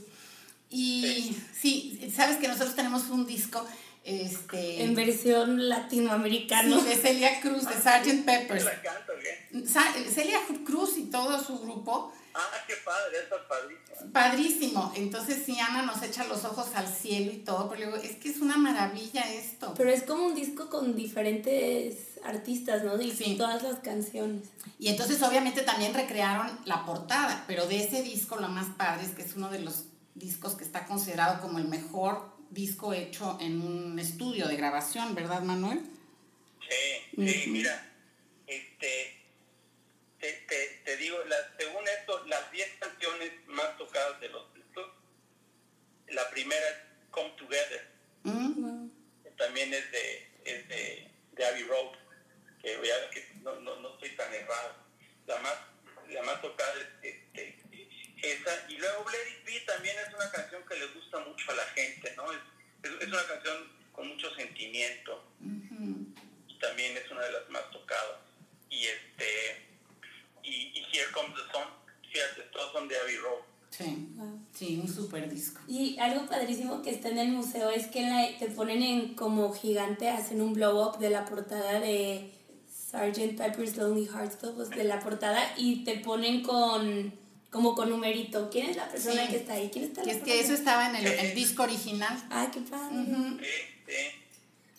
Y 0.69 1.35
sí, 1.53 2.11
sabes 2.15 2.37
que 2.37 2.47
nosotros 2.47 2.75
tenemos 2.75 3.03
un 3.09 3.25
disco 3.27 3.67
este, 4.03 4.83
En 4.83 4.95
versión 4.95 5.69
latinoamericana. 5.69 6.79
sí, 6.79 6.85
de 6.87 6.95
Celia 6.95 7.39
Cruz, 7.41 7.67
de 7.67 7.75
Sgt. 7.75 8.25
Peppers. 8.25 8.65
Celia 10.09 10.39
Cruz 10.65 10.97
y 10.97 11.05
todo 11.11 11.43
su 11.43 11.59
grupo, 11.59 12.11
Ah, 12.33 12.49
qué 12.67 12.73
padre, 12.85 13.17
esa 13.25 13.35
es 13.35 13.41
padrísima. 13.47 14.11
padrísimo. 14.13 14.93
Entonces, 14.95 15.43
sí, 15.45 15.59
Ana 15.59 15.81
nos 15.83 16.01
echa 16.01 16.23
los 16.25 16.43
ojos 16.45 16.67
al 16.75 16.87
cielo 16.87 17.31
y 17.31 17.37
todo, 17.39 17.69
pero 17.69 17.85
digo, 17.87 17.97
es 17.97 18.15
que 18.17 18.29
es 18.29 18.37
una 18.37 18.57
maravilla 18.57 19.21
esto. 19.33 19.73
Pero 19.75 19.89
es 19.91 20.03
como 20.03 20.25
un 20.27 20.35
disco 20.35 20.69
con 20.69 20.95
diferentes 20.95 22.19
artistas, 22.23 22.83
¿no? 22.83 22.99
Y 23.01 23.11
Sí. 23.11 23.35
todas 23.37 23.61
las 23.63 23.79
canciones. 23.79 24.47
Y 24.79 24.87
entonces, 24.89 25.21
obviamente, 25.21 25.61
también 25.63 25.93
recrearon 25.93 26.59
la 26.65 26.85
portada, 26.85 27.43
pero 27.47 27.67
de 27.67 27.83
ese 27.83 28.01
disco, 28.03 28.37
lo 28.37 28.47
más 28.47 28.67
padre 28.77 29.05
es 29.05 29.11
que 29.11 29.21
es 29.23 29.35
uno 29.35 29.49
de 29.49 29.59
los 29.59 29.85
discos 30.15 30.55
que 30.55 30.63
está 30.63 30.85
considerado 30.85 31.41
como 31.41 31.57
el 31.59 31.67
mejor 31.67 32.31
disco 32.49 32.93
hecho 32.93 33.37
en 33.41 33.61
un 33.61 33.97
estudio 33.99 34.47
de 34.47 34.55
grabación, 34.57 35.15
¿verdad, 35.15 35.41
Manuel? 35.41 35.81
Sí, 36.69 37.25
sí, 37.27 37.49
mira, 37.49 37.91
este, 38.47 39.20
te, 40.21 40.31
te, 40.47 40.67
te 40.85 40.97
digo, 40.97 41.21
las, 41.25 41.47
según 41.57 41.85
esto, 41.87 42.23
las 42.27 42.51
10 42.51 42.69
canciones 42.79 43.31
más 43.47 43.75
tocadas 43.77 44.19
de 44.21 44.29
los 44.29 44.53
Beatles, 44.53 44.87
la 46.09 46.29
primera 46.29 46.69
es 46.69 46.77
Come 47.09 47.31
Together, 47.37 47.87
¿Mm? 48.23 48.89
que 49.23 49.31
también 49.31 49.73
es 49.73 49.91
de, 49.91 50.31
es 50.45 50.67
de, 50.69 51.11
de 51.31 51.45
Abbey 51.45 51.63
Road, 51.63 51.97
que 52.61 52.79
ya 52.83 53.09
que 53.09 53.27
no, 53.41 53.59
no, 53.61 53.75
no 53.77 53.93
estoy 53.95 54.15
tan 54.15 54.31
errado. 54.33 54.75
La 55.25 55.39
más, 55.39 55.55
la 56.09 56.21
más 56.23 56.41
tocada 56.41 56.73
es 57.01 57.15
este, 57.15 57.59
esa, 58.21 58.65
y 58.69 58.77
luego 58.77 59.09
Let 59.09 59.31
It 59.31 59.45
Be 59.45 59.59
también 59.61 59.97
es 59.97 60.13
una 60.13 60.31
canción 60.31 60.63
que 60.67 60.75
le 60.75 60.85
gusta 60.87 61.19
mucho 61.19 61.51
a 61.51 61.55
la 61.55 61.65
gente, 61.65 62.13
¿no? 62.15 62.31
Es, 62.31 62.39
es, 62.83 62.91
es 63.01 63.07
una 63.07 63.25
canción 63.25 63.71
con 63.91 64.07
mucho 64.07 64.33
sentimiento 64.35 65.31
Ujú. 65.39 66.13
y 66.47 66.59
también 66.59 66.95
es 66.95 67.09
una 67.09 67.23
de 67.23 67.31
las 67.31 67.49
más 67.49 67.69
tocadas. 67.71 68.19
Y 68.69 68.85
este 68.85 69.71
y, 70.43 70.71
y 70.79 70.87
Here 70.91 71.11
Comes 71.11 71.35
the 71.35 71.51
Sun, 71.51 71.67
fíjate, 72.11 72.41
todos 72.51 72.71
son 72.73 72.87
de 72.87 72.97
Abbey 72.97 73.17
Road. 73.17 73.41
Sí, 73.83 74.07
Wow. 74.17 74.39
sí, 74.53 74.79
un 74.83 74.87
super 74.93 75.29
disco. 75.29 75.59
Y 75.67 75.97
algo 75.99 76.25
padrísimo 76.27 76.81
que 76.81 76.89
está 76.91 77.09
en 77.09 77.17
el 77.19 77.31
museo 77.31 77.69
es 77.69 77.87
que 77.87 78.01
en 78.03 78.09
la- 78.09 78.37
te 78.39 78.47
ponen 78.47 78.81
en 78.83 79.13
como 79.15 79.51
gigante, 79.53 80.09
hacen 80.09 80.41
un 80.41 80.53
blow 80.53 80.81
up 80.89 80.97
de 80.99 81.09
la 81.09 81.25
portada 81.25 81.79
de 81.79 82.31
Sgt. 82.91 83.37
Pepper's 83.37 83.77
Lonely 83.77 84.05
Hearts 84.07 84.35
Club, 84.35 84.55
pues, 84.55 84.69
de 84.69 84.83
la 84.83 84.99
portada, 84.99 85.39
y 85.57 85.83
te 85.83 85.97
ponen 85.99 86.41
con 86.43 87.13
como 87.49 87.75
con 87.75 87.89
numerito. 87.89 88.49
¿Quién 88.49 88.69
es 88.69 88.77
la 88.77 88.87
persona 88.87 89.23
Sí. 89.25 89.31
que 89.31 89.35
está 89.37 89.53
ahí? 89.55 89.69
¿Quién 89.73 89.83
está 89.85 90.03
Que 90.03 90.11
es 90.11 90.23
que 90.23 90.39
eso 90.39 90.53
estaba 90.53 90.89
en 90.89 90.95
el, 90.95 91.05
el 91.05 91.35
disco 91.35 91.63
original. 91.63 92.17
Ay, 92.29 92.47
qué 92.53 92.61
padre. 92.61 92.95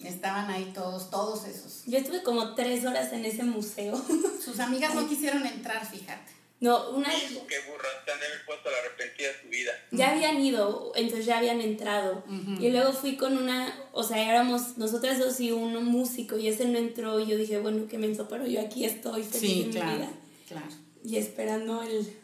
Estaban 0.00 0.50
ahí 0.50 0.72
todos, 0.74 1.10
todos 1.10 1.44
esos. 1.46 1.82
Yo 1.86 1.98
estuve 1.98 2.22
como 2.22 2.54
tres 2.54 2.84
horas 2.84 3.12
en 3.12 3.24
ese 3.24 3.44
museo. 3.44 4.02
Sus 4.44 4.58
amigas 4.58 4.94
no 4.94 5.06
quisieron 5.08 5.46
entrar, 5.46 5.86
fíjate. 5.86 6.32
No, 6.62 6.90
una... 6.90 7.12
Hijo, 7.14 7.46
qué 7.46 7.58
burras, 7.70 8.04
te 8.04 8.12
han 8.12 8.20
de 8.20 8.26
haber 8.26 8.44
puesto 8.46 8.70
la 8.70 8.78
arrepentida 8.78 9.28
de 9.28 9.42
su 9.42 9.48
vida. 9.48 9.72
Ya 9.90 10.10
habían 10.12 10.40
ido, 10.40 10.92
entonces 10.94 11.26
ya 11.26 11.38
habían 11.38 11.60
entrado. 11.60 12.24
Y 12.60 12.70
luego 12.70 12.92
fui 12.92 13.16
con 13.16 13.36
una, 13.36 13.76
o 13.92 14.02
sea, 14.02 14.30
éramos 14.30 14.78
nosotras 14.78 15.18
dos 15.18 15.38
y 15.40 15.50
un 15.52 15.84
músico, 15.84 16.38
y 16.38 16.48
ese 16.48 16.64
no 16.66 16.78
entró, 16.78 17.20
y 17.20 17.26
yo 17.26 17.36
dije, 17.36 17.58
bueno, 17.58 17.86
qué 17.88 17.98
menso, 17.98 18.28
pero 18.28 18.46
yo 18.46 18.60
aquí 18.60 18.84
estoy 18.84 19.22
feliz 19.24 19.40
Sí, 19.40 19.62
en 19.62 19.68
mi 19.68 19.74
vida. 19.74 20.10
claro. 20.48 20.66
Y 21.04 21.16
esperando 21.18 21.82
el 21.82 22.16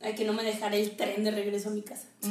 a 0.00 0.14
que 0.14 0.24
no 0.24 0.32
me 0.32 0.42
dejara 0.44 0.74
el 0.76 0.96
tren 0.96 1.22
de 1.24 1.30
regreso 1.30 1.68
a 1.68 1.72
mi 1.72 1.82
casa. 1.82 2.06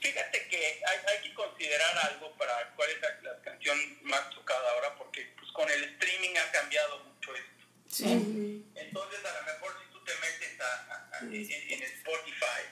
Fíjate 0.00 0.38
que 0.48 0.56
hay, 0.56 0.98
hay 1.08 1.28
que 1.28 1.34
considerar 1.34 1.98
algo 2.10 2.32
para 2.38 2.74
cuál 2.74 2.88
es 2.90 3.00
la, 3.02 3.30
la 3.32 3.42
canción 3.42 3.76
más 4.02 4.30
tocada 4.30 4.70
ahora, 4.74 4.96
porque 4.96 5.32
pues, 5.38 5.50
con 5.52 5.68
el 5.70 5.84
streaming 5.84 6.30
ha 6.38 6.50
cambiado 6.52 7.04
mucho 7.04 7.34
esto. 7.34 7.64
Sí. 7.88 8.04
Entonces, 8.74 9.18
a 9.24 9.40
lo 9.40 9.52
mejor 9.52 9.72
en, 11.22 11.72
en 11.72 11.82
Spotify, 11.82 12.62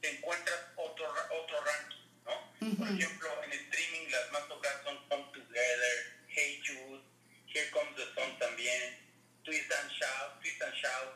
te 0.00 0.10
encuentras 0.16 0.58
otro, 0.76 1.06
otro 1.42 1.64
ranking, 1.64 2.04
¿no? 2.24 2.76
Por 2.78 2.88
ejemplo, 2.88 3.28
en 3.44 3.52
streaming 3.52 4.10
las 4.10 4.32
más 4.32 4.48
tocadas 4.48 4.82
son 4.84 5.08
Come 5.08 5.24
Together, 5.32 6.20
Hey 6.28 6.62
Jude, 6.66 7.02
Here 7.52 7.70
Comes 7.70 7.96
the 7.96 8.04
Sun 8.14 8.38
también, 8.38 8.98
Twist 9.42 9.72
and 9.72 9.90
Shout, 9.90 10.40
Twist 10.40 10.62
and 10.62 10.74
Shout, 10.74 11.14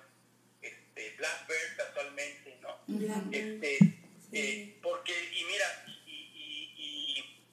este, 0.62 1.10
Blackbird 1.16 1.76
casualmente, 1.76 2.58
¿no? 2.60 2.80
Blackbird. 2.86 3.34
Este, 3.64 3.78
Sí. 3.78 4.40
eh, 4.40 4.78
porque, 4.82 5.12
y 5.32 5.44
mira, 5.44 5.84
y, 6.06 6.10
y- 6.10 6.72
y- 6.76 7.44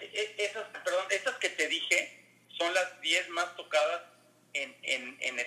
e- 0.00 0.34
esas, 0.38 0.64
perdón, 0.84 1.06
esas 1.10 1.36
que 1.36 1.50
te 1.50 1.68
dije 1.68 2.24
son 2.58 2.72
las 2.74 3.00
10 3.00 3.28
más 3.30 3.54
tocadas 3.56 4.02
en, 4.54 4.74
en, 4.82 5.16
en 5.20 5.38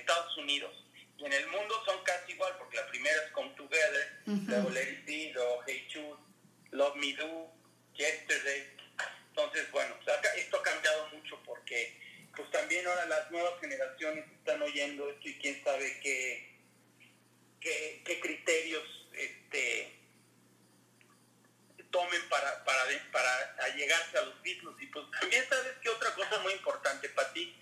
Estados 0.55 0.73
Unidos. 0.73 0.85
Y 1.17 1.25
en 1.25 1.33
el 1.33 1.47
mundo 1.47 1.75
son 1.85 1.97
casi 2.03 2.31
igual, 2.31 2.53
porque 2.57 2.77
la 2.77 2.87
primera 2.87 3.15
es 3.25 3.31
Come 3.31 3.49
Together, 3.57 4.21
luego 4.25 4.69
Let 4.69 4.89
It 4.91 5.05
Be, 5.05 5.31
luego 5.33 5.61
Hey 5.67 5.87
Jude, 5.91 6.15
Love 6.71 6.95
Me 6.95 7.13
Do, 7.13 7.51
Yesterday. 7.93 8.63
Entonces, 9.29 9.69
bueno, 9.71 9.95
pues 10.03 10.17
acá- 10.17 10.33
esto 10.35 10.57
ha 10.57 10.63
cambiado 10.63 11.03
mucho 11.07 11.19
mucho 11.19 11.43
porque 11.45 11.99
pues 12.35 12.49
también 12.51 12.87
ahora 12.87 13.05
las 13.07 13.29
nuevas 13.31 13.59
generaciones 13.59 14.25
están 14.31 14.61
oyendo 14.61 15.09
esto 15.09 15.27
y 15.27 15.37
quién 15.39 15.61
sabe 15.63 15.99
qué, 16.01 16.57
qué, 17.59 18.01
qué 18.05 18.19
criterios 18.21 18.83
este, 19.13 19.99
tomen 21.91 22.21
para, 22.29 22.63
para, 22.63 22.83
para 23.11 23.55
allegarse 23.65 24.17
a 24.17 24.21
los 24.21 24.41
Beatles. 24.43 24.75
Y 24.79 24.85
pues 24.87 25.05
también 25.19 25.43
sabes 25.49 25.73
que 25.81 25.89
otra 25.89 26.13
cosa 26.15 26.39
muy 26.39 26.53
importante 26.53 27.09
para 27.09 27.33
ti, 27.33 27.53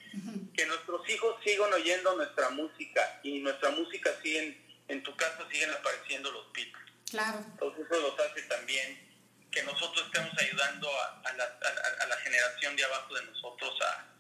que 0.54 0.66
nuestros 0.68 1.08
hijos 1.10 1.36
sigan 1.44 1.74
oyendo 1.74 2.16
nuestra 2.16 2.50
música 2.52 3.20
y 3.24 3.40
nuestra 3.40 3.72
música 3.72 4.12
siguen, 4.22 4.64
en 4.88 5.02
tu 5.04 5.16
caso 5.16 5.50
siguen 5.50 5.72
apareciendo 5.72 6.32
los 6.32 6.52
Beatles. 6.54 6.92
Claro. 7.10 7.40
Entonces 7.40 7.86
eso 7.90 8.02
los 8.02 8.20
hace 8.20 8.42
también 8.44 9.08
que 9.52 9.64
nosotros 9.64 10.06
estemos 10.06 10.38
ayudando 10.38 10.88
a, 10.90 11.22
a, 11.22 11.34
la, 11.34 11.44
a, 11.46 12.04
a 12.04 12.08
la, 12.08 12.18
generación 12.18 12.76
de 12.76 12.84
abajo 12.84 13.16
de 13.16 13.26
nosotros 13.26 13.74
a, 13.82 14.14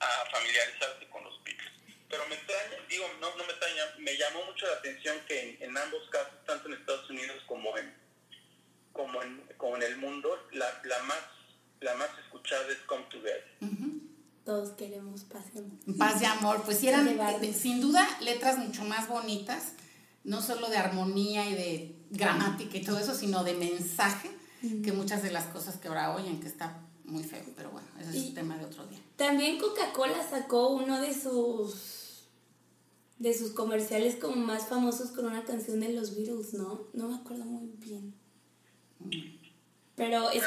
a 0.00 0.30
familiarizarse 0.30 1.06
con 1.10 1.22
los 1.24 1.42
Beatles. 1.44 1.70
Pero 2.08 2.26
me 2.28 2.34
extraña, 2.36 2.76
digo, 2.88 3.06
no, 3.20 3.30
no 3.36 3.44
me 3.44 3.50
extraña, 3.52 3.82
me 3.98 4.16
llamó 4.16 4.44
mucho 4.46 4.66
la 4.66 4.74
atención 4.74 5.18
que 5.28 5.56
en, 5.56 5.62
en 5.62 5.76
ambos 5.76 6.08
casos, 6.10 6.32
tanto 6.46 6.68
en 6.68 6.74
Estados 6.74 7.08
Unidos 7.10 7.42
como 7.46 7.76
en, 7.76 7.94
como 8.92 9.22
en, 9.22 9.42
como 9.58 9.76
en 9.76 9.82
el 9.82 9.96
mundo, 9.98 10.48
la, 10.52 10.80
la, 10.84 10.98
más, 11.02 11.20
la 11.80 11.94
más 11.94 12.08
escuchada 12.24 12.66
es 12.72 12.78
Come 12.86 13.04
Together. 13.10 13.44
Uh 13.60 13.66
-huh. 13.66 14.00
Todos 14.44 14.70
queremos 14.72 15.24
paz 15.24 15.44
y 15.54 15.58
amor. 15.58 15.98
Paz 15.98 16.22
y 16.22 16.24
amor, 16.24 16.62
pues 16.64 16.78
sí 16.78 16.88
eran, 16.88 17.06
sin 17.54 17.80
duda, 17.80 18.06
letras 18.20 18.58
mucho 18.58 18.84
más 18.84 19.08
bonitas, 19.08 19.72
no 20.22 20.40
solo 20.42 20.68
de 20.68 20.76
armonía 20.76 21.46
y 21.46 21.54
de 21.54 21.96
gramática 22.10 22.76
y 22.76 22.84
todo 22.84 22.98
eso, 22.98 23.14
sino 23.14 23.42
de 23.42 23.54
mensaje, 23.54 24.28
uh 24.62 24.66
-huh. 24.66 24.84
que 24.84 24.92
muchas 24.92 25.22
de 25.22 25.30
las 25.30 25.46
cosas 25.46 25.76
que 25.78 25.88
ahora 25.88 26.14
oyen, 26.14 26.40
que 26.40 26.46
está 26.48 26.78
muy 27.04 27.24
feo, 27.24 27.42
ese 28.14 28.22
es 28.22 28.28
el 28.28 28.34
tema 28.34 28.56
de 28.56 28.64
otro 28.64 28.86
día. 28.86 29.00
También 29.16 29.58
Coca-Cola 29.58 30.26
sacó 30.28 30.68
uno 30.68 31.00
de 31.00 31.14
sus 31.14 31.94
de 33.18 33.32
sus 33.32 33.52
comerciales 33.52 34.16
como 34.16 34.36
más 34.36 34.66
famosos 34.66 35.10
con 35.10 35.26
una 35.26 35.44
canción 35.44 35.80
de 35.80 35.92
los 35.92 36.16
Beatles, 36.16 36.54
¿no? 36.54 36.88
No 36.92 37.08
me 37.08 37.16
acuerdo 37.16 37.44
muy 37.44 37.70
bien. 37.78 38.14
Pero 39.94 40.30
es, 40.30 40.42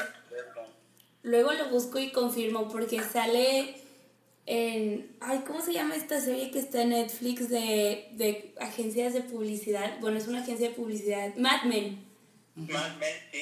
luego 1.24 1.54
lo 1.54 1.70
busco 1.70 1.98
y 2.00 2.12
confirmo 2.12 2.68
porque 2.68 3.02
sale 3.02 3.78
en... 4.46 5.16
Ay, 5.22 5.44
¿cómo 5.48 5.62
se 5.62 5.74
llama 5.74 5.96
esta 5.96 6.20
serie 6.20 6.52
que 6.52 6.60
está 6.60 6.82
en 6.82 6.90
Netflix 6.90 7.50
de, 7.50 8.10
de 8.14 8.54
agencias 8.60 9.14
de 9.14 9.22
publicidad? 9.22 10.00
Bueno, 10.02 10.18
es 10.18 10.28
una 10.28 10.44
agencia 10.44 10.70
de 10.70 10.76
publicidad. 10.76 11.36
Mad 11.36 11.64
Men. 11.64 12.06
Mad 12.56 12.98
Men, 12.98 13.16
sí. 13.32 13.40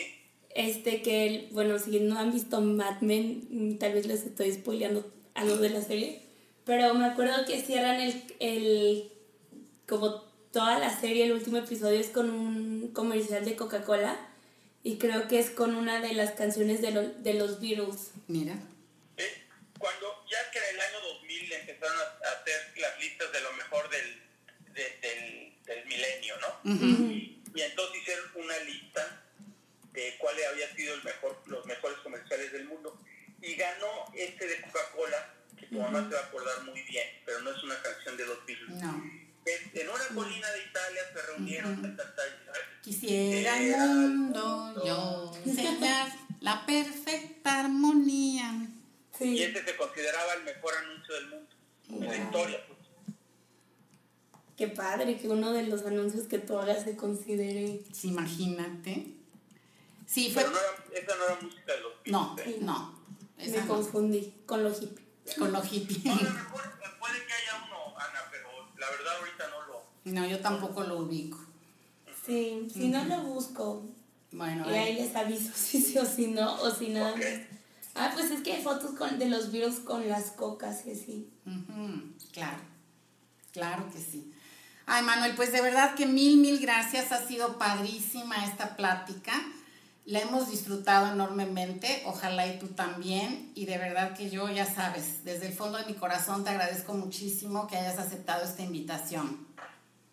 Este 0.55 1.01
que, 1.01 1.49
bueno, 1.51 1.77
si 1.79 1.99
no 1.99 2.17
han 2.17 2.31
visto 2.31 2.61
Mad 2.61 3.01
Men, 3.01 3.77
tal 3.77 3.93
vez 3.93 4.07
les 4.07 4.23
estoy 4.23 4.53
spoileando 4.53 5.05
algo 5.33 5.57
de 5.57 5.69
la 5.69 5.81
serie. 5.81 6.21
Pero 6.65 6.93
me 6.93 7.05
acuerdo 7.05 7.45
que 7.45 7.61
cierran 7.61 7.99
el, 7.99 8.23
el 8.39 9.11
como 9.85 10.21
toda 10.53 10.79
la 10.79 10.97
serie, 10.97 11.25
el 11.25 11.33
último 11.33 11.57
episodio 11.57 11.99
es 11.99 12.07
con 12.07 12.29
un 12.29 12.93
comercial 12.93 13.43
de 13.43 13.57
Coca-Cola 13.57 14.17
y 14.81 14.97
creo 14.97 15.27
que 15.27 15.39
es 15.39 15.49
con 15.49 15.75
una 15.75 15.99
de 15.99 16.13
las 16.13 16.31
canciones 16.31 16.81
de, 16.81 16.91
lo, 16.91 17.01
de 17.01 17.33
los 17.33 17.59
Beatles. 17.59 18.11
Mira. 18.27 18.53
Eh, 19.17 19.43
cuando 19.77 20.07
ya 20.31 20.49
que 20.51 20.59
en 20.59 20.75
el 20.75 20.79
año 20.79 21.01
2000 21.19 21.51
empezaron 21.51 21.97
a, 21.97 22.29
hacer 22.29 22.79
las 22.79 22.97
listas 23.01 23.31
de 23.33 23.41
lo 23.41 23.51
mejor 23.53 23.89
del, 23.89 24.23
de, 24.73 24.99
del, 25.01 25.53
del, 25.65 25.85
milenio, 25.85 26.35
¿no? 26.39 26.71
Uh 26.71 26.75
-huh. 26.75 27.43
Y 27.53 27.61
entonces 27.61 28.01
hicieron 28.01 28.25
una 28.35 28.57
lista 28.59 29.24
de 29.95 30.17
cuáles 30.19 30.47
habían 30.47 30.75
sido 30.75 30.93
el 30.95 31.03
mejor, 31.03 31.41
los 31.47 31.65
mejores 31.65 31.97
comerciales 31.99 32.51
del 32.51 32.65
mundo. 32.65 33.01
Y 33.41 33.55
ganó 33.55 34.05
este 34.13 34.47
de 34.47 34.61
Coca-Cola, 34.61 35.33
que 35.57 35.67
tu 35.67 35.75
uh 35.77 35.79
-huh. 35.79 35.91
mamá 35.91 36.09
se 36.09 36.15
va 36.15 36.21
a 36.21 36.25
acordar 36.25 36.63
muy 36.63 36.81
bien, 36.83 37.07
pero 37.25 37.41
no 37.41 37.51
es 37.51 37.63
una 37.63 37.81
canción 37.81 38.17
de 38.17 38.25
los 38.25 38.45
Beatles. 38.45 38.81
No 38.81 39.25
en 39.45 39.89
una 39.89 40.07
colina 40.15 40.51
de 40.51 40.59
Italia 40.59 41.01
se 41.13 41.21
reunieron. 41.21 41.79
Uh 41.79 41.87
-huh. 41.87 42.81
Quisiera 42.81 43.57
el 43.57 43.89
mundo 43.89 44.83
yo 44.85 45.31
enseñar 45.45 46.11
la 46.41 46.65
perfecta 46.65 47.61
armonía. 47.61 48.67
Sí. 49.17 49.37
Y 49.37 49.43
ese 49.43 49.63
se 49.63 49.77
consideraba 49.77 50.33
el 50.33 50.43
mejor 50.43 50.73
anuncio 50.75 51.15
del 51.15 51.27
mundo, 51.29 51.55
wow. 51.87 52.03
en 52.03 52.09
la 52.09 52.17
historia. 52.17 52.67
Pues. 52.67 52.79
Qué 54.57 54.67
padre 54.67 55.17
que 55.17 55.27
uno 55.27 55.53
de 55.53 55.63
los 55.63 55.85
anuncios 55.85 56.27
que 56.27 56.39
tú 56.39 56.57
hagas 56.57 56.83
se 56.83 56.95
considere. 56.95 57.81
Sí, 57.93 58.09
imagínate. 58.09 59.07
Sí, 60.05 60.31
fue... 60.31 60.43
Pero 60.43 60.55
no 60.55 60.59
era, 60.59 61.01
esa 61.01 61.15
no 61.15 61.23
era 61.25 61.41
música 61.41 61.73
de 61.73 61.81
los 61.81 61.91
No, 62.05 62.35
sí. 62.43 62.57
no. 62.61 62.99
Me 63.37 63.47
no. 63.47 63.67
confundí 63.67 64.33
con 64.45 64.63
los 64.63 64.79
hippies. 64.79 65.35
Con 65.37 65.51
los 65.51 65.65
hippies. 65.67 66.05
No, 66.05 66.13
a 66.13 66.15
lo 66.15 66.29
mejor 66.29 66.61
puede 66.99 67.25
que 67.25 67.33
haya 67.33 67.65
uno, 67.65 67.97
Ana, 67.97 68.19
pero 68.31 68.49
la 68.77 68.89
verdad 68.89 69.17
ahorita 69.19 69.47
no 69.49 69.67
lo... 69.67 69.83
No, 70.05 70.27
yo 70.27 70.39
tampoco 70.39 70.83
lo 70.83 70.99
ubico. 70.99 71.39
Sí, 72.25 72.67
si 72.73 72.83
uh 72.83 72.85
-huh. 72.85 72.91
no 72.91 73.05
lo 73.05 73.23
busco. 73.23 73.83
Bueno. 74.31 74.69
Y 74.69 74.73
ahí 74.75 74.95
les 74.95 75.15
aviso 75.15 75.51
si 75.55 75.81
sí 75.81 75.97
o 75.97 76.05
si 76.05 76.27
no, 76.27 76.61
o 76.61 76.71
si 76.71 76.89
nada 76.89 77.11
okay. 77.11 77.37
más. 77.37 77.47
Ah, 77.95 78.11
pues 78.13 78.29
es 78.29 78.41
que 78.41 78.53
hay 78.53 78.61
fotos 78.63 78.91
con, 78.97 79.17
de 79.17 79.29
los 79.29 79.51
virus 79.51 79.75
con 79.79 80.07
las 80.09 80.31
cocas 80.31 80.85
y 80.85 80.91
así. 80.91 81.29
Uh 81.45 81.49
-huh. 81.49 82.13
Claro, 82.33 82.59
claro 83.53 83.89
que 83.91 83.99
sí. 83.99 84.33
Ay, 84.85 85.03
Manuel, 85.03 85.33
pues 85.35 85.51
de 85.51 85.61
verdad 85.61 85.95
que 85.95 86.05
mil, 86.05 86.37
mil 86.37 86.59
gracias. 86.59 87.11
Ha 87.11 87.25
sido 87.25 87.57
padrísima 87.57 88.45
esta 88.45 88.75
plática. 88.75 89.33
La 90.05 90.19
hemos 90.19 90.51
disfrutado 90.51 91.11
enormemente, 91.13 92.03
ojalá 92.05 92.45
y 92.45 92.59
tú 92.59 92.67
también. 92.69 93.51
Y 93.55 93.65
de 93.65 93.79
verdad 93.79 94.15
que 94.15 94.29
yo, 94.29 94.49
ya 94.49 94.65
sabes, 94.65 95.23
desde 95.25 95.47
el 95.47 95.53
fondo 95.53 95.79
de 95.79 95.85
mi 95.85 95.95
corazón 95.95 96.43
te 96.43 96.51
agradezco 96.51 96.93
muchísimo 96.93 97.67
que 97.67 97.75
hayas 97.75 97.97
aceptado 97.97 98.45
esta 98.45 98.61
invitación. 98.61 99.47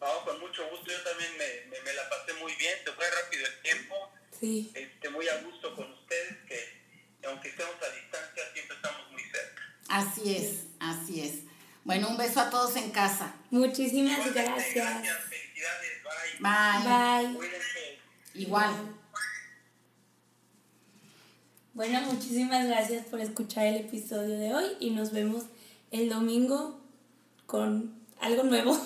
No, 0.01 0.25
con 0.25 0.41
mucho 0.41 0.63
gusto. 0.71 0.91
Yo 0.91 1.03
también 1.03 1.31
me, 1.37 1.71
me, 1.71 1.85
me 1.85 1.93
la 1.93 2.09
pasé 2.09 2.33
muy 2.41 2.55
bien. 2.55 2.75
Se 2.85 2.91
fue 2.93 3.05
rápido 3.09 3.47
el 3.47 3.63
tiempo. 3.63 3.95
Sí. 4.41 4.73
Este, 4.75 5.11
muy 5.11 5.29
a 5.29 5.37
gusto 5.43 5.77
con 5.77 5.93
ustedes, 5.93 6.39
que 6.49 6.83
aunque 7.29 7.51
estemos 7.51 7.75
a 7.75 7.95
distancia, 7.95 8.43
siempre 8.55 8.77
estamos 8.77 9.11
muy 9.13 9.23
cerca. 9.23 9.63
Así 9.89 10.37
es, 10.37 10.51
sí. 10.51 10.77
así 10.81 11.21
es. 11.21 11.35
Bueno, 11.85 12.09
un 12.09 12.17
beso 12.17 12.41
a 12.41 12.49
todos 12.51 12.75
en 12.77 12.91
casa. 12.91 13.35
Muchísimas 13.51 14.27
Igualmente, 14.27 14.43
gracias. 14.43 14.75
Gracias, 14.75 15.19
felicidades. 15.29 16.03
Bye. 16.41 17.29
Bye. 17.29 17.37
Cuídense. 17.37 17.99
Igual. 18.35 19.02
Bueno, 21.75 22.03
muchísimas 22.03 22.67
gracias 22.67 23.07
por 23.07 23.19
escuchar 23.21 23.65
el 23.67 23.77
episodio 23.77 24.39
de 24.39 24.53
hoy 24.53 24.67
y 24.79 24.91
nos 24.91 25.11
vemos 25.11 25.45
el 25.91 26.11
domingo 26.11 26.79
con 27.47 27.95
algo 28.21 28.43
nuevo. 28.43 28.79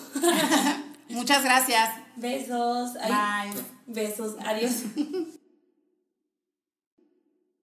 Muchas 1.09 1.43
gracias. 1.43 1.91
Besos. 2.14 2.95
Bye. 2.95 3.61
Besos. 3.87 4.37
Adiós. 4.45 4.84